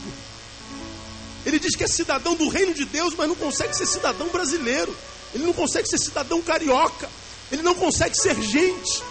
Ele 1.45 1.59
diz 1.59 1.75
que 1.75 1.85
é 1.85 1.89
cidadão 1.89 2.35
do 2.35 2.49
reino 2.49 2.73
de 2.73 2.85
Deus, 2.85 3.15
mas 3.17 3.29
não 3.29 3.37
consegue 3.37 3.77
ser 3.77 3.87
cidadão 3.87 4.29
brasileiro. 4.29 4.95
Ele 5.35 5.45
não 5.45 5.53
consegue 5.53 5.89
ser 5.89 5.99
cidadão 5.99 6.41
carioca. 6.41 7.09
Ele 7.51 7.63
não 7.63 7.75
consegue 7.75 8.17
ser 8.17 8.41
gente. 8.41 9.03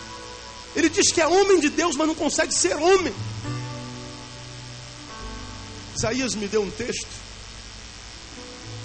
Ele 0.76 0.90
diz 0.90 1.12
que 1.12 1.22
é 1.22 1.28
homem 1.28 1.60
de 1.60 1.70
Deus, 1.70 1.96
mas 1.96 2.08
não 2.08 2.16
consegue 2.16 2.54
ser 2.54 2.76
homem. 2.76 3.14
Isaías 5.96 6.36
me 6.36 6.48
deu 6.48 6.64
um 6.64 6.72
texto. 6.72 7.08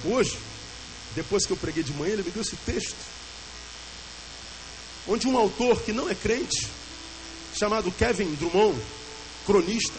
Hoje, 0.05 0.39
depois 1.15 1.47
que 1.47 1.53
eu 1.53 1.57
preguei 1.57 1.83
de 1.83 1.93
manhã, 1.93 2.13
ele 2.13 2.23
me 2.23 2.31
deu 2.31 2.43
esse 2.43 2.57
texto. 2.57 2.97
Onde 5.07 5.27
um 5.27 5.39
autor 5.39 5.81
que 5.83 5.93
não 5.93 6.09
é 6.09 6.15
crente, 6.15 6.69
chamado 7.55 7.91
Kevin 7.93 8.35
Drummond, 8.35 8.79
cronista, 9.47 9.99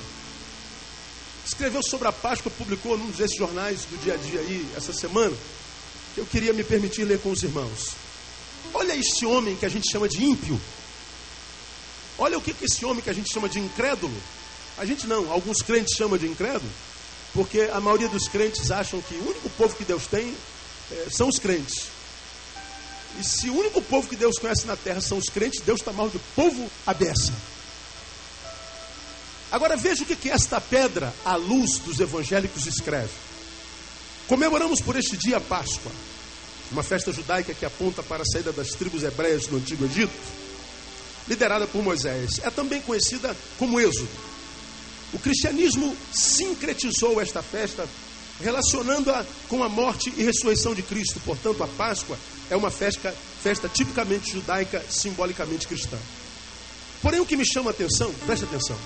escreveu 1.45 1.81
sobre 1.81 2.07
a 2.07 2.11
Páscoa, 2.11 2.51
publicou 2.51 2.97
num 2.97 3.09
desses 3.11 3.35
jornais 3.35 3.85
do 3.85 3.97
dia 4.03 4.13
a 4.13 4.17
dia 4.17 4.39
aí, 4.39 4.67
essa 4.77 4.93
semana, 4.93 5.35
que 6.13 6.21
eu 6.21 6.25
queria 6.25 6.53
me 6.53 6.63
permitir 6.63 7.03
ler 7.05 7.19
com 7.19 7.31
os 7.31 7.41
irmãos. 7.41 7.95
Olha 8.73 8.95
esse 8.95 9.25
homem 9.25 9.55
que 9.55 9.65
a 9.65 9.69
gente 9.69 9.91
chama 9.91 10.07
de 10.07 10.23
ímpio. 10.23 10.59
Olha 12.17 12.37
o 12.37 12.41
que, 12.41 12.53
que 12.53 12.65
esse 12.65 12.85
homem 12.85 13.01
que 13.01 13.09
a 13.09 13.13
gente 13.13 13.33
chama 13.33 13.49
de 13.49 13.59
incrédulo. 13.59 14.15
A 14.77 14.85
gente 14.85 15.07
não, 15.07 15.31
alguns 15.31 15.61
crentes 15.61 15.97
chamam 15.97 16.17
de 16.17 16.27
incrédulo, 16.27 16.71
porque 17.33 17.69
a 17.71 17.79
maioria 17.79 18.09
dos 18.09 18.27
crentes 18.27 18.71
acham 18.71 19.01
que 19.01 19.15
o 19.15 19.29
único 19.29 19.49
povo 19.51 19.75
que 19.75 19.85
Deus 19.85 20.07
tem 20.07 20.35
é, 20.91 21.07
são 21.09 21.27
os 21.27 21.37
crentes. 21.37 21.87
E 23.19 23.23
se 23.23 23.49
o 23.49 23.57
único 23.57 23.81
povo 23.81 24.07
que 24.07 24.15
Deus 24.15 24.37
conhece 24.37 24.65
na 24.65 24.75
terra 24.75 25.01
são 25.01 25.17
os 25.17 25.29
crentes, 25.29 25.61
Deus 25.61 25.79
está 25.79 25.91
mal 25.91 26.09
de 26.09 26.19
povo 26.35 26.69
abessa. 26.85 27.33
Agora 29.51 29.75
veja 29.75 30.03
o 30.03 30.05
que 30.05 30.29
esta 30.29 30.61
pedra, 30.61 31.13
à 31.25 31.35
luz 31.35 31.79
dos 31.79 31.99
evangélicos, 31.99 32.67
escreve. 32.67 33.09
Comemoramos 34.27 34.79
por 34.79 34.95
este 34.95 35.17
dia 35.17 35.37
a 35.37 35.41
Páscoa, 35.41 35.91
uma 36.71 36.83
festa 36.83 37.11
judaica 37.11 37.53
que 37.53 37.65
aponta 37.65 38.03
para 38.03 38.21
a 38.21 38.25
saída 38.25 38.51
das 38.51 38.69
tribos 38.69 39.01
hebreias 39.01 39.47
do 39.47 39.57
Antigo 39.57 39.85
Egito, 39.85 40.13
liderada 41.27 41.65
por 41.65 41.81
Moisés. 41.81 42.39
É 42.43 42.51
também 42.51 42.79
conhecida 42.81 43.35
como 43.57 43.79
Êxodo. 43.79 44.28
O 45.13 45.19
cristianismo 45.19 45.95
sincretizou 46.13 47.19
esta 47.19 47.41
festa, 47.41 47.87
relacionando-a 48.41 49.25
com 49.47 49.63
a 49.63 49.69
morte 49.69 50.13
e 50.15 50.23
ressurreição 50.23 50.73
de 50.75 50.81
Cristo. 50.83 51.19
Portanto, 51.25 51.63
a 51.63 51.67
Páscoa 51.67 52.17
é 52.49 52.55
uma 52.55 52.69
festa, 52.69 53.13
festa 53.41 53.67
tipicamente 53.67 54.31
judaica, 54.31 54.83
simbolicamente 54.89 55.67
cristã. 55.67 55.97
Porém, 57.01 57.19
o 57.19 57.25
que 57.25 57.37
me 57.37 57.45
chama 57.45 57.71
a 57.71 57.73
atenção, 57.73 58.13
preste 58.25 58.45
atenção, 58.45 58.77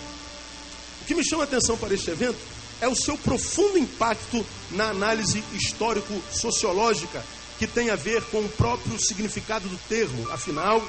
o 1.01 1.05
que 1.05 1.15
me 1.15 1.27
chama 1.27 1.43
a 1.43 1.45
atenção 1.45 1.77
para 1.77 1.93
este 1.93 2.11
evento 2.11 2.37
é 2.79 2.87
o 2.87 2.95
seu 2.95 3.17
profundo 3.17 3.77
impacto 3.77 4.45
na 4.71 4.89
análise 4.89 5.43
histórico-sociológica, 5.53 7.23
que 7.57 7.67
tem 7.67 7.89
a 7.89 7.95
ver 7.95 8.21
com 8.25 8.39
o 8.39 8.49
próprio 8.49 8.99
significado 8.99 9.67
do 9.67 9.77
termo. 9.87 10.29
Afinal, 10.31 10.81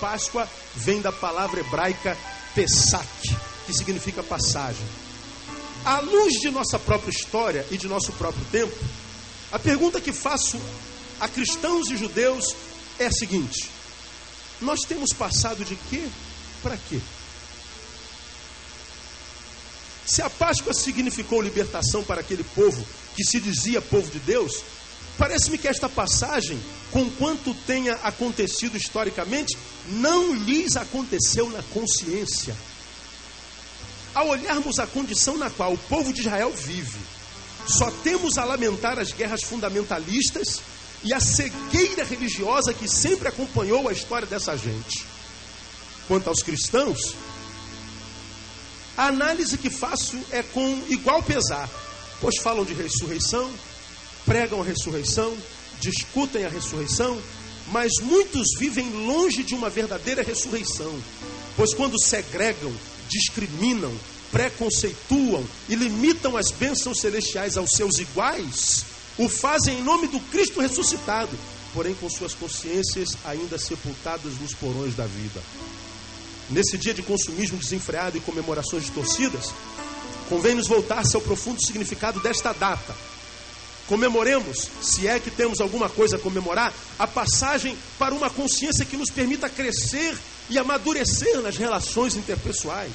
Páscoa 0.00 0.48
vem 0.74 1.00
da 1.00 1.12
palavra 1.12 1.60
hebraica 1.60 2.16
Pesach, 2.54 3.36
que 3.70 3.76
significa 3.78 4.22
passagem. 4.22 4.84
À 5.84 6.00
luz 6.00 6.34
de 6.34 6.50
nossa 6.50 6.78
própria 6.78 7.10
história 7.10 7.66
e 7.70 7.78
de 7.78 7.88
nosso 7.88 8.12
próprio 8.12 8.44
tempo, 8.50 8.76
a 9.52 9.58
pergunta 9.58 10.00
que 10.00 10.12
faço 10.12 10.60
a 11.18 11.28
cristãos 11.28 11.88
e 11.90 11.96
judeus 11.96 12.54
é 12.98 13.06
a 13.06 13.12
seguinte: 13.12 13.70
nós 14.60 14.80
temos 14.80 15.12
passado 15.12 15.64
de 15.64 15.76
quê 15.88 16.06
para 16.62 16.76
quê? 16.76 17.00
Se 20.04 20.20
a 20.20 20.28
Páscoa 20.28 20.74
significou 20.74 21.40
libertação 21.40 22.02
para 22.02 22.20
aquele 22.20 22.42
povo 22.42 22.84
que 23.14 23.24
se 23.24 23.40
dizia 23.40 23.80
povo 23.80 24.10
de 24.10 24.18
Deus, 24.18 24.62
parece-me 25.16 25.56
que 25.56 25.68
esta 25.68 25.88
passagem, 25.88 26.60
com 26.90 27.08
quanto 27.12 27.54
tenha 27.66 27.94
acontecido 28.02 28.76
historicamente, 28.76 29.56
não 29.86 30.34
lhes 30.34 30.76
aconteceu 30.76 31.48
na 31.48 31.62
consciência. 31.62 32.56
Ao 34.14 34.28
olharmos 34.28 34.78
a 34.78 34.86
condição 34.86 35.36
na 35.36 35.50
qual 35.50 35.72
o 35.72 35.78
povo 35.78 36.12
de 36.12 36.20
Israel 36.20 36.52
vive, 36.52 36.98
só 37.66 37.90
temos 38.02 38.38
a 38.38 38.44
lamentar 38.44 38.98
as 38.98 39.12
guerras 39.12 39.42
fundamentalistas 39.42 40.60
e 41.02 41.14
a 41.14 41.20
cegueira 41.20 42.04
religiosa 42.04 42.74
que 42.74 42.88
sempre 42.88 43.28
acompanhou 43.28 43.88
a 43.88 43.92
história 43.92 44.26
dessa 44.26 44.56
gente. 44.56 45.04
Quanto 46.08 46.28
aos 46.28 46.42
cristãos, 46.42 47.14
a 48.96 49.06
análise 49.06 49.56
que 49.56 49.70
faço 49.70 50.18
é 50.30 50.42
com 50.42 50.82
igual 50.88 51.22
pesar, 51.22 51.68
pois 52.20 52.36
falam 52.42 52.64
de 52.64 52.74
ressurreição, 52.74 53.50
pregam 54.26 54.60
a 54.60 54.64
ressurreição, 54.64 55.34
discutem 55.80 56.44
a 56.44 56.48
ressurreição, 56.48 57.20
mas 57.68 57.92
muitos 58.02 58.48
vivem 58.58 58.90
longe 59.06 59.42
de 59.42 59.54
uma 59.54 59.70
verdadeira 59.70 60.22
ressurreição, 60.22 60.92
pois 61.56 61.72
quando 61.72 61.98
segregam, 62.02 62.72
discriminam, 63.10 63.92
preconceituam 64.30 65.44
e 65.68 65.74
limitam 65.74 66.36
as 66.36 66.50
bênçãos 66.52 67.00
celestiais 67.00 67.56
aos 67.56 67.72
seus 67.72 67.98
iguais, 67.98 68.84
o 69.18 69.28
fazem 69.28 69.80
em 69.80 69.82
nome 69.82 70.06
do 70.06 70.20
Cristo 70.20 70.60
ressuscitado, 70.60 71.36
porém 71.74 71.94
com 71.94 72.08
suas 72.08 72.32
consciências 72.32 73.10
ainda 73.24 73.58
sepultadas 73.58 74.38
nos 74.40 74.54
porões 74.54 74.94
da 74.94 75.06
vida. 75.06 75.42
Nesse 76.48 76.78
dia 76.78 76.94
de 76.94 77.02
consumismo 77.02 77.58
desenfreado 77.58 78.16
e 78.16 78.20
comemorações 78.20 78.84
distorcidas, 78.84 79.52
convém 80.28 80.54
nos 80.54 80.68
voltar-se 80.68 81.14
ao 81.14 81.22
profundo 81.22 81.60
significado 81.64 82.20
desta 82.20 82.52
data. 82.52 82.94
Comemoremos, 83.90 84.68
se 84.80 85.08
é 85.08 85.18
que 85.18 85.32
temos 85.32 85.60
alguma 85.60 85.88
coisa 85.88 86.14
a 86.14 86.18
comemorar, 86.20 86.72
a 86.96 87.08
passagem 87.08 87.76
para 87.98 88.14
uma 88.14 88.30
consciência 88.30 88.84
que 88.84 88.96
nos 88.96 89.10
permita 89.10 89.48
crescer 89.48 90.16
e 90.48 90.56
amadurecer 90.56 91.40
nas 91.40 91.56
relações 91.56 92.14
interpessoais. 92.14 92.92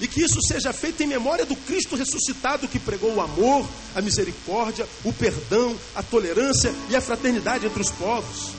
E 0.00 0.06
que 0.06 0.22
isso 0.22 0.38
seja 0.46 0.72
feito 0.72 1.02
em 1.02 1.08
memória 1.08 1.44
do 1.44 1.56
Cristo 1.56 1.96
ressuscitado 1.96 2.68
que 2.68 2.78
pregou 2.78 3.12
o 3.12 3.20
amor, 3.20 3.68
a 3.96 4.00
misericórdia, 4.00 4.86
o 5.02 5.12
perdão, 5.12 5.76
a 5.92 6.04
tolerância 6.04 6.72
e 6.88 6.94
a 6.94 7.00
fraternidade 7.00 7.66
entre 7.66 7.82
os 7.82 7.90
povos. 7.90 8.50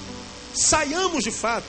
Saiamos 0.54 1.24
de 1.24 1.32
fato, 1.32 1.64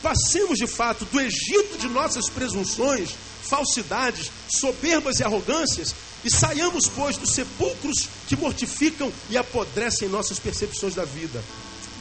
passemos 0.00 0.58
de 0.58 0.68
fato 0.68 1.04
do 1.06 1.20
Egito 1.20 1.76
de 1.76 1.88
nossas 1.88 2.30
presunções 2.30 3.16
falsidades, 3.42 4.30
soberbas 4.48 5.18
e 5.18 5.24
arrogâncias, 5.24 5.92
e 6.24 6.30
saiamos, 6.30 6.86
pois, 6.88 7.16
dos 7.16 7.32
sepulcros 7.32 8.08
que 8.28 8.36
mortificam 8.36 9.12
e 9.30 9.38
apodrecem 9.38 10.08
nossas 10.08 10.38
percepções 10.38 10.94
da 10.94 11.04
vida. 11.04 11.42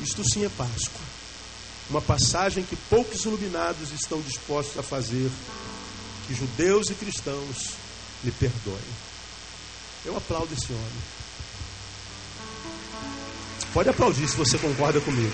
Isto 0.02 0.24
sim 0.30 0.46
é 0.46 0.50
Páscoa. 0.50 1.02
Uma 1.90 2.02
passagem 2.02 2.64
que 2.64 2.76
poucos 2.90 3.24
iluminados 3.26 3.92
estão 3.92 4.22
dispostos 4.22 4.78
a 4.78 4.84
fazer. 4.84 5.30
Que 6.28 6.36
judeus 6.36 6.90
e 6.90 6.94
cristãos 6.94 7.72
lhe 8.24 8.32
perdoem. 8.32 8.78
Eu 10.06 10.16
aplaudo 10.16 10.54
esse 10.54 10.72
homem. 10.72 11.20
Pode 13.74 13.90
aplaudir 13.90 14.28
se 14.28 14.36
você 14.36 14.58
concorda 14.58 15.00
comigo. 15.02 15.34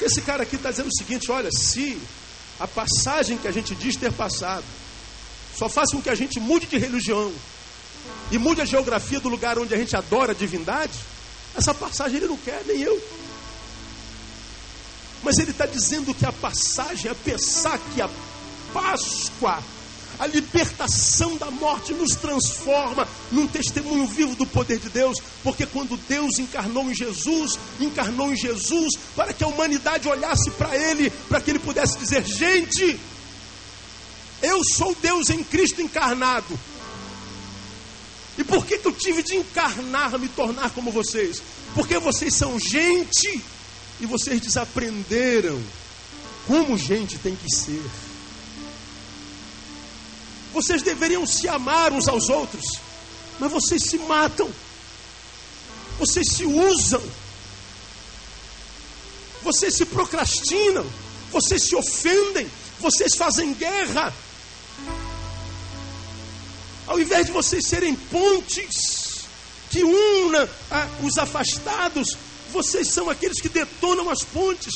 Esse 0.00 0.22
cara 0.22 0.44
aqui 0.44 0.56
está 0.56 0.70
dizendo 0.70 0.88
o 0.88 0.96
seguinte: 0.96 1.30
olha, 1.30 1.50
se 1.50 2.00
a 2.58 2.66
passagem 2.66 3.38
que 3.38 3.48
a 3.48 3.52
gente 3.52 3.74
diz 3.74 3.96
ter 3.96 4.12
passado 4.12 4.64
só 5.56 5.68
faz 5.68 5.90
com 5.90 6.00
que 6.00 6.10
a 6.10 6.14
gente 6.14 6.38
mude 6.38 6.66
de 6.66 6.78
religião 6.78 7.32
e 8.30 8.38
mude 8.38 8.60
a 8.60 8.64
geografia 8.64 9.20
do 9.20 9.28
lugar 9.28 9.58
onde 9.58 9.74
a 9.74 9.78
gente 9.78 9.96
adora 9.96 10.32
a 10.32 10.34
divindade, 10.34 10.98
essa 11.56 11.74
passagem 11.74 12.18
ele 12.18 12.28
não 12.28 12.36
quer, 12.36 12.62
nem 12.66 12.80
eu. 12.80 13.00
Mas 15.22 15.38
ele 15.38 15.50
está 15.50 15.66
dizendo 15.66 16.14
que 16.14 16.24
a 16.24 16.32
passagem, 16.32 17.10
a 17.10 17.14
pensar 17.14 17.78
que 17.92 18.00
a 18.00 18.08
Páscoa 18.72 19.62
a 20.18 20.26
libertação 20.26 21.36
da 21.36 21.50
morte 21.50 21.92
nos 21.92 22.16
transforma 22.16 23.06
num 23.30 23.46
testemunho 23.46 24.06
vivo 24.06 24.34
do 24.34 24.46
poder 24.46 24.78
de 24.78 24.88
Deus, 24.88 25.18
porque 25.42 25.64
quando 25.66 25.96
Deus 26.08 26.38
encarnou 26.38 26.90
em 26.90 26.94
Jesus, 26.94 27.58
encarnou 27.80 28.32
em 28.32 28.36
Jesus 28.36 28.94
para 29.14 29.32
que 29.32 29.44
a 29.44 29.48
humanidade 29.48 30.08
olhasse 30.08 30.50
para 30.52 30.76
Ele, 30.76 31.10
para 31.28 31.40
que 31.40 31.50
Ele 31.50 31.58
pudesse 31.58 31.98
dizer: 31.98 32.24
gente, 32.24 32.98
eu 34.42 34.60
sou 34.76 34.94
Deus 35.00 35.30
em 35.30 35.42
Cristo 35.44 35.82
encarnado. 35.82 36.58
E 38.36 38.44
por 38.44 38.64
que, 38.64 38.78
que 38.78 38.86
eu 38.86 38.92
tive 38.92 39.22
de 39.22 39.34
encarnar, 39.34 40.16
me 40.18 40.28
tornar 40.28 40.70
como 40.70 40.92
vocês? 40.92 41.42
Porque 41.74 41.98
vocês 41.98 42.34
são 42.34 42.58
gente 42.58 43.42
e 44.00 44.06
vocês 44.06 44.40
desaprenderam 44.40 45.60
como 46.46 46.78
gente 46.78 47.18
tem 47.18 47.34
que 47.34 47.52
ser. 47.52 47.82
Vocês 50.58 50.82
deveriam 50.82 51.24
se 51.24 51.46
amar 51.46 51.92
uns 51.92 52.08
aos 52.08 52.28
outros, 52.28 52.64
mas 53.38 53.48
vocês 53.48 53.80
se 53.80 53.96
matam, 53.96 54.50
vocês 56.00 56.32
se 56.32 56.44
usam, 56.44 57.00
vocês 59.40 59.76
se 59.76 59.84
procrastinam, 59.84 60.84
vocês 61.30 61.62
se 61.62 61.76
ofendem, 61.76 62.50
vocês 62.80 63.14
fazem 63.14 63.54
guerra. 63.54 64.12
Ao 66.88 66.98
invés 66.98 67.26
de 67.26 67.32
vocês 67.32 67.64
serem 67.64 67.94
pontes 67.94 69.28
que 69.70 69.84
unam 69.84 70.48
ah, 70.72 70.88
os 71.04 71.18
afastados, 71.18 72.16
vocês 72.50 72.88
são 72.88 73.08
aqueles 73.08 73.40
que 73.40 73.48
detonam 73.48 74.10
as 74.10 74.24
pontes. 74.24 74.74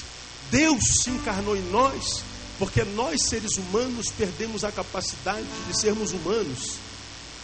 Deus 0.49 0.85
se 1.03 1.11
encarnou 1.11 1.57
em 1.57 1.63
nós 1.73 2.23
porque 2.59 2.85
nós, 2.85 3.23
seres 3.23 3.57
humanos, 3.57 4.07
perdemos 4.17 4.65
a 4.65 4.73
capacidade 4.73 5.47
de 5.67 5.79
sermos 5.79 6.13
humanos. 6.13 6.77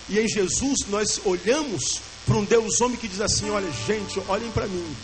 E 0.09 0.19
em 0.19 0.29
Jesus 0.29 0.87
nós 0.89 1.21
olhamos 1.25 2.01
para 2.27 2.37
um 2.37 2.45
Deus 2.45 2.81
homem 2.81 2.97
que 2.97 3.09
diz 3.09 3.21
assim: 3.21 3.51
olha, 3.51 3.71
gente, 3.87 4.21
olhem 4.29 4.51
para 4.51 4.67
mim, 4.67 4.97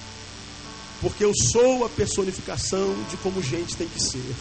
porque 1.01 1.25
eu 1.25 1.33
sou 1.53 1.85
a 1.85 1.89
personificação 1.89 2.95
de 3.11 3.17
como 3.19 3.43
gente 3.43 3.77
tem 3.77 3.89
que 3.89 4.01
ser. 4.01 4.35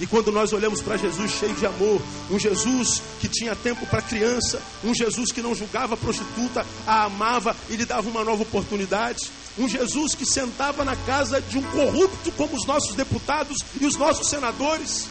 E 0.00 0.06
quando 0.06 0.32
nós 0.32 0.50
olhamos 0.54 0.80
para 0.80 0.96
Jesus 0.96 1.30
cheio 1.30 1.54
de 1.54 1.66
amor, 1.66 2.00
um 2.30 2.38
Jesus 2.38 3.02
que 3.20 3.28
tinha 3.28 3.54
tempo 3.54 3.86
para 3.86 4.00
criança, 4.00 4.60
um 4.82 4.94
Jesus 4.94 5.30
que 5.30 5.42
não 5.42 5.54
julgava 5.54 5.92
a 5.92 5.96
prostituta, 5.96 6.66
a 6.86 7.04
amava 7.04 7.54
e 7.68 7.76
lhe 7.76 7.84
dava 7.84 8.08
uma 8.08 8.24
nova 8.24 8.42
oportunidade, 8.42 9.30
um 9.58 9.68
Jesus 9.68 10.14
que 10.14 10.24
sentava 10.24 10.84
na 10.84 10.96
casa 10.96 11.40
de 11.40 11.58
um 11.58 11.62
corrupto 11.62 12.30
como 12.32 12.56
os 12.56 12.66
nossos 12.66 12.94
deputados 12.94 13.56
e 13.80 13.86
os 13.86 13.96
nossos 13.96 14.28
senadores. 14.28 15.08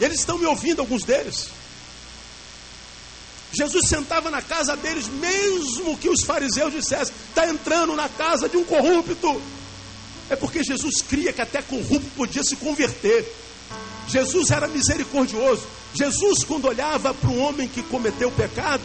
Eles 0.00 0.20
estão 0.20 0.38
me 0.38 0.46
ouvindo, 0.46 0.80
alguns 0.80 1.04
deles. 1.04 1.48
Jesus 3.52 3.88
sentava 3.88 4.30
na 4.30 4.42
casa 4.42 4.76
deles, 4.76 5.08
mesmo 5.08 5.96
que 5.96 6.08
os 6.08 6.22
fariseus 6.22 6.72
dissessem: 6.72 7.14
está 7.28 7.48
entrando 7.48 7.96
na 7.96 8.08
casa 8.08 8.48
de 8.48 8.56
um 8.56 8.64
corrupto. 8.64 9.40
É 10.30 10.36
porque 10.36 10.62
Jesus 10.62 11.00
cria 11.00 11.32
que 11.32 11.40
até 11.40 11.62
corrupto 11.62 12.10
podia 12.14 12.44
se 12.44 12.56
converter. 12.56 13.26
Jesus 14.08 14.50
era 14.50 14.68
misericordioso. 14.68 15.62
Jesus, 15.94 16.44
quando 16.44 16.66
olhava 16.66 17.14
para 17.14 17.30
um 17.30 17.40
homem 17.40 17.66
que 17.66 17.82
cometeu 17.82 18.30
pecado, 18.30 18.82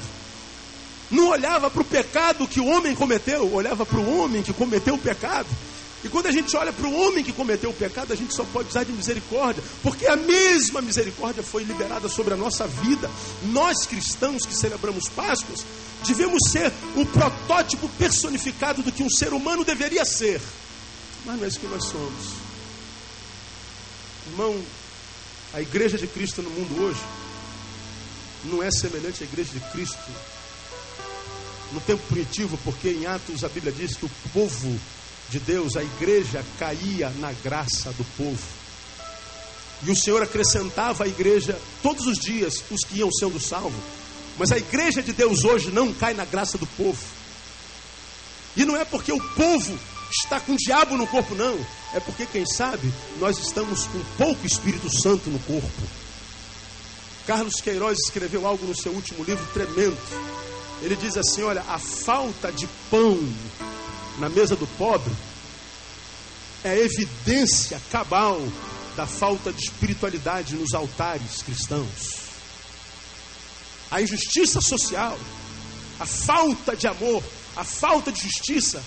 não 1.12 1.30
olhava 1.30 1.70
para 1.70 1.82
o 1.82 1.86
pecado 1.86 2.48
que 2.48 2.60
o 2.60 2.66
homem 2.66 2.96
cometeu, 2.96 3.54
olhava 3.54 3.86
para 3.86 4.00
o 4.00 4.20
homem 4.20 4.42
que 4.42 4.54
cometeu 4.54 4.96
o 4.96 5.00
pecado. 5.00 5.48
E 6.04 6.10
quando 6.10 6.28
a 6.28 6.32
gente 6.32 6.56
olha 6.58 6.74
para 6.74 6.86
o 6.86 6.94
homem 6.94 7.24
que 7.24 7.32
cometeu 7.32 7.70
o 7.70 7.74
pecado, 7.74 8.12
a 8.12 8.16
gente 8.16 8.34
só 8.34 8.44
pode 8.44 8.68
usar 8.68 8.84
de 8.84 8.92
misericórdia, 8.92 9.64
porque 9.82 10.06
a 10.06 10.18
mesma 10.18 10.82
misericórdia 10.82 11.42
foi 11.42 11.64
liberada 11.64 12.10
sobre 12.10 12.34
a 12.34 12.38
nossa 12.38 12.68
vida. 12.68 13.10
Nós 13.44 13.86
cristãos 13.86 14.46
que 14.46 14.54
celebramos 14.54 15.08
Páscoas, 15.08 15.66
devemos 16.06 16.52
ser 16.52 16.74
o 16.98 17.06
protótipo 17.06 17.88
personificado 17.98 18.84
do 18.84 18.92
que 18.92 19.02
um 19.02 19.10
ser 19.10 19.32
humano 19.32 19.64
deveria 19.64 20.04
ser. 20.04 20.42
Mas 21.26 21.38
não 21.38 21.46
é 21.46 21.48
isso 21.48 21.60
que 21.60 21.68
nós 21.68 21.86
somos. 21.86 22.34
Irmão, 24.28 24.62
a 25.54 25.62
igreja 25.62 25.98
de 25.98 26.08
Cristo 26.08 26.42
no 26.42 26.50
mundo 26.50 26.84
hoje 26.84 27.00
não 28.44 28.62
é 28.62 28.70
semelhante 28.72 29.24
à 29.24 29.26
igreja 29.26 29.52
de 29.54 29.60
Cristo 29.72 29.98
no 31.74 31.82
tempo 31.82 32.04
primitivo, 32.08 32.58
porque 32.64 32.90
em 32.90 33.06
Atos 33.06 33.44
a 33.44 33.50
Bíblia 33.50 33.74
diz 33.74 33.96
que 33.96 34.06
o 34.06 34.12
povo 34.32 34.80
de 35.30 35.40
Deus, 35.40 35.76
a 35.76 35.84
igreja, 35.84 36.44
caía 36.60 37.10
na 37.20 37.32
graça 37.44 37.92
do 37.94 38.04
povo. 38.16 38.64
E 39.86 39.92
o 39.92 39.96
Senhor 39.96 40.22
acrescentava 40.22 41.04
à 41.04 41.08
igreja 41.08 41.60
todos 41.82 42.06
os 42.06 42.18
dias 42.18 42.64
os 42.70 42.82
que 42.88 43.00
iam 43.00 43.12
sendo 43.12 43.40
salvos. 43.40 43.84
Mas 44.38 44.52
a 44.52 44.58
igreja 44.58 45.02
de 45.02 45.12
Deus 45.12 45.44
hoje 45.44 45.72
não 45.72 45.94
cai 45.94 46.14
na 46.14 46.26
graça 46.26 46.58
do 46.58 46.66
povo. 46.66 47.04
E 48.56 48.66
não 48.66 48.78
é 48.78 48.86
porque 48.86 49.12
o 49.12 49.20
povo 49.34 49.78
está 50.12 50.40
com 50.40 50.54
o 50.54 50.58
diabo 50.58 50.96
no 50.96 51.08
corpo, 51.08 51.36
não. 51.36 51.60
É 51.94 52.00
porque, 52.00 52.26
quem 52.26 52.46
sabe, 52.46 52.92
nós 53.20 53.38
estamos 53.38 53.86
com 53.88 54.00
pouco 54.18 54.46
Espírito 54.46 54.90
Santo 55.02 55.30
no 55.30 55.40
corpo. 55.40 55.84
Carlos 57.26 57.62
Queiroz 57.62 57.98
escreveu 58.00 58.46
algo 58.48 58.66
no 58.66 58.76
seu 58.76 58.92
último 58.92 59.24
livro 59.24 59.46
tremendo. 59.54 59.98
Ele 60.84 60.98
diz 60.98 61.16
assim: 61.16 61.44
Olha, 61.44 61.64
a 61.68 61.80
falta 61.80 62.52
de 62.52 62.68
pão 62.92 63.18
na 64.20 64.28
mesa 64.28 64.56
do 64.56 64.68
pobre 64.78 65.12
é 66.64 66.78
evidência 66.78 67.82
cabal 67.90 68.40
da 68.96 69.08
falta 69.08 69.52
de 69.52 69.64
espiritualidade 69.64 70.56
nos 70.56 70.74
altares 70.74 71.42
cristãos. 71.42 72.24
A 73.90 74.02
injustiça 74.02 74.60
social, 74.60 75.18
a 76.00 76.06
falta 76.06 76.76
de 76.76 76.86
amor, 76.86 77.24
a 77.56 77.64
falta 77.64 78.12
de 78.12 78.22
justiça 78.22 78.84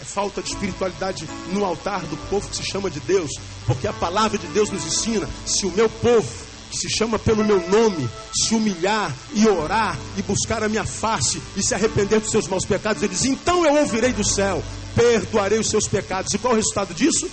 é 0.00 0.04
falta 0.04 0.40
de 0.40 0.50
espiritualidade 0.50 1.28
no 1.52 1.64
altar 1.64 2.00
do 2.06 2.16
povo 2.28 2.48
que 2.48 2.56
se 2.56 2.64
chama 2.64 2.88
de 2.88 3.00
Deus, 3.00 3.30
porque 3.66 3.88
a 3.88 3.92
palavra 3.92 4.38
de 4.38 4.46
Deus 4.48 4.70
nos 4.70 4.84
ensina: 4.84 5.28
se 5.44 5.66
o 5.66 5.72
meu 5.72 5.90
povo, 5.90 6.28
se 6.76 6.88
chama 6.88 7.18
pelo 7.18 7.44
meu 7.44 7.66
nome, 7.68 8.08
se 8.32 8.54
humilhar 8.54 9.14
e 9.34 9.46
orar 9.46 9.98
e 10.16 10.22
buscar 10.22 10.62
a 10.62 10.68
minha 10.68 10.84
face 10.84 11.42
e 11.56 11.62
se 11.62 11.74
arrepender 11.74 12.20
dos 12.20 12.30
seus 12.30 12.46
maus 12.46 12.64
pecados, 12.64 13.02
ele 13.02 13.14
diz: 13.14 13.24
então 13.24 13.64
eu 13.64 13.74
ouvirei 13.76 14.12
do 14.12 14.26
céu, 14.26 14.62
perdoarei 14.94 15.58
os 15.58 15.68
seus 15.68 15.86
pecados. 15.88 16.32
E 16.32 16.38
qual 16.38 16.52
é 16.52 16.54
o 16.54 16.58
resultado 16.58 16.94
disso? 16.94 17.30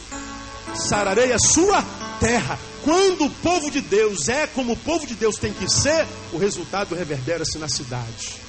Sararei 0.75 1.33
a 1.33 1.39
sua 1.39 1.83
terra. 2.19 2.59
Quando 2.83 3.25
o 3.25 3.29
povo 3.29 3.69
de 3.69 3.81
Deus 3.81 4.29
é 4.29 4.47
como 4.47 4.73
o 4.73 4.77
povo 4.77 5.05
de 5.05 5.15
Deus 5.15 5.35
tem 5.35 5.51
que 5.53 5.69
ser, 5.69 6.07
o 6.31 6.38
resultado 6.38 6.95
reverbera-se 6.95 7.57
na 7.57 7.67
cidade. 7.67 8.47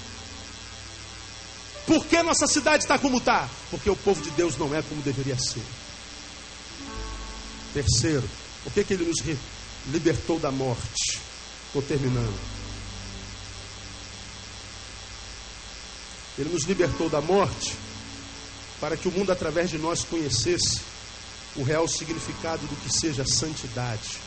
Por 1.86 2.04
que 2.04 2.22
nossa 2.22 2.46
cidade 2.46 2.84
está 2.84 2.98
como 2.98 3.16
está? 3.16 3.48
Porque 3.70 3.88
o 3.88 3.96
povo 3.96 4.22
de 4.22 4.30
Deus 4.30 4.58
não 4.58 4.74
é 4.74 4.82
como 4.82 5.00
deveria 5.00 5.38
ser. 5.38 5.62
Terceiro, 7.72 8.28
por 8.62 8.72
que, 8.72 8.84
que 8.84 8.94
ele 8.94 9.06
nos 9.06 9.20
libertou 9.88 10.38
da 10.38 10.50
morte? 10.50 11.18
Estou 11.66 11.82
terminando. 11.82 12.38
Ele 16.38 16.50
nos 16.50 16.64
libertou 16.64 17.08
da 17.08 17.20
morte 17.20 17.74
para 18.80 18.96
que 18.96 19.08
o 19.08 19.12
mundo 19.12 19.32
através 19.32 19.70
de 19.70 19.78
nós 19.78 20.04
conhecesse 20.04 20.80
o 21.56 21.62
real 21.62 21.88
significado 21.88 22.64
do 22.66 22.76
que 22.76 22.92
seja 22.92 23.24
santidade. 23.26 24.18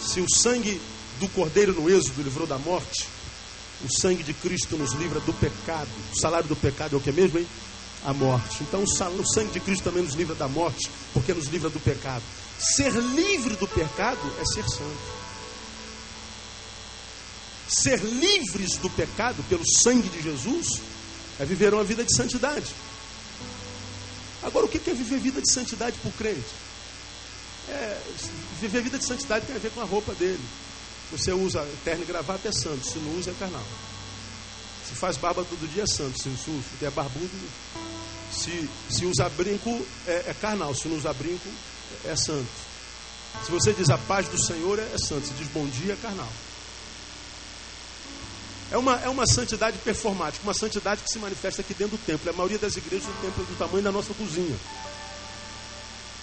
Se 0.00 0.20
o 0.20 0.26
sangue 0.30 0.80
do 1.18 1.28
cordeiro 1.28 1.72
no 1.72 1.88
êxodo 1.88 2.22
livrou 2.22 2.46
da 2.46 2.58
morte, 2.58 3.08
o 3.82 4.00
sangue 4.00 4.22
de 4.22 4.34
Cristo 4.34 4.76
nos 4.76 4.92
livra 4.92 5.20
do 5.20 5.32
pecado. 5.32 5.88
O 6.12 6.20
salário 6.20 6.48
do 6.48 6.56
pecado 6.56 6.96
é 6.96 6.98
o 6.98 7.02
que 7.02 7.12
mesmo, 7.12 7.38
hein? 7.38 7.46
a 8.06 8.12
morte. 8.14 8.62
Então 8.62 8.84
o 8.84 9.26
sangue 9.26 9.52
de 9.52 9.60
Cristo 9.60 9.84
também 9.84 10.02
nos 10.02 10.14
livra 10.14 10.34
da 10.34 10.46
morte, 10.46 10.88
porque 11.12 11.34
nos 11.34 11.46
livra 11.46 11.68
do 11.68 11.80
pecado. 11.80 12.22
Ser 12.58 12.90
livre 12.90 13.54
do 13.56 13.68
pecado 13.68 14.34
é 14.40 14.44
ser 14.44 14.64
santo. 14.68 15.16
Ser 17.68 18.00
livres 18.00 18.76
do 18.76 18.88
pecado 18.88 19.42
pelo 19.48 19.64
sangue 19.82 20.08
de 20.08 20.22
Jesus 20.22 20.80
é 21.38 21.44
viver 21.44 21.74
uma 21.74 21.84
vida 21.84 22.02
de 22.02 22.16
santidade. 22.16 22.66
Agora, 24.42 24.66
o 24.66 24.68
que 24.68 24.78
é 24.78 24.94
viver 24.94 25.18
vida 25.18 25.42
de 25.42 25.52
santidade 25.52 25.98
por 25.98 26.12
crente? 26.12 26.46
É, 27.68 28.00
viver 28.60 28.82
vida 28.82 28.98
de 28.98 29.04
santidade 29.04 29.44
tem 29.44 29.56
a 29.56 29.58
ver 29.58 29.72
com 29.72 29.80
a 29.80 29.84
roupa 29.84 30.14
dele. 30.14 30.42
Você 31.10 31.32
usa 31.32 31.66
terno 31.84 32.04
e 32.04 32.06
gravata 32.06 32.48
é 32.48 32.52
santo, 32.52 32.86
se 32.86 32.98
não 32.98 33.18
usa 33.18 33.32
é 33.32 33.34
carnal. 33.34 33.64
Se 34.88 34.94
faz 34.94 35.16
barba 35.16 35.44
todo 35.44 35.70
dia 35.72 35.82
é 35.82 35.86
santo, 35.86 36.16
se 36.18 36.84
é 36.84 36.90
barbudo, 36.90 37.28
se, 38.32 38.68
se 38.88 39.04
usa 39.04 39.28
brinco 39.30 39.84
é, 40.06 40.26
é 40.28 40.36
carnal, 40.40 40.74
se 40.74 40.88
não 40.88 40.96
usa 40.96 41.12
brinco 41.12 41.48
é, 42.04 42.10
é 42.10 42.16
santo. 42.16 42.46
Se 43.44 43.50
você 43.50 43.72
diz 43.72 43.90
a 43.90 43.98
paz 43.98 44.28
do 44.28 44.42
Senhor 44.42 44.78
é, 44.78 44.82
é 44.94 44.98
santo, 44.98 45.26
se 45.26 45.34
diz 45.34 45.48
bom 45.48 45.66
dia 45.66 45.92
é 45.92 45.96
carnal. 45.96 46.28
É 48.70 48.76
uma, 48.76 48.96
é 48.96 49.08
uma 49.08 49.26
santidade 49.26 49.78
performática, 49.78 50.42
uma 50.42 50.54
santidade 50.54 51.02
que 51.02 51.12
se 51.12 51.18
manifesta 51.18 51.62
aqui 51.62 51.72
dentro 51.72 51.96
do 51.96 52.04
templo. 52.04 52.28
A 52.28 52.32
maioria 52.32 52.58
das 52.58 52.76
igrejas, 52.76 53.06
o 53.06 53.22
templo 53.22 53.44
é 53.44 53.52
do 53.52 53.58
tamanho 53.58 53.84
da 53.84 53.92
nossa 53.92 54.12
cozinha. 54.14 54.56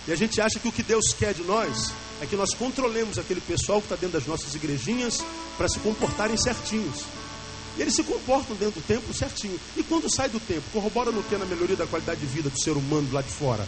E 0.05 0.11
a 0.11 0.15
gente 0.15 0.41
acha 0.41 0.59
que 0.59 0.67
o 0.67 0.71
que 0.71 0.83
Deus 0.83 1.13
quer 1.17 1.33
de 1.33 1.43
nós 1.43 1.93
é 2.21 2.25
que 2.25 2.35
nós 2.35 2.53
controlemos 2.53 3.17
aquele 3.17 3.39
pessoal 3.39 3.79
que 3.79 3.85
está 3.85 3.95
dentro 3.95 4.19
das 4.19 4.27
nossas 4.27 4.53
igrejinhas 4.53 5.19
para 5.57 5.69
se 5.69 5.79
comportarem 5.79 6.35
certinhos. 6.35 7.05
E 7.77 7.81
eles 7.81 7.95
se 7.95 8.03
comportam 8.03 8.55
dentro 8.57 8.81
do 8.81 8.85
templo 8.85 9.13
certinho. 9.13 9.57
E 9.77 9.83
quando 9.83 10.13
sai 10.13 10.27
do 10.27 10.39
templo, 10.41 10.63
corrobora 10.73 11.11
no 11.11 11.23
que 11.23 11.37
na 11.37 11.45
melhoria 11.45 11.77
da 11.77 11.87
qualidade 11.87 12.19
de 12.19 12.27
vida 12.27 12.49
do 12.49 12.61
ser 12.61 12.71
humano 12.71 13.07
lá 13.13 13.21
de 13.21 13.31
fora? 13.31 13.65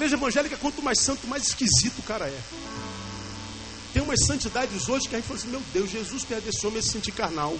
Igreja 0.00 0.16
evangélica, 0.16 0.56
quanto 0.56 0.80
mais 0.80 0.98
santo, 0.98 1.26
mais 1.26 1.46
esquisito 1.46 1.98
o 1.98 2.02
cara 2.02 2.26
é. 2.26 2.40
Tem 3.92 4.02
umas 4.02 4.24
santidades 4.24 4.88
hoje 4.88 5.06
que 5.06 5.14
a 5.14 5.18
gente 5.18 5.26
fala 5.26 5.38
assim: 5.38 5.50
meu 5.50 5.62
Deus, 5.74 5.90
Jesus 5.90 6.24
perde 6.24 6.48
esse 6.48 6.66
homem 6.66 6.78
a 6.78 6.82
se 6.82 6.88
sentir 6.88 7.12
carnal. 7.12 7.52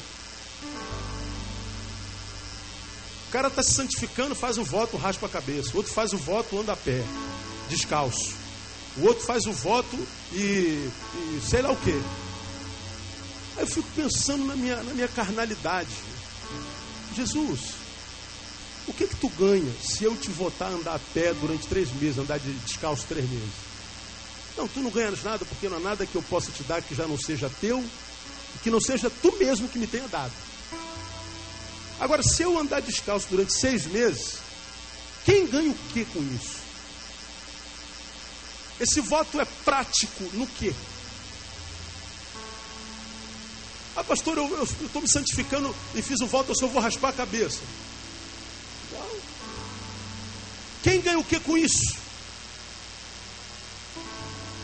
O 3.28 3.30
cara 3.30 3.48
está 3.48 3.62
se 3.62 3.74
santificando, 3.74 4.34
faz 4.34 4.56
o 4.56 4.64
voto, 4.64 4.96
raspa 4.96 5.26
a 5.26 5.28
cabeça. 5.28 5.72
O 5.74 5.76
outro 5.76 5.92
faz 5.92 6.14
o 6.14 6.18
voto, 6.18 6.58
anda 6.58 6.72
a 6.72 6.76
pé, 6.76 7.04
descalço. 7.68 8.34
O 8.96 9.02
outro 9.06 9.22
faz 9.24 9.44
o 9.44 9.52
voto 9.52 9.96
e, 10.32 10.36
e 10.38 11.40
sei 11.46 11.60
lá 11.60 11.70
o 11.70 11.76
quê. 11.76 12.00
Aí 13.56 13.64
eu 13.64 13.66
fico 13.66 13.88
pensando 13.94 14.46
na 14.46 14.56
minha, 14.56 14.82
na 14.82 14.94
minha 14.94 15.08
carnalidade. 15.08 15.90
Jesus, 17.14 17.79
o 18.90 18.92
que 18.92 19.06
que 19.06 19.16
tu 19.16 19.28
ganha 19.30 19.72
se 19.80 20.02
eu 20.02 20.16
te 20.16 20.30
votar 20.30 20.72
andar 20.72 20.96
a 20.96 20.98
pé 20.98 21.32
durante 21.34 21.66
três 21.68 21.92
meses, 21.92 22.18
andar 22.18 22.40
de 22.40 22.52
descalço 22.52 23.06
três 23.06 23.28
meses? 23.28 23.48
Não, 24.56 24.66
tu 24.66 24.80
não 24.80 24.90
ganhas 24.90 25.22
nada 25.22 25.44
porque 25.44 25.68
não 25.68 25.76
há 25.76 25.80
nada 25.80 26.04
que 26.04 26.16
eu 26.16 26.22
possa 26.22 26.50
te 26.50 26.64
dar 26.64 26.82
que 26.82 26.94
já 26.94 27.06
não 27.06 27.16
seja 27.16 27.48
teu 27.60 27.78
e 27.80 28.58
que 28.58 28.68
não 28.68 28.80
seja 28.80 29.08
tu 29.08 29.32
mesmo 29.38 29.68
que 29.68 29.78
me 29.78 29.86
tenha 29.86 30.08
dado. 30.08 30.32
Agora, 32.00 32.20
se 32.22 32.42
eu 32.42 32.58
andar 32.58 32.82
descalço 32.82 33.28
durante 33.30 33.52
seis 33.54 33.86
meses, 33.86 34.38
quem 35.24 35.46
ganha 35.46 35.70
o 35.70 35.74
que 35.92 36.04
com 36.06 36.20
isso? 36.34 36.56
Esse 38.80 39.00
voto 39.00 39.40
é 39.40 39.44
prático 39.64 40.24
no 40.32 40.48
quê? 40.48 40.74
Ah, 43.94 44.02
pastor, 44.02 44.36
eu 44.36 44.62
estou 44.64 45.00
me 45.00 45.08
santificando 45.08 45.74
e 45.94 46.02
fiz 46.02 46.20
o 46.20 46.26
voto, 46.26 46.50
eu 46.50 46.56
só 46.56 46.66
vou 46.66 46.82
raspar 46.82 47.10
a 47.10 47.12
cabeça. 47.12 47.60
Quem 50.82 51.00
ganha 51.00 51.18
o 51.18 51.24
que 51.24 51.38
com 51.40 51.56
isso? 51.56 51.96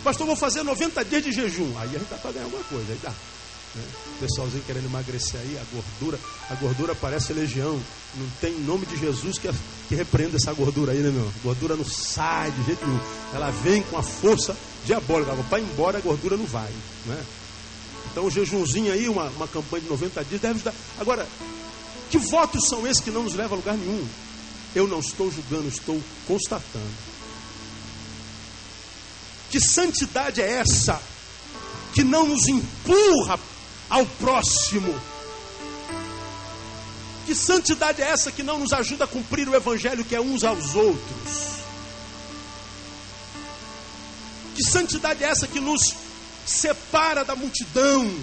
Pastor, 0.03 0.27
vou 0.27 0.37
fazer 0.37 0.63
90 0.63 1.05
dias 1.05 1.25
de 1.25 1.33
jejum. 1.33 1.77
Aí 1.79 1.89
a 1.89 1.99
gente 1.99 2.09
dá 2.09 2.17
para 2.17 2.33
ganhar 2.33 2.45
alguma 2.45 2.63
coisa, 2.65 2.93
aí 2.93 2.99
dá. 3.03 3.11
Né? 3.75 3.83
Pessoalzinho 4.21 4.63
querendo 4.65 4.87
emagrecer 4.87 5.41
aí, 5.41 5.59
a 5.59 5.65
gordura, 5.75 6.19
a 6.49 6.55
gordura 6.55 6.95
parece 6.95 7.33
legião. 7.33 7.81
Não 8.15 8.29
tem 8.41 8.53
nome 8.61 8.87
de 8.87 8.97
Jesus 8.97 9.39
que, 9.39 9.51
que 9.89 9.95
repreenda 9.95 10.37
essa 10.37 10.53
gordura 10.53 10.93
aí, 10.93 10.99
né, 10.99 11.11
meu? 11.11 11.31
Gordura 11.43 11.77
não 11.77 11.85
sai 11.85 12.51
de 12.53 12.65
jeito 12.65 12.87
nenhum. 12.87 13.01
Ela 13.35 13.51
vem 13.51 13.83
com 13.83 13.99
a 13.99 14.03
força 14.03 14.57
diabólica. 14.87 15.33
Ir 15.33 15.61
embora, 15.61 15.99
a 15.99 16.01
gordura 16.01 16.37
não 16.37 16.47
vai. 16.47 16.71
Né? 17.05 17.25
Então, 18.11 18.25
o 18.25 18.31
jejumzinho 18.31 18.93
aí, 18.93 19.09
uma, 19.09 19.25
uma 19.31 19.49
campanha 19.49 19.83
de 19.83 19.89
90 19.91 20.25
dias, 20.25 20.41
deve 20.41 20.55
ajudar. 20.55 20.75
Agora, 20.99 21.27
que 22.09 22.17
votos 22.17 22.69
são 22.69 22.87
esses 22.87 23.03
que 23.03 23.11
não 23.11 23.25
nos 23.25 23.35
levam 23.35 23.55
a 23.55 23.57
lugar 23.57 23.77
nenhum? 23.77 24.07
Eu 24.77 24.87
não 24.87 25.01
estou 25.01 25.33
julgando, 25.33 25.69
estou 25.69 25.99
constatando. 26.27 26.95
Que 29.51 29.59
santidade 29.59 30.43
é 30.43 30.53
essa 30.53 31.01
que 31.95 32.05
não 32.05 32.27
nos 32.27 32.47
empurra 32.47 33.41
ao 33.89 34.05
próximo. 34.05 34.95
Que 37.25 37.35
santidade 37.35 38.03
é 38.03 38.05
essa 38.05 38.31
que 38.31 38.43
não 38.43 38.59
nos 38.59 38.75
ajuda 38.75 39.05
a 39.05 39.09
cumprir 39.09 39.49
o 39.49 39.55
evangelho 39.55 40.05
que 40.05 40.15
é 40.15 40.21
uns 40.21 40.45
aos 40.45 40.75
outros? 40.75 41.57
Que 44.55 44.63
santidade 44.63 45.25
é 45.25 45.29
essa 45.29 45.49
que 45.49 45.59
nos 45.59 45.95
separa 46.45 47.25
da 47.25 47.35
multidão? 47.35 48.15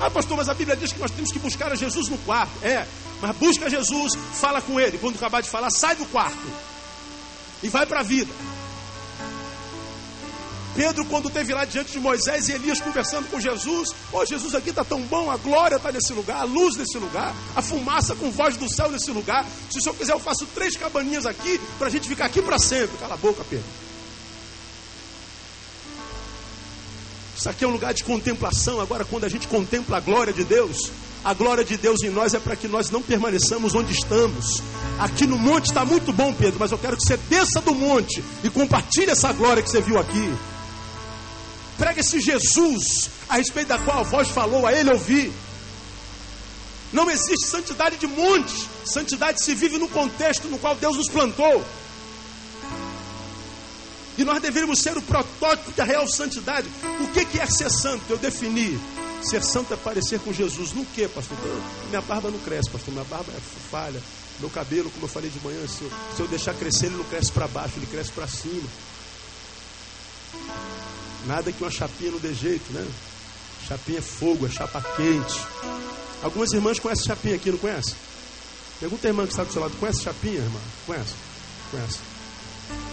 Ah, 0.00 0.10
pastor, 0.10 0.36
mas 0.36 0.48
a 0.48 0.54
Bíblia 0.54 0.76
diz 0.76 0.92
que 0.92 1.00
nós 1.00 1.10
temos 1.10 1.32
que 1.32 1.40
buscar 1.40 1.72
a 1.72 1.74
Jesus 1.74 2.08
no 2.08 2.18
quarto. 2.18 2.52
É, 2.64 2.86
mas 3.24 3.36
busca 3.38 3.70
Jesus, 3.70 4.12
fala 4.34 4.60
com 4.60 4.78
ele. 4.78 4.98
Quando 4.98 5.16
acabar 5.16 5.40
de 5.40 5.48
falar, 5.48 5.70
sai 5.70 5.96
do 5.96 6.04
quarto 6.04 6.46
e 7.62 7.70
vai 7.70 7.86
para 7.86 8.00
a 8.00 8.02
vida. 8.02 8.30
Pedro, 10.76 11.06
quando 11.06 11.28
esteve 11.28 11.54
lá 11.54 11.64
diante 11.64 11.92
de 11.92 12.00
Moisés 12.00 12.48
e 12.48 12.52
Elias 12.52 12.82
conversando 12.82 13.30
com 13.30 13.40
Jesus, 13.40 13.94
oh 14.12 14.26
Jesus, 14.26 14.54
aqui 14.54 14.68
está 14.68 14.84
tão 14.84 15.00
bom, 15.02 15.30
a 15.30 15.38
glória 15.38 15.76
está 15.76 15.90
nesse 15.90 16.12
lugar, 16.12 16.42
a 16.42 16.44
luz 16.44 16.76
nesse 16.76 16.98
lugar, 16.98 17.34
a 17.56 17.62
fumaça 17.62 18.14
com 18.14 18.30
voz 18.30 18.58
do 18.58 18.68
céu 18.68 18.90
nesse 18.90 19.10
lugar. 19.10 19.46
Se 19.70 19.78
o 19.78 19.82
senhor 19.82 19.94
quiser, 19.94 20.12
eu 20.12 20.20
faço 20.20 20.44
três 20.48 20.76
cabaninhas 20.76 21.24
aqui 21.24 21.58
para 21.78 21.86
a 21.86 21.90
gente 21.90 22.06
ficar 22.06 22.26
aqui 22.26 22.42
para 22.42 22.58
sempre. 22.58 22.98
Cala 22.98 23.14
a 23.14 23.16
boca, 23.16 23.42
Pedro. 23.48 23.64
Isso 27.38 27.48
aqui 27.48 27.64
é 27.64 27.68
um 27.68 27.72
lugar 27.72 27.94
de 27.94 28.04
contemplação. 28.04 28.82
Agora, 28.82 29.04
quando 29.04 29.24
a 29.24 29.28
gente 29.30 29.48
contempla 29.48 29.96
a 29.96 30.00
glória 30.00 30.32
de 30.32 30.44
Deus, 30.44 30.90
a 31.24 31.32
glória 31.32 31.64
de 31.64 31.78
Deus 31.78 32.02
em 32.02 32.10
nós 32.10 32.34
é 32.34 32.38
para 32.38 32.54
que 32.54 32.68
nós 32.68 32.90
não 32.90 33.00
permaneçamos 33.00 33.74
onde 33.74 33.92
estamos. 33.92 34.62
Aqui 34.98 35.26
no 35.26 35.38
monte 35.38 35.66
está 35.66 35.82
muito 35.82 36.12
bom, 36.12 36.34
Pedro, 36.34 36.60
mas 36.60 36.70
eu 36.70 36.76
quero 36.76 36.98
que 36.98 37.02
você 37.02 37.16
desça 37.16 37.62
do 37.62 37.74
monte 37.74 38.22
e 38.44 38.50
compartilhe 38.50 39.10
essa 39.10 39.32
glória 39.32 39.62
que 39.62 39.70
você 39.70 39.80
viu 39.80 39.98
aqui. 39.98 40.34
Prega 41.78 42.00
esse 42.00 42.20
Jesus 42.20 43.10
a 43.28 43.36
respeito 43.36 43.68
da 43.68 43.78
qual 43.78 44.00
a 44.00 44.02
voz 44.02 44.28
falou, 44.28 44.66
a 44.66 44.72
ele 44.72 44.92
ouvir. 44.92 45.32
Não 46.92 47.10
existe 47.10 47.46
santidade 47.46 47.96
de 47.96 48.06
montes. 48.06 48.68
Santidade 48.84 49.42
se 49.42 49.54
vive 49.54 49.78
no 49.78 49.88
contexto 49.88 50.46
no 50.48 50.58
qual 50.58 50.76
Deus 50.76 50.96
nos 50.96 51.08
plantou. 51.08 51.64
E 54.16 54.24
nós 54.24 54.40
deveríamos 54.40 54.78
ser 54.78 54.96
o 54.96 55.02
protótipo 55.02 55.72
da 55.72 55.84
real 55.84 56.06
santidade. 56.06 56.68
O 57.00 57.08
que 57.08 57.40
é 57.40 57.46
ser 57.46 57.70
santo? 57.70 58.04
Eu 58.10 58.18
defini. 58.18 58.78
Ser 59.24 59.42
santo 59.42 59.72
é 59.72 59.76
parecer 59.76 60.20
com 60.20 60.32
Jesus. 60.32 60.72
No 60.72 60.84
que, 60.84 61.08
pastor? 61.08 61.36
Minha 61.88 62.02
barba 62.02 62.30
não 62.30 62.38
cresce, 62.40 62.70
pastor. 62.70 62.92
Minha 62.92 63.04
barba 63.04 63.32
é 63.32 63.40
falha. 63.70 64.00
Meu 64.38 64.50
cabelo, 64.50 64.90
como 64.90 65.04
eu 65.04 65.08
falei 65.08 65.30
de 65.30 65.40
manhã, 65.40 65.66
se 65.66 65.82
eu, 65.82 65.90
se 66.14 66.20
eu 66.20 66.28
deixar 66.28 66.54
crescer, 66.54 66.86
ele 66.86 66.96
não 66.96 67.04
cresce 67.04 67.32
para 67.32 67.46
baixo, 67.46 67.74
ele 67.76 67.86
cresce 67.86 68.10
para 68.12 68.26
cima. 68.26 68.68
Nada 71.26 71.52
que 71.52 71.62
uma 71.62 71.70
chapinha 71.70 72.10
não 72.10 72.18
dê 72.18 72.34
jeito, 72.34 72.72
né? 72.72 72.86
Chapinha 73.66 73.98
é 73.98 74.02
fogo, 74.02 74.46
é 74.46 74.50
chapa 74.50 74.82
quente. 74.96 75.40
Algumas 76.22 76.52
irmãs 76.52 76.78
conhecem 76.78 77.06
chapinha 77.06 77.36
aqui, 77.36 77.50
não 77.50 77.58
conhece? 77.58 77.94
Pergunta 78.80 79.06
a 79.06 79.10
irmã 79.10 79.24
que 79.24 79.32
está 79.32 79.44
do 79.44 79.52
seu 79.52 79.62
lado, 79.62 79.76
conhece 79.78 80.02
chapinha, 80.02 80.40
irmã? 80.40 80.60
Conhece? 80.86 81.14
Conhece. 81.70 81.98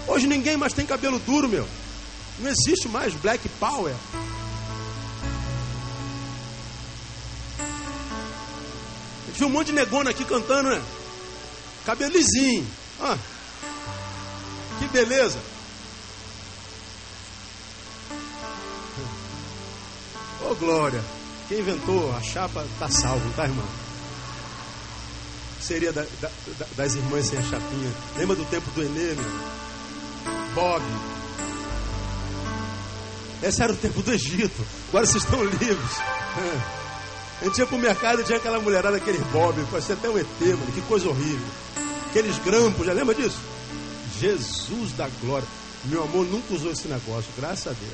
Hoje 0.08 0.28
ninguém 0.28 0.56
mais 0.56 0.74
tem 0.74 0.86
cabelo 0.86 1.20
duro, 1.20 1.50
meu. 1.50 1.68
Não 2.40 2.50
existe 2.50 2.88
mais 2.88 3.14
black 3.16 3.50
power. 3.60 3.94
Viu 9.34 9.48
um 9.48 9.52
monte 9.52 9.68
de 9.68 9.74
negona 9.74 10.12
aqui 10.12 10.24
cantando, 10.26 10.70
né? 10.70 10.82
Cabelo 11.86 12.14
lisinho. 12.14 12.68
Ah, 13.00 13.18
que 14.80 14.88
beleza. 14.88 15.40
oh, 20.44 20.56
glória! 20.56 21.04
Quem 21.48 21.60
inventou 21.60 22.16
a 22.16 22.22
chapa 22.22 22.66
está 22.74 22.90
salvo, 22.90 23.30
tá, 23.36 23.44
irmão? 23.44 23.68
Seria 25.60 25.92
da, 25.92 26.06
da, 26.20 26.32
das 26.76 26.96
irmãs 26.96 27.28
sem 27.28 27.38
a 27.38 27.44
chapinha. 27.44 27.94
Lembra 28.18 28.36
do 28.36 28.46
tempo 28.46 28.70
do 28.72 28.82
Enê, 28.82 29.14
meu? 29.14 29.62
Bob. 30.56 30.84
Esse 33.44 33.62
era 33.64 33.74
o 33.74 33.76
tempo 33.76 34.02
do 34.02 34.14
Egito. 34.14 34.66
Agora 34.90 35.06
vocês 35.06 35.24
estão 35.24 35.44
livres. 35.44 35.98
A 37.42 37.46
gente 37.46 37.58
ia 37.58 37.66
pro 37.66 37.80
mercado 37.80 38.22
e 38.22 38.24
tinha 38.24 38.38
aquela 38.38 38.60
mulherada, 38.60 38.98
aquele 38.98 39.18
bob, 39.32 39.66
parecia 39.72 39.96
até 39.96 40.08
um 40.08 40.18
ET, 40.18 40.28
mano, 40.40 40.72
que 40.74 40.82
coisa 40.82 41.10
horrível. 41.10 41.48
Aqueles 42.10 42.38
grampos, 42.40 42.86
já 42.86 42.94
lembra 42.94 43.16
disso? 43.16 43.40
Jesus 44.20 44.92
da 44.94 45.10
glória. 45.22 45.48
Meu 45.86 46.04
amor 46.04 46.28
nunca 46.28 46.54
usou 46.54 46.72
esse 46.72 46.88
negócio, 46.88 47.32
graças 47.36 47.68
a 47.68 47.72
Deus. 47.72 47.94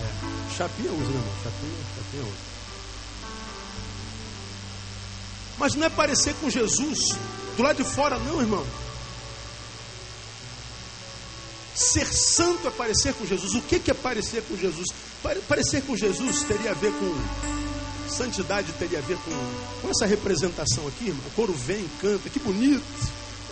É. 0.00 0.56
Chapinha 0.56 0.90
usa, 0.90 1.02
né, 1.02 1.10
irmão? 1.10 1.34
Chapinha, 1.42 1.84
chapinha 1.96 2.22
usa. 2.22 2.52
Mas 5.58 5.74
não 5.74 5.86
é 5.86 5.90
parecer 5.90 6.34
com 6.40 6.48
Jesus 6.48 6.98
do 7.56 7.62
lado 7.62 7.76
de 7.76 7.84
fora, 7.84 8.18
não, 8.18 8.40
irmão. 8.40 8.64
Ser 11.74 12.06
santo 12.06 12.68
é 12.68 12.70
parecer 12.70 13.14
com 13.14 13.24
Jesus. 13.24 13.54
O 13.54 13.62
que 13.62 13.90
é 13.90 13.94
parecer 13.94 14.42
com 14.42 14.56
Jesus? 14.56 14.88
Parecer 15.48 15.82
com 15.82 15.96
Jesus 15.96 16.42
teria 16.42 16.72
a 16.72 16.74
ver 16.74 16.92
com. 16.92 17.52
Santidade 18.08 18.70
teria 18.72 18.98
a 18.98 19.02
ver 19.02 19.16
com, 19.16 19.30
com 19.80 19.88
essa 19.88 20.04
representação 20.04 20.86
aqui, 20.86 21.06
irmão. 21.06 21.24
O 21.28 21.30
coro 21.30 21.52
vem, 21.52 21.88
canta, 22.00 22.28
que 22.28 22.38
bonito. 22.38 22.82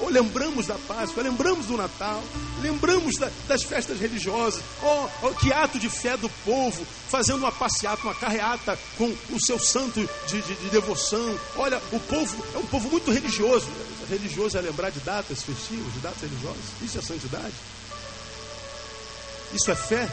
Ou 0.00 0.08
lembramos 0.08 0.66
da 0.66 0.76
Páscoa, 0.76 1.22
lembramos 1.22 1.66
do 1.66 1.76
Natal, 1.76 2.22
lembramos 2.62 3.16
da, 3.16 3.30
das 3.46 3.62
festas 3.62 3.98
religiosas. 4.00 4.62
Oh, 4.82 5.08
oh, 5.22 5.30
que 5.34 5.52
ato 5.52 5.78
de 5.78 5.88
fé 5.88 6.16
do 6.16 6.28
povo, 6.44 6.86
fazendo 7.08 7.38
uma 7.38 7.52
passeata, 7.52 8.02
uma 8.02 8.14
carreata 8.14 8.78
com 8.96 9.14
o 9.30 9.40
seu 9.40 9.58
santo 9.58 10.08
de, 10.26 10.40
de, 10.42 10.54
de 10.54 10.68
devoção. 10.70 11.38
Olha, 11.56 11.80
o 11.92 12.00
povo 12.00 12.44
é 12.54 12.58
um 12.58 12.66
povo 12.66 12.88
muito 12.90 13.10
religioso. 13.10 13.66
Religioso 14.08 14.58
é 14.58 14.60
lembrar 14.60 14.90
de 14.90 15.00
datas 15.00 15.42
festivas, 15.42 15.92
de 15.92 16.00
datas 16.00 16.22
religiosas. 16.22 16.64
Isso 16.82 16.98
é 16.98 17.02
santidade. 17.02 17.54
Isso 19.52 19.70
é 19.70 19.74
fé. 19.74 20.08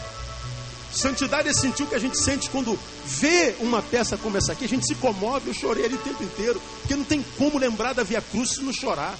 Santidade 0.91 1.49
é 1.49 1.53
sentir 1.53 1.83
o 1.83 1.87
que 1.87 1.95
a 1.95 1.99
gente 1.99 2.17
sente 2.17 2.49
quando 2.49 2.77
vê 3.05 3.55
uma 3.59 3.81
peça 3.81 4.17
como 4.17 4.37
essa 4.37 4.53
aqui. 4.53 4.65
A 4.65 4.69
gente 4.69 4.87
se 4.87 4.95
comove. 4.95 5.49
Eu 5.49 5.53
chorei 5.53 5.85
ali 5.85 5.95
o 5.95 5.99
tempo 5.99 6.23
inteiro. 6.23 6.61
Porque 6.79 6.95
não 6.95 7.03
tem 7.03 7.23
como 7.37 7.57
lembrar 7.57 7.93
da 7.93 8.03
Via 8.03 8.21
Cruz 8.21 8.51
se 8.51 8.61
não 8.61 8.73
chorar. 8.73 9.17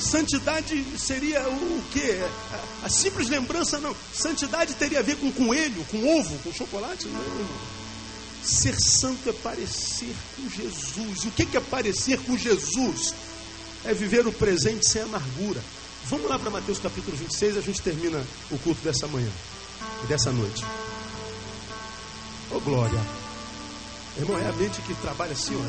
Santidade 0.00 0.84
seria 0.96 1.48
o, 1.48 1.54
o 1.54 1.84
quê? 1.92 2.20
A, 2.82 2.86
a, 2.86 2.88
simples 2.88 3.28
lembrança, 3.28 3.80
não. 3.80 3.94
Santidade 4.12 4.74
teria 4.74 5.00
a 5.00 5.02
ver 5.02 5.16
com 5.16 5.30
coelho, 5.32 5.84
com 5.90 6.18
ovo, 6.18 6.38
com 6.38 6.52
chocolate? 6.52 7.06
Não. 7.08 7.48
Ser 8.42 8.78
santo 8.80 9.28
é 9.28 9.32
parecer 9.32 10.14
com 10.36 10.48
Jesus. 10.48 11.24
E 11.24 11.28
o 11.28 11.30
que 11.32 11.56
é 11.56 11.60
parecer 11.60 12.18
com 12.20 12.36
Jesus? 12.36 13.14
É 13.84 13.92
viver 13.92 14.26
o 14.26 14.32
presente 14.32 14.88
sem 14.88 15.02
amargura. 15.02 15.60
Vamos 16.08 16.26
lá 16.30 16.38
para 16.38 16.48
Mateus 16.48 16.78
capítulo 16.78 17.14
26, 17.14 17.58
a 17.58 17.60
gente 17.60 17.82
termina 17.82 18.24
o 18.50 18.58
culto 18.58 18.80
dessa 18.80 19.06
manhã 19.06 19.30
e 20.02 20.06
dessa 20.06 20.32
noite. 20.32 20.64
Oh 22.50 22.58
glória! 22.60 22.98
Irmão, 24.16 24.38
é 24.38 24.48
a 24.48 24.52
mente 24.52 24.80
que 24.80 24.94
trabalha 24.94 25.32
assim, 25.32 25.54
ó. 25.54 25.62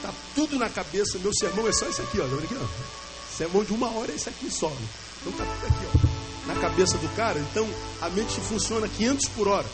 Tá 0.00 0.14
tudo 0.34 0.58
na 0.58 0.70
cabeça. 0.70 1.18
Meu 1.18 1.32
sermão 1.34 1.68
é 1.68 1.72
só 1.72 1.86
esse 1.86 2.00
aqui, 2.00 2.18
ó. 2.18 2.26
Tá 2.26 2.36
aqui, 2.42 2.56
ó. 2.58 3.36
Sermão 3.36 3.62
de 3.62 3.74
uma 3.74 3.90
hora 3.90 4.12
é 4.12 4.14
esse 4.14 4.30
aqui 4.30 4.50
só. 4.50 4.72
Então 5.20 5.32
tá 5.32 5.44
tudo 5.44 5.66
aqui, 5.66 5.86
ó. 5.94 6.48
Na 6.48 6.58
cabeça 6.60 6.96
do 6.96 7.16
cara. 7.16 7.38
Então 7.38 7.68
a 8.00 8.08
mente 8.08 8.40
funciona 8.40 8.88
500 8.88 9.28
por 9.28 9.46
hora. 9.46 9.66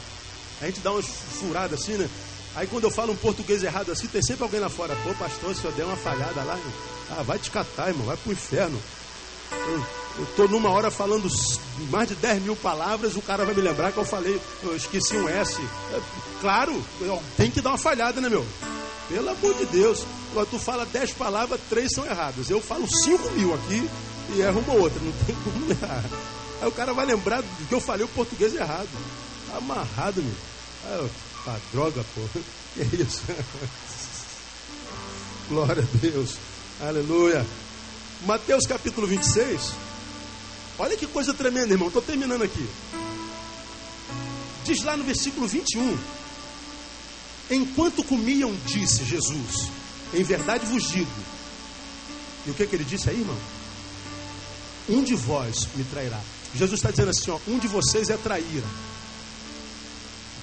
A 0.61 0.66
gente 0.66 0.80
dá 0.80 0.90
umas 0.90 1.07
furadas 1.07 1.80
assim, 1.80 1.92
né? 1.92 2.11
Aí 2.57 2.66
quando 2.66 2.84
eu 2.84 2.90
falo 2.90 3.12
um 3.12 3.16
português 3.16 3.62
errado 3.62 3.90
assim, 3.90 4.07
tem 4.07 4.22
sempre 4.22 4.44
alguém 4.44 4.61
lá 4.61 4.68
fora. 4.68 4.96
Pô, 5.02 5.12
pastor, 5.14 5.55
se 5.55 5.64
eu 5.64 5.72
der 5.72 5.84
uma 5.84 5.96
falhada 5.96 6.42
lá, 6.42 6.59
ah, 7.11 7.22
vai 7.22 7.38
te 7.38 7.50
catar, 7.50 7.88
irmão, 7.88 8.07
vai 8.07 8.16
pro 8.16 8.32
inferno. 8.32 8.80
Eu 10.16 10.24
estou 10.24 10.48
numa 10.48 10.70
hora 10.70 10.90
falando 10.90 11.28
mais 11.90 12.09
de 12.09 12.14
10 12.14 12.42
mil 12.42 12.57
palavras, 12.57 13.16
o 13.16 13.22
cara 13.22 13.44
vai 13.44 13.55
me 13.55 13.61
lembrar 13.61 13.90
que 13.92 13.98
eu 13.98 14.05
falei, 14.05 14.40
eu 14.62 14.76
esqueci 14.76 15.16
um 15.16 15.28
S. 15.28 15.61
É, 15.92 16.00
claro, 16.40 16.84
tem 17.36 17.50
que 17.50 17.61
dar 17.61 17.70
uma 17.70 17.78
falhada, 17.78 18.20
né, 18.20 18.28
meu? 18.28 18.46
Pelo 19.09 19.28
amor 19.28 19.55
de 19.55 19.66
Deus. 19.66 20.05
Tu 20.50 20.59
fala 20.59 20.84
10 20.86 21.12
palavras, 21.12 21.61
três 21.68 21.92
são 21.92 22.05
erradas. 22.05 22.50
Eu 22.50 22.61
falo 22.61 22.86
5 22.88 23.30
mil 23.32 23.55
aqui 23.55 23.88
e 24.34 24.40
erro 24.40 24.61
uma 24.66 24.74
outra. 24.74 25.00
Não 25.00 25.12
tem 25.24 25.34
como 25.36 25.70
errar. 25.70 26.05
Aí 26.61 26.68
o 26.68 26.72
cara 26.72 26.92
vai 26.92 27.07
lembrar 27.07 27.42
do 27.42 27.68
que 27.68 27.74
eu 27.74 27.80
falei 27.80 28.05
o 28.05 28.09
português 28.09 28.55
errado. 28.55 28.88
Tá 29.48 29.59
amarrado, 29.59 30.22
meu. 30.22 30.34
Ah, 30.86 31.09
ah, 31.47 31.59
droga, 31.72 32.05
pô. 32.14 32.20
Que 32.74 32.80
é 32.80 33.03
isso? 33.03 33.22
Glória 35.49 35.82
a 35.82 35.97
Deus. 35.99 36.34
Aleluia. 36.80 37.47
Mateus 38.26 38.66
capítulo 38.66 39.07
26. 39.07 39.72
Olha 40.76 40.97
que 40.97 41.07
coisa 41.07 41.32
tremenda, 41.32 41.72
irmão. 41.72 41.86
Estou 41.86 42.03
terminando 42.03 42.42
aqui. 42.42 42.68
Diz 44.64 44.82
lá 44.82 44.97
no 44.97 45.05
versículo 45.05 45.47
21. 45.47 45.97
Enquanto 47.51 48.03
comiam, 48.03 48.53
disse 48.66 49.05
Jesus: 49.05 49.70
Em 50.12 50.24
verdade 50.24 50.66
vos 50.66 50.90
digo. 50.90 51.11
E 52.47 52.51
o 52.51 52.55
que, 52.55 52.66
que 52.66 52.74
ele 52.74 52.84
disse 52.84 53.09
aí, 53.09 53.20
irmão? 53.20 53.38
Um 54.88 55.03
de 55.03 55.14
vós 55.14 55.68
me 55.76 55.84
trairá. 55.84 56.20
Jesus 56.55 56.80
está 56.80 56.90
dizendo 56.90 57.11
assim: 57.11 57.30
ó, 57.30 57.38
um 57.47 57.59
de 57.59 57.68
vocês 57.68 58.11
é 58.11 58.16
traíra. 58.16 58.66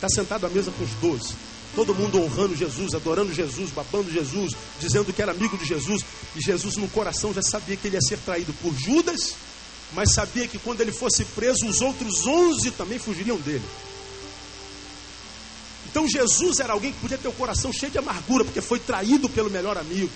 Está 0.02 0.10
sentado 0.10 0.47
à 0.47 0.49
mesa 0.49 0.72
com 0.72 0.84
os 0.84 0.89
doze. 0.95 1.36
Todo 1.76 1.93
mundo 1.93 2.20
honrando 2.20 2.56
Jesus, 2.56 2.95
adorando 2.95 3.32
Jesus, 3.32 3.70
babando 3.70 4.12
Jesus, 4.12 4.54
dizendo 4.80 5.14
que 5.14 5.22
era 5.22 5.32
amigo 5.32 5.56
de 5.60 5.64
Jesus. 5.64 6.04
E 6.36 6.41
Jesus 6.41 6.76
no 6.76 6.89
coração 6.89 7.32
já 7.32 7.43
sabia 7.43 7.78
que 7.78 7.88
ele 7.88 7.97
ia 7.97 8.02
ser 8.02 8.18
traído 8.18 8.52
por 8.64 8.74
Judas, 8.74 9.36
mas 9.93 10.12
sabia 10.12 10.47
que 10.47 10.58
quando 10.58 10.82
ele 10.82 10.91
fosse 10.91 11.24
preso, 11.24 11.68
os 11.68 11.82
outros 11.82 12.26
onze 12.26 12.72
também 12.72 12.97
fugiriam 12.97 13.38
dele. 13.38 13.64
Então 15.86 16.08
Jesus 16.08 16.60
era 16.60 16.74
alguém 16.74 16.91
que 16.93 16.99
podia 16.99 17.20
ter 17.20 17.28
o 17.28 17.34
coração 17.34 17.72
cheio 17.72 17.91
de 17.91 17.99
amargura, 17.99 18.43
porque 18.43 18.60
foi 18.60 18.80
traído 18.80 19.30
pelo 19.30 19.52
melhor 19.52 19.78
amigo. 19.78 20.10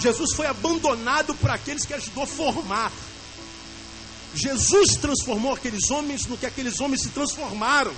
Jesus 0.00 0.32
foi 0.34 0.46
abandonado 0.46 1.34
por 1.34 1.50
aqueles 1.50 1.84
que 1.84 1.92
ajudou 1.92 2.24
a 2.24 2.26
formar. 2.26 2.90
Jesus 4.34 4.96
transformou 4.96 5.52
aqueles 5.52 5.90
homens 5.90 6.24
no 6.24 6.38
que 6.38 6.46
aqueles 6.46 6.80
homens 6.80 7.02
se 7.02 7.10
transformaram 7.10 7.92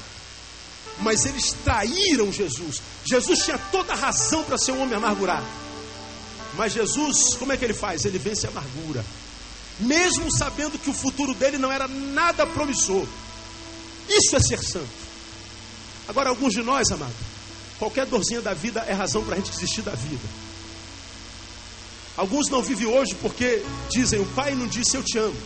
mas 1.00 1.24
eles 1.24 1.52
traíram 1.64 2.32
Jesus. 2.32 2.80
Jesus 3.04 3.44
tinha 3.44 3.58
toda 3.70 3.92
a 3.92 3.96
razão 3.96 4.42
para 4.44 4.58
ser 4.58 4.72
um 4.72 4.82
homem 4.82 4.96
amargurado. 4.96 5.46
Mas 6.54 6.72
Jesus, 6.72 7.36
como 7.38 7.52
é 7.52 7.56
que 7.56 7.64
ele 7.64 7.74
faz? 7.74 8.04
Ele 8.04 8.18
vence 8.18 8.46
a 8.46 8.50
amargura, 8.50 9.04
mesmo 9.78 10.30
sabendo 10.36 10.78
que 10.78 10.90
o 10.90 10.94
futuro 10.94 11.34
dele 11.34 11.58
não 11.58 11.70
era 11.70 11.86
nada 11.86 12.46
promissor. 12.46 13.06
Isso 14.08 14.34
é 14.34 14.40
ser 14.40 14.62
santo. 14.62 14.88
Agora, 16.08 16.30
alguns 16.30 16.54
de 16.54 16.62
nós, 16.62 16.90
amado, 16.90 17.14
qualquer 17.78 18.06
dorzinha 18.06 18.40
da 18.40 18.54
vida 18.54 18.80
é 18.88 18.92
razão 18.92 19.22
para 19.22 19.34
a 19.34 19.36
gente 19.36 19.50
desistir 19.50 19.82
da 19.82 19.92
vida. 19.92 20.26
Alguns 22.16 22.48
não 22.48 22.62
vivem 22.62 22.86
hoje 22.88 23.14
porque 23.16 23.62
dizem: 23.90 24.18
o 24.18 24.26
pai 24.26 24.54
não 24.54 24.66
disse 24.66 24.96
eu 24.96 25.02
te 25.04 25.18
amo. 25.18 25.36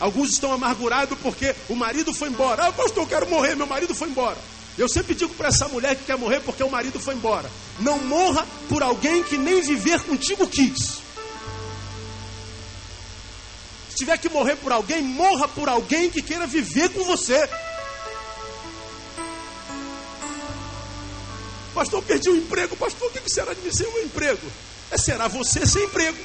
Alguns 0.00 0.30
estão 0.30 0.52
amargurados 0.52 1.18
porque 1.20 1.54
o 1.68 1.74
marido 1.74 2.14
foi 2.14 2.28
embora. 2.28 2.66
Ah, 2.66 2.72
pastor, 2.72 3.02
eu 3.02 3.08
quero 3.08 3.28
morrer, 3.28 3.56
meu 3.56 3.66
marido 3.66 3.94
foi 3.94 4.08
embora. 4.08 4.38
Eu 4.76 4.88
sempre 4.88 5.14
digo 5.14 5.34
para 5.34 5.48
essa 5.48 5.66
mulher 5.66 5.96
que 5.96 6.04
quer 6.04 6.16
morrer 6.16 6.40
porque 6.40 6.62
o 6.62 6.70
marido 6.70 7.00
foi 7.00 7.14
embora: 7.14 7.50
não 7.80 7.98
morra 7.98 8.46
por 8.68 8.82
alguém 8.82 9.24
que 9.24 9.36
nem 9.36 9.60
viver 9.60 10.00
contigo 10.02 10.46
quis. 10.46 10.98
Se 13.90 13.96
tiver 13.96 14.16
que 14.18 14.28
morrer 14.28 14.54
por 14.56 14.70
alguém, 14.70 15.02
morra 15.02 15.48
por 15.48 15.68
alguém 15.68 16.08
que 16.08 16.22
queira 16.22 16.46
viver 16.46 16.90
com 16.90 17.02
você. 17.02 17.48
Pastor, 21.74 22.02
perdi 22.04 22.30
o 22.30 22.36
emprego. 22.36 22.76
Pastor, 22.76 23.08
o 23.08 23.10
que 23.10 23.28
será 23.28 23.52
de 23.52 23.60
mim 23.60 23.72
sem 23.72 23.86
um 23.86 23.98
emprego? 23.98 24.46
É, 24.92 24.96
será 24.96 25.26
você 25.26 25.66
sem 25.66 25.84
emprego. 25.84 26.18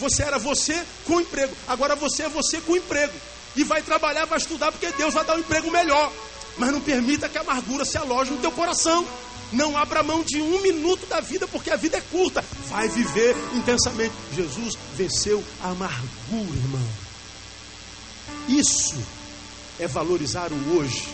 Você 0.00 0.22
era 0.22 0.38
você 0.38 0.82
com 1.06 1.20
emprego. 1.20 1.54
Agora 1.68 1.94
você 1.94 2.24
é 2.24 2.28
você 2.28 2.60
com 2.60 2.76
emprego. 2.76 3.12
E 3.54 3.62
vai 3.62 3.82
trabalhar, 3.82 4.24
vai 4.24 4.38
estudar, 4.38 4.72
porque 4.72 4.90
Deus 4.92 5.12
vai 5.12 5.24
dar 5.24 5.36
um 5.36 5.40
emprego 5.40 5.70
melhor. 5.70 6.10
Mas 6.56 6.72
não 6.72 6.80
permita 6.80 7.28
que 7.28 7.36
a 7.36 7.42
amargura 7.42 7.84
se 7.84 7.98
aloje 7.98 8.30
no 8.30 8.38
teu 8.38 8.50
coração. 8.50 9.06
Não 9.52 9.76
abra 9.76 10.02
mão 10.02 10.22
de 10.22 10.40
um 10.40 10.62
minuto 10.62 11.06
da 11.06 11.20
vida, 11.20 11.46
porque 11.46 11.70
a 11.70 11.76
vida 11.76 11.98
é 11.98 12.00
curta. 12.00 12.44
Vai 12.68 12.88
viver 12.88 13.36
intensamente. 13.54 14.14
Jesus 14.34 14.74
venceu 14.94 15.44
a 15.62 15.70
amargura, 15.70 16.56
irmão. 16.56 16.88
Isso 18.48 18.96
é 19.78 19.86
valorizar 19.86 20.52
o 20.52 20.76
hoje. 20.76 21.08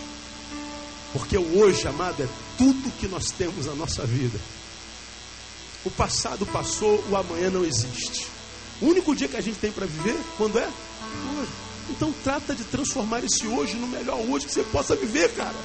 Porque 1.13 1.37
o 1.37 1.59
hoje, 1.59 1.87
amado, 1.87 2.23
é 2.23 2.27
tudo 2.57 2.91
que 2.99 3.07
nós 3.07 3.31
temos 3.31 3.65
na 3.65 3.73
nossa 3.73 4.05
vida. 4.05 4.39
O 5.83 5.89
passado 5.89 6.45
passou, 6.45 7.03
o 7.09 7.15
amanhã 7.15 7.49
não 7.49 7.65
existe. 7.65 8.36
O 8.81 8.87
único 8.87 9.15
dia 9.15 9.27
que 9.27 9.37
a 9.37 9.41
gente 9.41 9.57
tem 9.59 9.71
para 9.71 9.85
viver, 9.85 10.17
quando 10.37 10.59
é? 10.59 10.67
Hoje. 11.39 11.51
Então 11.89 12.13
trata 12.23 12.53
de 12.53 12.63
transformar 12.65 13.23
esse 13.23 13.47
hoje 13.47 13.75
no 13.75 13.87
melhor 13.87 14.19
hoje 14.29 14.45
que 14.45 14.53
você 14.53 14.63
possa 14.63 14.95
viver, 14.95 15.33
cara. 15.33 15.55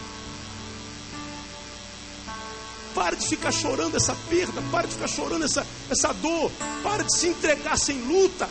Para 2.94 3.16
de 3.16 3.26
ficar 3.26 3.50
chorando 3.50 3.96
essa 3.96 4.14
perda, 4.28 4.62
para 4.70 4.86
de 4.86 4.94
ficar 4.94 5.08
chorando 5.08 5.44
essa, 5.44 5.66
essa 5.90 6.12
dor, 6.14 6.50
para 6.82 7.02
de 7.02 7.18
se 7.18 7.28
entregar 7.28 7.76
sem 7.76 8.00
luta. 8.02 8.48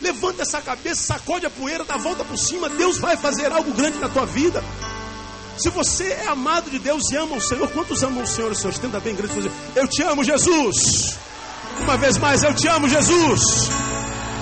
Levanta 0.00 0.42
essa 0.42 0.60
cabeça, 0.60 1.02
sacode 1.02 1.46
a 1.46 1.50
poeira, 1.50 1.84
dá 1.84 1.96
volta 1.96 2.24
por 2.24 2.36
cima. 2.36 2.68
Deus 2.68 2.98
vai 2.98 3.16
fazer 3.16 3.52
algo 3.52 3.72
grande 3.72 3.98
na 3.98 4.08
tua 4.08 4.26
vida. 4.26 4.62
Se 5.56 5.70
você 5.70 6.08
é 6.08 6.26
amado 6.26 6.68
de 6.68 6.78
Deus 6.78 7.10
e 7.10 7.16
ama 7.16 7.36
o 7.36 7.40
Senhor, 7.40 7.70
quantos 7.70 8.02
amam 8.02 8.24
o 8.24 8.26
Senhor? 8.26 8.50
O 8.50 8.54
Senhor 8.54 8.72
estenda 8.72 8.98
bem 8.98 9.14
grande 9.14 9.50
Eu 9.76 9.86
te 9.86 10.02
amo, 10.02 10.24
Jesus. 10.24 11.16
Uma 11.80 11.96
vez 11.96 12.16
mais, 12.18 12.42
eu 12.42 12.54
te 12.54 12.66
amo, 12.68 12.88
Jesus. 12.88 13.70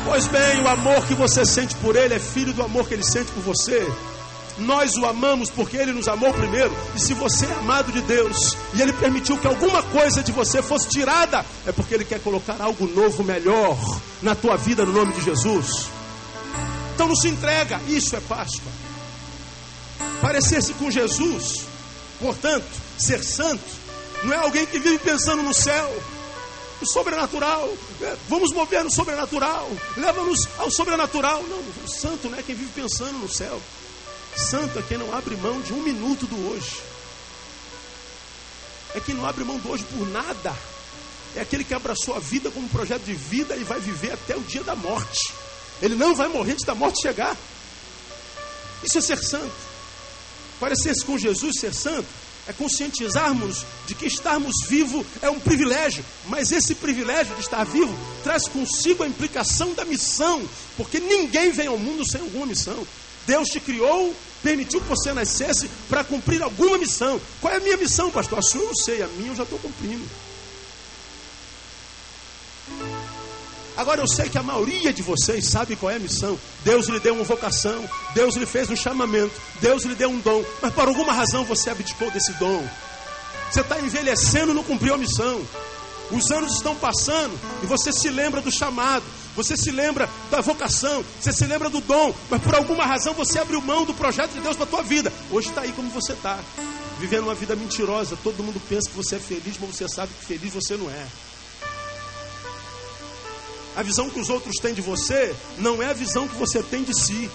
Pois 0.05 0.26
bem, 0.26 0.62
o 0.62 0.68
amor 0.68 1.07
que 1.07 1.14
você 1.14 1.45
sente 1.45 1.74
por 1.76 1.97
Ele 1.97 2.14
é 2.14 2.18
filho 2.18 2.53
do 2.53 2.62
amor 2.62 2.87
que 2.87 2.95
Ele 2.95 3.05
sente 3.05 3.30
por 3.33 3.43
você. 3.43 3.87
Nós 4.59 4.95
o 4.97 5.07
amamos 5.07 5.51
porque 5.51 5.76
Ele 5.76 5.93
nos 5.93 6.09
amou 6.09 6.33
primeiro. 6.33 6.74
E 6.95 7.01
se 7.01 7.14
você 7.14 7.47
é 7.47 7.53
amado 7.55 7.91
de 7.93 8.01
Deus 8.03 8.57
e 8.74 8.83
Ele 8.83 8.93
permitiu 8.93 9.39
que 9.39 9.47
alguma 9.47 9.83
coisa 9.83 10.22
de 10.22 10.33
você 10.33 10.62
fosse 10.62 10.89
tirada, 10.89 11.45
é 11.66 11.72
porque 11.72 11.95
Ele 11.95 12.05
quer 12.05 12.20
colocar 12.20 12.57
algo 12.61 12.87
novo, 12.87 13.24
melhor 13.24 13.78
na 14.20 14.35
tua 14.35 14.57
vida 14.57 14.85
no 14.85 14.93
nome 14.93 15.12
de 15.14 15.22
Jesus. 15.22 15.89
Então 16.95 17.09
não 17.09 17.16
se 17.16 17.28
entrega, 17.28 17.80
isso 17.89 18.14
é 18.14 18.20
Páscoa. 18.20 18.70
Parecer-se 20.20 20.74
com 20.74 20.91
Jesus, 20.91 21.64
portanto, 22.20 22.66
ser 22.99 23.24
santo, 23.24 23.64
não 24.24 24.33
é 24.35 24.37
alguém 24.37 24.66
que 24.66 24.78
vive 24.78 24.99
pensando 24.99 25.43
no 25.43 25.55
céu, 25.55 25.91
no 26.83 26.87
sobrenatural. 26.87 27.72
É, 28.01 28.16
vamos 28.28 28.53
mover 28.53 28.83
no 28.83 28.91
sobrenatural. 28.91 29.70
Leva-nos 29.97 30.49
ao 30.59 30.70
sobrenatural. 30.70 31.43
Não, 31.45 31.59
o 31.59 31.89
santo 31.89 32.28
não 32.28 32.39
é 32.39 32.43
quem 32.43 32.55
vive 32.55 32.70
pensando 32.74 33.18
no 33.18 33.33
céu. 33.33 33.61
Santo 34.37 34.78
é 34.78 34.83
quem 34.83 34.99
não 34.99 35.14
abre 35.16 35.37
mão 35.37 35.61
de 35.61 35.72
um 35.72 35.83
minuto 35.83 36.26
do 36.26 36.51
hoje. 36.51 36.80
É 38.95 39.01
quem 39.01 39.14
não 39.14 39.26
abre 39.26 39.45
mão 39.45 39.59
do 39.59 39.70
hoje 39.70 39.85
por 39.85 40.07
nada. 40.09 40.55
É 41.37 41.41
aquele 41.41 41.64
que 41.64 41.72
abraçou 41.72 42.14
a 42.14 42.18
vida 42.18 42.51
como 42.51 42.66
um 42.66 42.68
projeto 42.68 43.05
de 43.05 43.14
vida 43.14 43.57
e 43.57 43.64
vai 43.64 43.80
viver 43.80 44.12
até 44.12 44.37
o 44.37 44.41
dia 44.41 44.62
da 44.62 44.74
morte. 44.74 45.33
Ele 45.80 45.95
não 45.95 46.14
vai 46.14 46.28
morrer 46.28 46.53
antes 46.53 46.66
da 46.66 46.74
morte 46.74 47.01
chegar. 47.01 47.37
Isso 48.83 48.99
é 48.99 49.01
ser 49.01 49.18
santo. 49.18 49.55
Parecer-se 50.59 51.05
com 51.05 51.16
Jesus, 51.16 51.55
ser 51.59 51.72
santo, 51.72 52.07
é 52.47 52.53
conscientizarmos 52.53 53.64
de 53.86 53.95
que 53.95 54.07
estarmos 54.07 54.53
vivos 54.68 55.07
é 55.20 55.30
um 55.30 55.38
privilégio, 55.38 56.05
mas 56.26 56.51
esse 56.51 56.74
privilégio 56.74 57.34
de 57.34 57.43
estar 57.43 57.64
vivo 57.64 57.97
traz 58.22 58.49
consigo 58.49 59.03
a 59.03 59.09
implicação 59.09 59.72
da 59.74 59.84
missão, 59.84 60.43
porque 60.76 60.99
ninguém 60.99 61.53
vem 61.53 61.68
ao 61.68 61.78
mundo 61.78 62.09
sem 62.09 62.20
alguma 62.20 62.47
missão. 62.47 62.86
Deus 63.26 63.49
te 63.49 63.61
criou, 63.61 64.14
permitiu 64.43 64.80
que 64.80 64.88
você 64.88 65.12
nascesse 65.12 65.70
para 65.88 66.03
cumprir 66.03 66.43
alguma 66.43 66.78
missão. 66.78 67.20
Qual 67.40 67.53
é 67.53 67.59
a 67.59 67.61
minha 67.61 67.76
missão, 67.76 68.11
pastor? 68.11 68.40
A 68.40 68.43
sua 68.43 68.61
eu 68.61 68.66
não 68.66 68.74
sei, 68.74 69.03
a 69.03 69.07
minha 69.07 69.30
eu 69.30 69.36
já 69.36 69.45
estou 69.45 69.59
cumprindo. 69.59 70.05
Agora 73.76 74.00
eu 74.00 74.06
sei 74.06 74.28
que 74.28 74.36
a 74.36 74.42
maioria 74.42 74.92
de 74.92 75.02
vocês 75.02 75.48
sabe 75.48 75.76
qual 75.76 75.90
é 75.90 75.96
a 75.96 75.98
missão. 75.98 76.38
Deus 76.64 76.88
lhe 76.88 77.00
deu 77.00 77.14
uma 77.14 77.24
vocação, 77.24 77.88
Deus 78.14 78.36
lhe 78.36 78.44
fez 78.46 78.68
um 78.70 78.76
chamamento, 78.76 79.32
Deus 79.60 79.84
lhe 79.84 79.94
deu 79.94 80.10
um 80.10 80.20
dom, 80.20 80.44
mas 80.60 80.72
por 80.74 80.86
alguma 80.86 81.12
razão 81.12 81.44
você 81.44 81.70
abdicou 81.70 82.10
desse 82.10 82.32
dom. 82.34 82.62
Você 83.50 83.60
está 83.60 83.80
envelhecendo 83.80 84.52
e 84.52 84.54
não 84.54 84.62
cumpriu 84.62 84.94
a 84.94 84.98
missão. 84.98 85.40
Os 86.10 86.30
anos 86.30 86.56
estão 86.56 86.74
passando 86.74 87.38
e 87.62 87.66
você 87.66 87.90
se 87.90 88.10
lembra 88.10 88.42
do 88.42 88.50
chamado, 88.50 89.04
você 89.34 89.56
se 89.56 89.70
lembra 89.70 90.08
da 90.30 90.42
vocação, 90.42 91.02
você 91.18 91.32
se 91.32 91.46
lembra 91.46 91.70
do 91.70 91.80
dom, 91.80 92.14
mas 92.28 92.42
por 92.42 92.54
alguma 92.54 92.84
razão 92.84 93.14
você 93.14 93.38
abriu 93.38 93.62
mão 93.62 93.86
do 93.86 93.94
projeto 93.94 94.32
de 94.32 94.40
Deus 94.40 94.56
para 94.56 94.64
a 94.64 94.68
tua 94.68 94.82
vida. 94.82 95.10
Hoje 95.30 95.48
está 95.48 95.62
aí 95.62 95.72
como 95.72 95.88
você 95.88 96.12
está, 96.12 96.38
vivendo 97.00 97.24
uma 97.24 97.34
vida 97.34 97.56
mentirosa. 97.56 98.18
Todo 98.22 98.42
mundo 98.42 98.60
pensa 98.68 98.90
que 98.90 98.96
você 98.96 99.16
é 99.16 99.18
feliz, 99.18 99.56
mas 99.58 99.74
você 99.74 99.88
sabe 99.88 100.12
que 100.20 100.26
feliz 100.26 100.52
você 100.52 100.76
não 100.76 100.90
é. 100.90 101.06
A 103.76 103.82
visão 103.82 104.10
que 104.10 104.20
os 104.20 104.28
outros 104.28 104.56
têm 104.56 104.74
de 104.74 104.80
você 104.80 105.34
não 105.58 105.82
é 105.82 105.86
a 105.86 105.94
visão 105.94 106.28
que 106.28 106.36
você 106.36 106.62
tem 106.62 106.82
de 106.82 106.98
si. 106.98 107.30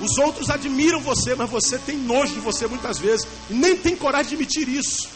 Os 0.00 0.16
outros 0.18 0.48
admiram 0.48 1.00
você, 1.00 1.34
mas 1.34 1.50
você 1.50 1.78
tem 1.78 1.98
nojo 1.98 2.32
de 2.32 2.40
você 2.40 2.66
muitas 2.66 2.98
vezes 2.98 3.26
e 3.50 3.54
nem 3.54 3.76
tem 3.76 3.94
coragem 3.94 4.30
de 4.30 4.34
admitir 4.34 4.68
isso. 4.68 5.08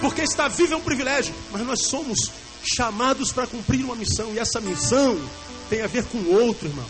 Porque 0.00 0.22
estar 0.22 0.48
vivo 0.48 0.74
é 0.74 0.76
um 0.76 0.80
privilégio, 0.80 1.34
mas 1.50 1.66
nós 1.66 1.86
somos 1.86 2.30
chamados 2.62 3.32
para 3.32 3.46
cumprir 3.46 3.84
uma 3.84 3.96
missão, 3.96 4.32
e 4.32 4.38
essa 4.38 4.60
missão 4.60 5.18
tem 5.68 5.82
a 5.82 5.86
ver 5.86 6.04
com 6.04 6.18
o 6.18 6.42
outro, 6.46 6.68
irmão. 6.68 6.86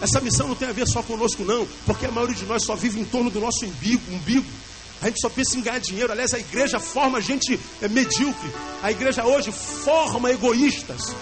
Essa 0.00 0.20
missão 0.20 0.48
não 0.48 0.54
tem 0.54 0.68
a 0.68 0.72
ver 0.72 0.86
só 0.86 1.02
conosco, 1.02 1.44
não, 1.44 1.66
porque 1.84 2.06
a 2.06 2.10
maioria 2.10 2.36
de 2.36 2.46
nós 2.46 2.64
só 2.64 2.74
vive 2.74 3.00
em 3.00 3.04
torno 3.04 3.30
do 3.30 3.40
nosso 3.40 3.66
umbigo. 3.66 4.02
umbigo. 4.10 4.46
A 5.02 5.06
gente 5.06 5.20
só 5.20 5.28
pensa 5.28 5.56
em 5.56 5.62
ganhar 5.62 5.78
dinheiro. 5.78 6.12
Aliás, 6.12 6.34
a 6.34 6.38
igreja 6.38 6.78
forma 6.78 7.20
gente 7.20 7.58
é, 7.80 7.88
medíocre. 7.88 8.50
A 8.82 8.90
igreja 8.90 9.24
hoje 9.24 9.50
forma 9.50 10.30
egoístas. 10.30 11.14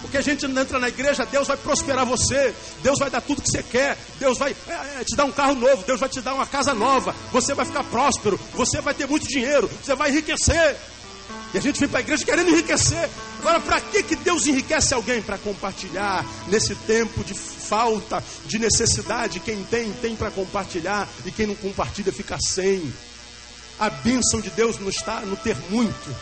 Porque 0.00 0.16
a 0.16 0.22
gente 0.22 0.46
entra 0.46 0.78
na 0.78 0.88
igreja, 0.88 1.26
Deus 1.26 1.46
vai 1.46 1.56
prosperar 1.56 2.06
você, 2.06 2.54
Deus 2.82 2.98
vai 2.98 3.10
dar 3.10 3.20
tudo 3.20 3.42
que 3.42 3.50
você 3.50 3.62
quer, 3.62 3.96
Deus 4.18 4.38
vai 4.38 4.56
é, 4.66 5.00
é, 5.00 5.04
te 5.04 5.14
dar 5.14 5.24
um 5.24 5.32
carro 5.32 5.54
novo, 5.54 5.84
Deus 5.84 6.00
vai 6.00 6.08
te 6.08 6.20
dar 6.20 6.34
uma 6.34 6.46
casa 6.46 6.74
nova, 6.74 7.14
você 7.30 7.54
vai 7.54 7.66
ficar 7.66 7.84
próspero, 7.84 8.40
você 8.54 8.80
vai 8.80 8.94
ter 8.94 9.06
muito 9.06 9.28
dinheiro, 9.28 9.70
você 9.82 9.94
vai 9.94 10.10
enriquecer. 10.10 10.76
E 11.52 11.58
a 11.58 11.60
gente 11.60 11.78
vem 11.80 11.88
para 11.88 11.98
a 11.98 12.02
igreja 12.02 12.24
querendo 12.24 12.50
enriquecer. 12.50 13.08
Agora, 13.40 13.60
para 13.60 13.80
que, 13.80 14.02
que 14.02 14.16
Deus 14.16 14.46
enriquece 14.46 14.94
alguém? 14.94 15.20
Para 15.20 15.36
compartilhar 15.38 16.24
nesse 16.48 16.74
tempo 16.74 17.24
de 17.24 17.34
falta, 17.34 18.22
de 18.46 18.58
necessidade. 18.58 19.40
Quem 19.40 19.62
tem, 19.64 19.92
tem 19.94 20.14
para 20.14 20.30
compartilhar. 20.30 21.08
E 21.24 21.30
quem 21.30 21.46
não 21.46 21.56
compartilha 21.56 22.12
fica 22.12 22.38
sem. 22.40 22.92
A 23.80 23.88
bênção 23.88 24.42
de 24.42 24.50
Deus 24.50 24.78
não 24.78 24.90
está 24.90 25.22
no 25.22 25.38
ter 25.38 25.56
muito, 25.70 26.14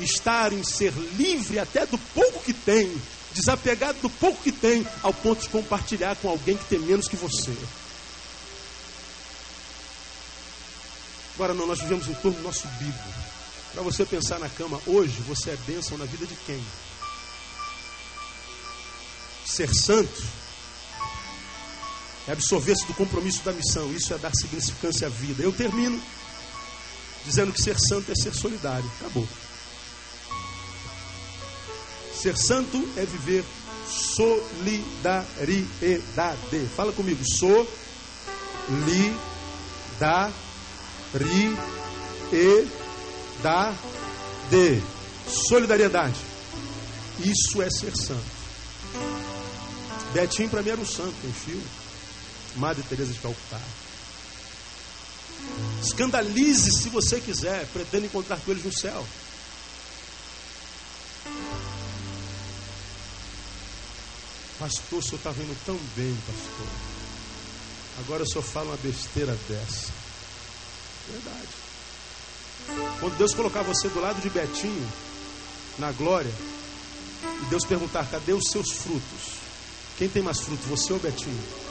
estar 0.00 0.52
em 0.52 0.64
ser 0.64 0.92
livre 1.16 1.56
até 1.60 1.86
do 1.86 1.96
pouco 1.96 2.42
que 2.42 2.52
tem, 2.52 3.00
desapegado 3.32 4.00
do 4.00 4.10
pouco 4.10 4.42
que 4.42 4.50
tem, 4.50 4.84
ao 5.04 5.14
ponto 5.14 5.42
de 5.42 5.48
compartilhar 5.48 6.16
com 6.16 6.28
alguém 6.28 6.56
que 6.56 6.64
tem 6.64 6.80
menos 6.80 7.06
que 7.06 7.14
você. 7.14 7.56
Agora 11.36 11.54
não, 11.54 11.68
nós 11.68 11.80
vivemos 11.80 12.08
em 12.08 12.14
torno 12.14 12.38
do 12.38 12.42
nosso 12.42 12.66
bico. 12.66 13.08
Para 13.72 13.82
você 13.82 14.04
pensar 14.04 14.40
na 14.40 14.48
cama 14.48 14.80
hoje, 14.84 15.20
você 15.28 15.50
é 15.50 15.56
bênção 15.64 15.96
na 15.96 16.06
vida 16.06 16.26
de 16.26 16.34
quem? 16.44 16.60
Ser 19.44 19.72
santo 19.72 20.24
é 22.26 22.32
absorver-se 22.32 22.84
do 22.86 22.94
compromisso 22.94 23.44
da 23.44 23.52
missão, 23.52 23.92
isso 23.92 24.12
é 24.12 24.18
dar 24.18 24.32
significância 24.34 25.06
à 25.06 25.10
vida. 25.10 25.42
Eu 25.42 25.52
termino 25.52 26.02
dizendo 27.26 27.52
que 27.52 27.60
ser 27.60 27.78
santo 27.78 28.10
é 28.10 28.14
ser 28.14 28.34
solidário. 28.34 28.90
Acabou. 29.00 29.28
Ser 32.14 32.34
santo 32.36 32.88
é 32.96 33.04
viver 33.04 33.44
solidariedade. 33.86 36.66
Fala 36.74 36.92
comigo, 36.92 37.22
solidariedade 37.24 39.26
da 39.98 40.32
de 44.50 44.82
solidariedade. 45.48 46.18
Isso 47.18 47.62
é 47.62 47.70
ser 47.70 47.96
santo. 47.96 48.36
Betinho 50.12 50.48
para 50.48 50.62
mim 50.62 50.70
era 50.70 50.80
um 50.80 50.86
santo, 50.86 51.14
tem 51.20 51.32
filho. 51.32 51.62
Madre 52.56 52.82
Teresa 52.84 53.12
de 53.12 53.18
Calcutá. 53.18 53.60
Escandalize 55.82 56.70
se 56.70 56.88
você 56.88 57.20
quiser, 57.20 57.66
pretendo 57.68 58.06
encontrar 58.06 58.38
com 58.40 58.50
eles 58.50 58.64
no 58.64 58.72
céu. 58.72 59.06
Pastor, 64.58 64.98
o 64.98 65.02
senhor 65.02 65.18
está 65.18 65.30
vendo 65.30 65.56
tão 65.64 65.76
bem, 65.94 66.16
pastor. 66.26 66.66
Agora 67.98 68.22
o 68.22 68.26
senhor 68.26 68.42
fala 68.42 68.70
uma 68.70 68.76
besteira 68.78 69.36
dessa. 69.48 69.92
Verdade. 71.10 71.66
Quando 73.00 73.18
Deus 73.18 73.34
colocar 73.34 73.62
você 73.62 73.88
do 73.88 74.00
lado 74.00 74.20
de 74.20 74.30
Betinho, 74.30 74.90
na 75.78 75.92
glória, 75.92 76.32
e 77.42 77.46
Deus 77.46 77.64
perguntar: 77.64 78.10
cadê 78.10 78.32
os 78.32 78.50
seus 78.50 78.72
frutos? 78.72 79.36
Quem 79.98 80.08
tem 80.08 80.22
mais 80.22 80.40
fruto, 80.40 80.66
você 80.68 80.92
ou 80.92 80.98
Betinho? 80.98 81.65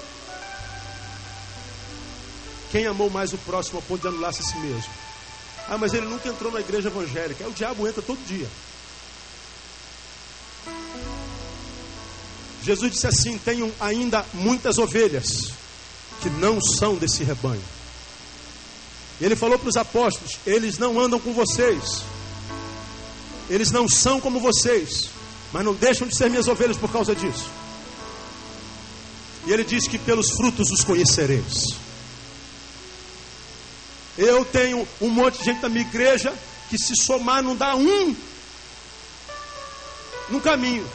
Quem 2.75 2.87
amou 2.87 3.09
mais 3.09 3.31
o 3.31 3.37
próximo 3.37 3.77
ao 3.77 3.83
ponto 3.83 4.01
de 4.01 4.09
anular-se 4.09 4.41
a 4.41 4.43
si 4.43 4.57
mesmo? 4.57 4.91
Ah, 5.69 5.77
mas 5.77 5.93
ele 5.93 6.07
nunca 6.07 6.27
entrou 6.27 6.51
na 6.51 6.59
igreja 6.59 6.89
evangélica. 6.89 7.41
É 7.41 7.47
o 7.47 7.53
diabo 7.53 7.87
entra 7.87 8.01
todo 8.01 8.19
dia. 8.27 8.49
Jesus 12.61 12.91
disse 12.91 13.07
assim: 13.07 13.37
Tenho 13.37 13.73
ainda 13.79 14.25
muitas 14.33 14.77
ovelhas 14.77 15.53
que 16.21 16.29
não 16.29 16.59
são 16.59 16.97
desse 16.97 17.23
rebanho. 17.23 17.63
Ele 19.21 19.37
falou 19.37 19.57
para 19.57 19.69
os 19.69 19.77
apóstolos: 19.77 20.37
eles 20.45 20.77
não 20.77 20.99
andam 20.99 21.17
com 21.17 21.31
vocês, 21.31 22.03
eles 23.49 23.71
não 23.71 23.87
são 23.87 24.19
como 24.19 24.41
vocês, 24.41 25.11
mas 25.53 25.63
não 25.63 25.73
deixam 25.73 26.09
de 26.09 26.17
ser 26.17 26.29
minhas 26.29 26.49
ovelhas 26.49 26.75
por 26.75 26.91
causa 26.91 27.15
disso. 27.15 27.49
E 29.47 29.53
ele 29.53 29.63
diz 29.63 29.87
que 29.87 29.97
pelos 29.97 30.31
frutos 30.31 30.69
os 30.71 30.83
conhecereis. 30.83 31.84
Eu 34.17 34.45
tenho 34.45 34.87
um 35.01 35.09
monte 35.09 35.39
de 35.39 35.45
gente 35.45 35.61
na 35.61 35.69
minha 35.69 35.85
igreja 35.85 36.33
que 36.69 36.77
se 36.77 36.95
somar 36.95 37.43
não 37.43 37.55
dá 37.55 37.75
um 37.75 38.15
no 40.29 40.41
caminho. 40.41 40.85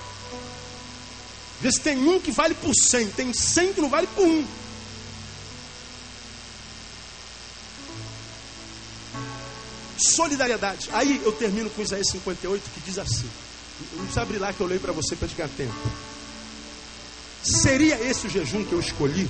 Às 1.57 1.63
vezes 1.63 1.79
tem 1.81 1.99
um 1.99 2.19
que 2.19 2.33
vale 2.33 2.55
por 2.55 2.73
cem, 2.75 3.09
tem 3.09 3.33
cem 3.35 3.73
que 3.73 3.81
não 3.81 3.91
vale 3.91 4.07
por 4.09 4.27
um. 4.27 4.47
Solidariedade. 9.99 10.89
Aí 10.93 11.21
eu 11.23 11.33
termino 11.33 11.69
com 11.69 11.83
Isaías 11.83 12.09
58 12.11 12.71
que 12.71 12.81
diz 12.81 12.99
assim. 12.99 13.29
Não 13.93 14.05
precisa 14.05 14.23
abrir 14.23 14.39
lá 14.39 14.53
que 14.53 14.61
eu 14.61 14.67
leio 14.67 14.81
para 14.81 14.93
você 14.93 15.15
para 15.15 15.29
ganhar 15.29 15.49
tempo. 15.51 15.75
Seria 17.43 17.97
esse 17.97 18.27
o 18.27 18.31
jejum 18.31 18.65
que 18.65 18.73
eu 18.73 18.81
escolhi? 18.81 19.29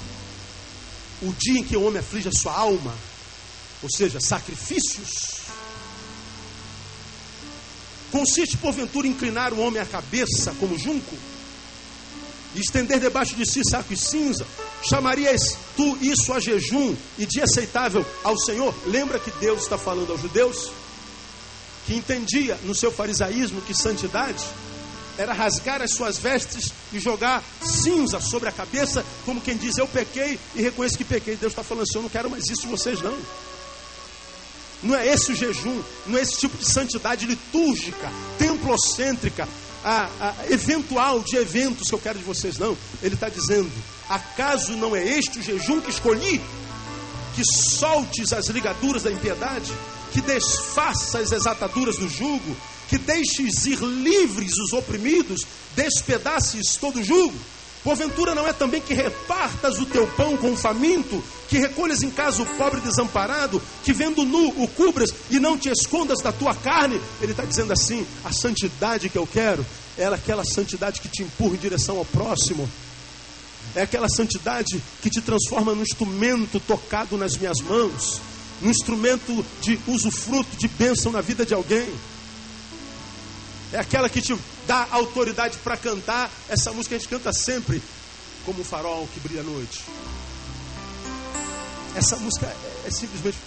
O 1.22 1.32
dia 1.32 1.60
em 1.60 1.64
que 1.64 1.76
o 1.76 1.82
homem 1.82 2.00
aflige 2.00 2.28
a 2.28 2.32
sua 2.32 2.52
alma? 2.52 2.94
Ou 3.82 3.90
seja, 3.90 4.20
sacrifícios? 4.20 5.40
Consiste, 8.10 8.56
porventura, 8.56 9.06
em 9.06 9.10
inclinar 9.10 9.52
o 9.52 9.60
homem 9.60 9.80
a 9.80 9.86
cabeça 9.86 10.54
como 10.58 10.78
junco? 10.78 11.16
E 12.54 12.60
estender 12.60 12.98
debaixo 12.98 13.36
de 13.36 13.46
si 13.46 13.62
saco 13.64 13.92
e 13.92 13.96
cinza? 13.96 14.46
Chamarias 14.82 15.56
tu 15.76 15.96
isso 16.00 16.32
a 16.32 16.40
jejum 16.40 16.96
e 17.18 17.24
dia 17.24 17.44
aceitável 17.44 18.04
ao 18.24 18.36
Senhor? 18.38 18.74
Lembra 18.86 19.20
que 19.20 19.30
Deus 19.32 19.62
está 19.62 19.78
falando 19.78 20.10
aos 20.10 20.20
judeus? 20.20 20.70
Que 21.86 21.94
entendia 21.94 22.58
no 22.64 22.74
seu 22.74 22.90
farisaísmo 22.90 23.62
que 23.62 23.74
santidade 23.74 24.44
era 25.16 25.32
rasgar 25.32 25.82
as 25.82 25.92
suas 25.92 26.18
vestes 26.18 26.72
e 26.92 26.98
jogar 26.98 27.44
cinza 27.62 28.20
sobre 28.20 28.48
a 28.48 28.52
cabeça, 28.52 29.04
como 29.24 29.40
quem 29.40 29.56
diz: 29.56 29.76
Eu 29.76 29.86
pequei 29.86 30.38
e 30.54 30.62
reconheço 30.62 30.96
que 30.96 31.04
pequei. 31.04 31.36
Deus 31.36 31.52
está 31.52 31.62
falando 31.62 31.82
assim: 31.82 31.98
Eu 31.98 32.02
não 32.02 32.08
quero 32.08 32.30
mais 32.30 32.48
isso 32.48 32.66
vocês, 32.66 33.00
não. 33.00 33.16
Não 34.82 34.94
é 34.94 35.06
esse 35.06 35.32
o 35.32 35.34
jejum, 35.34 35.82
não 36.06 36.18
é 36.18 36.22
esse 36.22 36.38
tipo 36.38 36.56
de 36.56 36.70
santidade 36.70 37.26
litúrgica, 37.26 38.10
templocêntrica, 38.38 39.46
a, 39.84 40.08
a, 40.20 40.34
eventual 40.50 41.20
de 41.20 41.36
eventos 41.36 41.88
que 41.88 41.94
eu 41.94 41.98
quero 41.98 42.18
de 42.18 42.24
vocês, 42.24 42.58
não. 42.58 42.76
Ele 43.02 43.14
está 43.14 43.28
dizendo: 43.28 43.70
acaso 44.08 44.72
não 44.72 44.94
é 44.94 45.06
este 45.06 45.38
o 45.38 45.42
jejum 45.42 45.80
que 45.80 45.90
escolhi? 45.90 46.40
Que 47.34 47.42
soltes 47.44 48.32
as 48.32 48.46
ligaduras 48.48 49.02
da 49.02 49.12
impiedade, 49.12 49.72
que 50.12 50.20
desfaça 50.20 51.18
as 51.18 51.32
exataduras 51.32 51.96
do 51.96 52.08
jugo, 52.08 52.56
que 52.88 52.98
deixes 52.98 53.66
ir 53.66 53.78
livres 53.78 54.52
os 54.58 54.72
oprimidos, 54.72 55.46
despedaces 55.76 56.76
todo 56.76 57.04
jugo. 57.04 57.38
Porventura 57.82 58.34
não 58.34 58.46
é 58.46 58.52
também 58.52 58.80
que 58.80 58.92
repartas 58.92 59.78
o 59.78 59.86
teu 59.86 60.06
pão 60.08 60.36
com 60.36 60.52
o 60.52 60.56
faminto, 60.56 61.22
que 61.48 61.58
recolhas 61.58 62.02
em 62.02 62.10
casa 62.10 62.42
o 62.42 62.46
pobre 62.46 62.80
desamparado, 62.80 63.60
que 63.82 63.92
vendo 63.92 64.24
nu 64.24 64.48
o 64.62 64.68
cubras 64.68 65.14
e 65.30 65.38
não 65.38 65.56
te 65.56 65.70
escondas 65.70 66.20
da 66.20 66.30
tua 66.30 66.54
carne? 66.54 67.00
Ele 67.22 67.32
está 67.32 67.44
dizendo 67.44 67.72
assim: 67.72 68.06
a 68.22 68.32
santidade 68.32 69.08
que 69.08 69.16
eu 69.16 69.26
quero 69.26 69.64
é 69.96 70.06
aquela 70.06 70.44
santidade 70.44 71.00
que 71.00 71.08
te 71.08 71.22
empurra 71.22 71.54
em 71.54 71.58
direção 71.58 71.96
ao 71.96 72.04
próximo. 72.04 72.68
É 73.74 73.82
aquela 73.82 74.08
santidade 74.08 74.82
que 75.00 75.08
te 75.08 75.20
transforma 75.20 75.74
num 75.74 75.82
instrumento 75.82 76.60
tocado 76.60 77.16
nas 77.16 77.36
minhas 77.36 77.60
mãos, 77.60 78.20
num 78.60 78.70
instrumento 78.70 79.44
de 79.60 79.78
usufruto, 79.86 80.56
de 80.56 80.68
bênção 80.68 81.12
na 81.12 81.20
vida 81.20 81.46
de 81.46 81.54
alguém. 81.54 81.88
É 83.72 83.78
aquela 83.78 84.08
que 84.08 84.20
te 84.20 84.36
dá 84.66 84.88
autoridade 84.90 85.58
para 85.58 85.76
cantar 85.76 86.30
essa 86.48 86.72
música 86.72 86.96
a 86.96 86.98
gente 86.98 87.08
canta 87.08 87.32
sempre, 87.32 87.80
como 88.44 88.60
um 88.60 88.64
farol 88.64 89.08
que 89.12 89.20
brilha 89.20 89.42
à 89.42 89.44
noite. 89.44 89.82
Essa 91.94 92.16
música 92.16 92.46
é, 92.46 92.88
é 92.88 92.90
simplesmente 92.90 93.38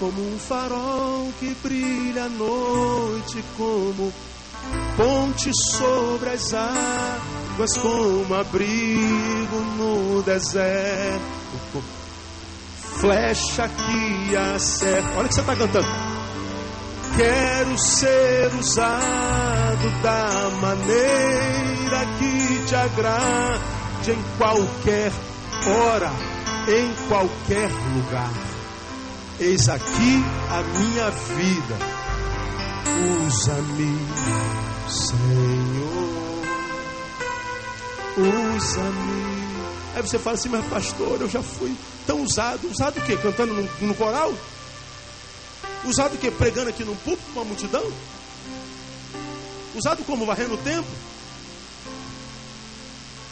como 0.00 0.20
um 0.20 0.38
farol 0.38 1.32
que 1.38 1.54
brilha 1.62 2.24
à 2.24 2.28
noite, 2.28 3.44
como 3.56 4.12
ponte 4.96 5.50
sobre 5.54 6.30
as 6.30 6.52
águas, 6.52 7.76
como 7.78 8.34
abrigo 8.34 9.60
no 9.76 10.22
deserto, 10.22 11.84
flecha 13.00 13.68
que 13.68 14.36
acerta. 14.36 15.10
Olha 15.16 15.26
o 15.26 15.28
que 15.28 15.34
você 15.34 15.40
está 15.40 15.56
cantando. 15.56 16.11
Quero 17.16 17.78
ser 17.78 18.50
usado 18.58 19.90
da 20.02 20.50
maneira 20.60 22.06
que 22.18 22.64
te 22.66 22.74
agrade 22.74 24.10
em 24.10 24.38
qualquer 24.38 25.12
hora, 25.66 26.10
em 26.68 27.08
qualquer 27.08 27.70
lugar. 27.94 28.32
Eis 29.38 29.68
aqui 29.68 30.24
a 30.50 30.62
minha 30.78 31.10
vida. 31.10 31.76
Usa-me, 33.26 33.98
Senhor. 34.88 36.12
Usa-me. 38.56 39.42
Aí 39.94 40.02
você 40.02 40.18
fala 40.18 40.36
assim, 40.36 40.48
mas 40.48 40.64
pastor, 40.66 41.20
eu 41.20 41.28
já 41.28 41.42
fui 41.42 41.76
tão 42.06 42.22
usado. 42.22 42.68
Usado 42.68 42.98
o 42.98 43.02
quê? 43.02 43.16
Cantando 43.16 43.52
no, 43.52 43.86
no 43.86 43.94
coral? 43.94 44.32
Usado 45.84 46.14
o 46.14 46.18
que? 46.18 46.30
Pregando 46.30 46.70
aqui 46.70 46.84
num 46.84 46.96
púlpito 46.96 47.32
com 47.32 47.40
uma 47.40 47.44
multidão? 47.44 47.92
Usado 49.74 50.04
como 50.04 50.26
varrendo 50.26 50.54
o 50.54 50.58
templo? 50.58 50.90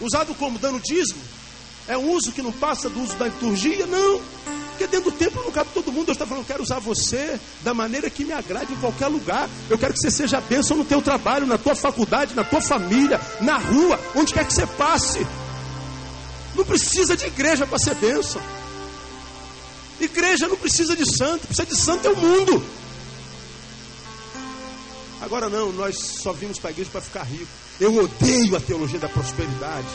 Usado 0.01 0.34
como 0.34 0.59
dando 0.59 0.80
dízimo? 0.80 1.20
É 1.86 1.96
um 1.96 2.11
uso 2.12 2.32
que 2.32 2.42
não 2.42 2.53
passa 2.53 2.88
do 2.88 3.01
uso 3.03 3.16
da 3.16 3.26
liturgia? 3.26 3.86
Não. 3.86 4.20
Porque 4.70 4.86
dentro 4.86 5.11
do 5.11 5.16
templo 5.16 5.42
não 5.44 5.53
cabe 5.53 5.70
todo 5.74 5.92
mundo. 5.92 6.07
Deus 6.07 6.16
está 6.16 6.26
falando, 6.26 6.44
eu 6.44 6.46
quero 6.46 6.62
usar 6.62 6.78
você 6.78 7.38
da 7.62 7.74
maneira 7.74 8.09
que 8.09 8.24
me 8.24 8.32
agrade 8.32 8.72
em 8.72 8.76
qualquer 8.76 9.09
lugar. 9.09 9.48
Eu 9.68 9.76
quero 9.78 9.92
que 9.92 10.01
você 10.01 10.11
seja 10.11 10.40
bênção 10.40 10.76
no 10.76 10.84
teu 10.84 11.03
trabalho, 11.03 11.46
na 11.46 11.59
tua 11.59 11.74
faculdade, 11.74 12.34
na 12.34 12.44
tua 12.44 12.61
família, 12.61 13.20
na 13.40 13.59
rua, 13.59 14.01
onde 14.14 14.32
quer 14.32 14.46
que 14.46 14.55
você 14.55 14.66
passe. 14.66 15.26
Não 16.55 16.64
precisa 16.64 17.16
de 17.16 17.26
igreja 17.26 17.66
para 17.66 17.78
ser 17.78 17.94
bênção. 17.96 18.40
Igreja 20.01 20.48
não 20.48 20.57
precisa 20.57 20.96
de 20.96 21.05
santo, 21.16 21.46
precisa 21.46 21.66
de 21.66 21.76
santo 21.76 22.07
é 22.07 22.11
o 22.11 22.16
mundo. 22.16 22.64
Agora 25.20 25.51
não, 25.51 25.70
nós 25.72 25.96
só 26.22 26.32
vimos 26.32 26.59
para 26.59 26.70
a 26.70 26.72
igreja 26.72 26.90
para 26.90 27.01
ficar 27.01 27.24
rico. 27.24 27.46
Eu 27.78 27.94
odeio 27.96 28.57
a 28.57 28.61
teologia 28.61 28.98
da 28.98 29.09
prosperidade. 29.09 29.86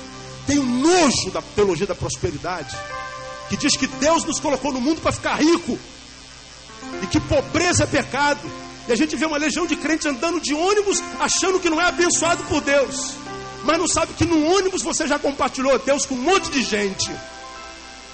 Tenho 0.45 0.63
nojo 0.63 1.31
da 1.31 1.41
teologia 1.41 1.87
da 1.87 1.95
prosperidade. 1.95 2.75
Que 3.49 3.57
diz 3.57 3.75
que 3.75 3.87
Deus 3.87 4.23
nos 4.23 4.39
colocou 4.39 4.71
no 4.71 4.79
mundo 4.79 5.01
para 5.01 5.11
ficar 5.11 5.35
rico. 5.35 5.77
E 7.01 7.07
que 7.07 7.19
pobreza 7.19 7.83
é 7.83 7.87
pecado. 7.87 8.39
E 8.87 8.91
a 8.91 8.95
gente 8.95 9.15
vê 9.15 9.25
uma 9.25 9.37
legião 9.37 9.65
de 9.65 9.75
crentes 9.75 10.05
andando 10.05 10.39
de 10.39 10.53
ônibus 10.53 11.01
achando 11.19 11.59
que 11.59 11.69
não 11.69 11.81
é 11.81 11.85
abençoado 11.85 12.43
por 12.43 12.61
Deus. 12.61 13.13
Mas 13.63 13.79
não 13.79 13.87
sabe 13.87 14.13
que 14.13 14.25
no 14.25 14.45
ônibus 14.55 14.83
você 14.83 15.07
já 15.07 15.17
compartilhou 15.17 15.77
Deus 15.79 16.05
com 16.05 16.13
um 16.13 16.21
monte 16.21 16.51
de 16.51 16.61
gente. 16.61 17.11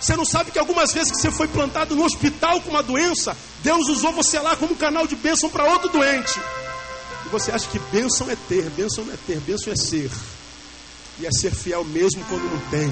Você 0.02 0.16
não 0.16 0.26
sabe 0.26 0.50
que 0.50 0.58
algumas 0.58 0.92
vezes 0.92 1.12
que 1.12 1.18
você 1.18 1.30
foi 1.30 1.48
plantado 1.48 1.96
no 1.96 2.04
hospital 2.04 2.60
com 2.62 2.72
uma 2.72 2.82
doença, 2.82 3.38
Deus 3.62 3.88
usou 3.88 4.12
você 4.12 4.40
lá 4.40 4.56
como 4.56 4.76
canal 4.76 5.06
de 5.06 5.16
bênção 5.16 5.48
para 5.48 5.72
outro 5.72 5.90
doente. 5.90 6.40
E 7.26 7.30
você 7.30 7.52
acha 7.52 7.70
que 7.70 7.78
bênção 7.78 8.28
é 8.30 8.36
ter, 8.36 8.68
bênção 8.72 9.06
não 9.06 9.14
é 9.14 9.18
ter, 9.28 9.40
bênção 9.40 9.72
é 9.72 9.76
ser. 9.76 10.10
E 11.20 11.28
é 11.28 11.30
ser 11.32 11.54
fiel 11.54 11.86
mesmo 11.86 12.26
quando 12.26 12.44
não 12.52 12.60
tem. 12.72 12.92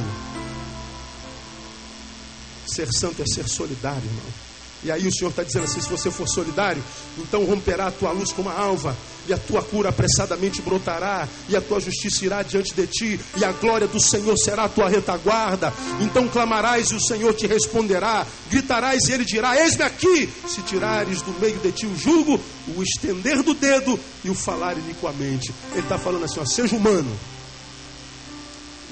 Ser 2.68 2.88
santo 2.94 3.24
é 3.24 3.26
ser 3.26 3.50
solidário, 3.50 4.06
irmão. 4.06 4.49
E 4.84 4.92
aí 4.92 5.06
o 5.08 5.14
Senhor 5.14 5.30
está 5.30 5.44
dizendo 5.44 5.66
assim: 5.66 5.82
se 5.82 5.90
você 5.90 6.10
for 6.10 6.28
solidário, 6.28 6.82
então 7.18 7.44
romperá 7.44 7.88
a 7.88 7.92
tua 7.92 8.12
luz 8.12 8.32
como 8.32 8.50
a 8.50 8.54
alva, 8.54 8.96
e 9.28 9.34
a 9.34 9.38
tua 9.38 9.62
cura 9.62 9.90
apressadamente 9.90 10.62
brotará, 10.62 11.28
e 11.50 11.56
a 11.56 11.62
tua 11.62 11.80
justiça 11.80 12.26
irá 12.26 12.42
diante 12.44 12.74
de 12.74 12.88
ti, 12.88 13.20
e 13.38 13.44
a 13.44 13.52
glória 13.52 13.88
do 13.88 14.00
Senhor 14.00 14.38
será 14.38 14.64
a 14.64 14.70
tua 14.70 14.88
retaguarda. 14.88 15.74
Então 16.00 16.28
clamarás 16.30 16.90
e 16.92 16.96
o 16.96 17.02
Senhor 17.02 17.34
te 17.34 17.46
responderá, 17.46 18.26
gritarás 18.50 19.08
e 19.10 19.12
ele 19.12 19.26
dirá: 19.26 19.60
Eis-me 19.62 19.84
aqui. 19.84 20.30
Se 20.48 20.62
tirares 20.62 21.22
do 21.22 21.32
meio 21.40 21.58
de 21.60 21.72
ti 21.72 21.86
o 21.86 21.98
jugo, 21.98 22.40
o 22.76 22.82
estender 22.82 23.44
do 23.44 23.54
dedo 23.54 24.00
e 24.24 24.30
o 24.30 24.36
falar 24.36 24.78
iniquamente. 24.78 25.54
Ele 25.72 25.82
está 25.82 25.98
falando 25.98 26.24
assim: 26.24 26.40
ó, 26.40 26.46
seja 26.46 26.76
humano, 26.76 27.18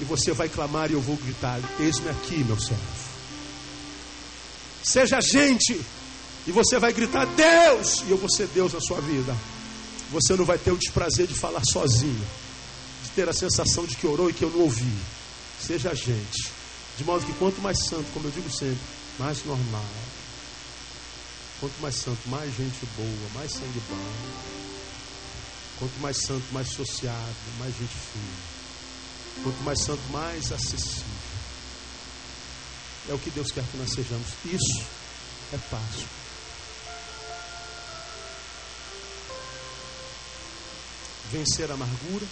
e 0.00 0.04
você 0.04 0.32
vai 0.32 0.48
clamar 0.48 0.90
e 0.90 0.94
eu 0.94 1.00
vou 1.00 1.16
gritar: 1.16 1.58
Eis-me 1.80 2.10
aqui, 2.10 2.44
meu 2.44 2.60
servo. 2.60 3.07
Seja 4.88 5.20
gente. 5.20 5.78
E 6.46 6.52
você 6.52 6.78
vai 6.78 6.94
gritar 6.94 7.26
Deus, 7.26 8.02
e 8.06 8.10
eu 8.10 8.16
vou 8.16 8.30
ser 8.30 8.46
Deus 8.48 8.72
na 8.72 8.80
sua 8.80 9.00
vida. 9.02 9.36
Você 10.10 10.34
não 10.34 10.46
vai 10.46 10.56
ter 10.56 10.72
o 10.72 10.78
desprazer 10.78 11.26
de 11.26 11.34
falar 11.34 11.62
sozinho, 11.70 12.26
de 13.02 13.10
ter 13.10 13.28
a 13.28 13.34
sensação 13.34 13.84
de 13.84 13.94
que 13.94 14.06
orou 14.06 14.30
e 14.30 14.32
que 14.32 14.42
eu 14.42 14.48
não 14.48 14.60
ouvi. 14.60 14.96
Seja 15.60 15.94
gente. 15.94 16.50
De 16.96 17.04
modo 17.04 17.26
que 17.26 17.34
quanto 17.34 17.60
mais 17.60 17.78
santo, 17.84 18.06
como 18.14 18.28
eu 18.28 18.30
digo 18.30 18.50
sempre, 18.50 18.78
mais 19.18 19.44
normal. 19.44 19.84
Quanto 21.60 21.74
mais 21.82 21.96
santo, 21.96 22.26
mais 22.26 22.50
gente 22.56 22.86
boa, 22.96 23.30
mais 23.34 23.52
sangue 23.52 23.82
bom. 23.90 23.96
Quanto 25.80 26.00
mais 26.00 26.16
santo, 26.16 26.44
mais 26.50 26.68
sociável, 26.68 27.52
mais 27.58 27.74
gente 27.76 27.92
fina. 27.92 29.42
Quanto 29.44 29.62
mais 29.64 29.82
santo, 29.82 30.02
mais 30.10 30.50
acessível. 30.50 31.17
É 33.08 33.14
o 33.14 33.18
que 33.18 33.30
Deus 33.30 33.50
quer 33.50 33.64
que 33.64 33.76
nós 33.78 33.90
sejamos. 33.92 34.28
Isso 34.44 34.84
é 35.52 35.58
Páscoa. 35.70 36.18
Vencer 41.32 41.70
a 41.70 41.74
amargura, 41.74 42.26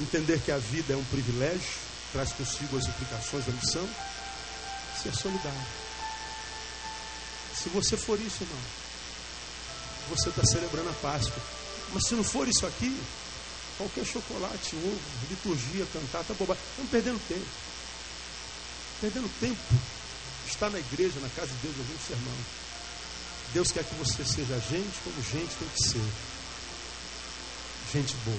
entender 0.00 0.40
que 0.40 0.50
a 0.50 0.58
vida 0.58 0.94
é 0.94 0.96
um 0.96 1.04
privilégio, 1.04 1.74
traz 2.12 2.32
consigo 2.32 2.78
as 2.78 2.86
implicações 2.86 3.44
da 3.44 3.52
missão, 3.52 3.88
ser 5.02 5.14
solidário. 5.14 5.66
Se 7.54 7.68
você 7.68 7.96
for 7.96 8.18
isso, 8.20 8.42
irmão, 8.42 8.58
você 10.08 10.28
está 10.28 10.42
celebrando 10.44 10.88
a 10.90 10.94
Páscoa. 10.94 11.42
Mas 11.92 12.06
se 12.06 12.14
não 12.14 12.24
for 12.24 12.48
isso 12.48 12.66
aqui, 12.66 12.96
qualquer 13.76 14.04
chocolate, 14.04 14.76
ovo, 14.76 15.00
liturgia, 15.30 15.86
cantar, 15.92 16.24
tá 16.24 16.34
bobagem. 16.34 16.62
Estamos 16.70 16.90
perdendo 16.90 17.20
tempo. 17.28 17.46
Perdendo 19.00 19.30
tempo. 19.40 19.60
Está 20.46 20.70
na 20.70 20.78
igreja, 20.78 21.20
na 21.20 21.28
casa 21.30 21.48
de 21.48 21.58
Deus, 21.62 21.76
ouvindo 21.78 22.06
sermão. 22.06 22.34
Deus 23.52 23.70
quer 23.72 23.84
que 23.84 23.94
você 23.94 24.24
seja 24.24 24.58
gente 24.60 24.96
como 25.04 25.22
gente 25.22 25.54
tem 25.56 25.68
que 25.68 25.88
ser. 25.88 26.04
Gente 27.92 28.14
boa. 28.24 28.38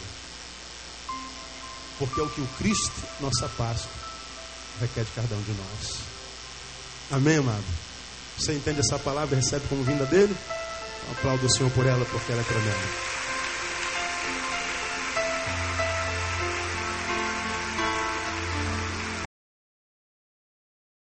Porque 1.99 2.19
é 2.19 2.23
o 2.23 2.29
que 2.29 2.41
o 2.41 2.47
Cristo, 2.57 3.03
nossa 3.19 3.47
Páscoa, 3.49 3.91
requer 4.79 5.03
de 5.03 5.11
cada 5.11 5.35
um 5.35 5.41
de 5.41 5.51
nós. 5.51 5.97
Amém, 7.11 7.37
amado? 7.37 7.63
Você 8.37 8.53
entende 8.53 8.81
essa 8.81 8.99
palavra 8.99 9.35
e 9.35 9.41
recebe 9.41 9.67
como 9.67 9.83
vinda 9.83 10.05
dele? 10.05 10.35
Aplaudo 11.11 11.45
o 11.45 11.51
Senhor 11.51 11.71
por 11.71 11.85
ela, 11.85 12.05
porque 12.05 12.31
ela 12.31 12.41
é 12.41 12.45
tremenda. 12.45 13.26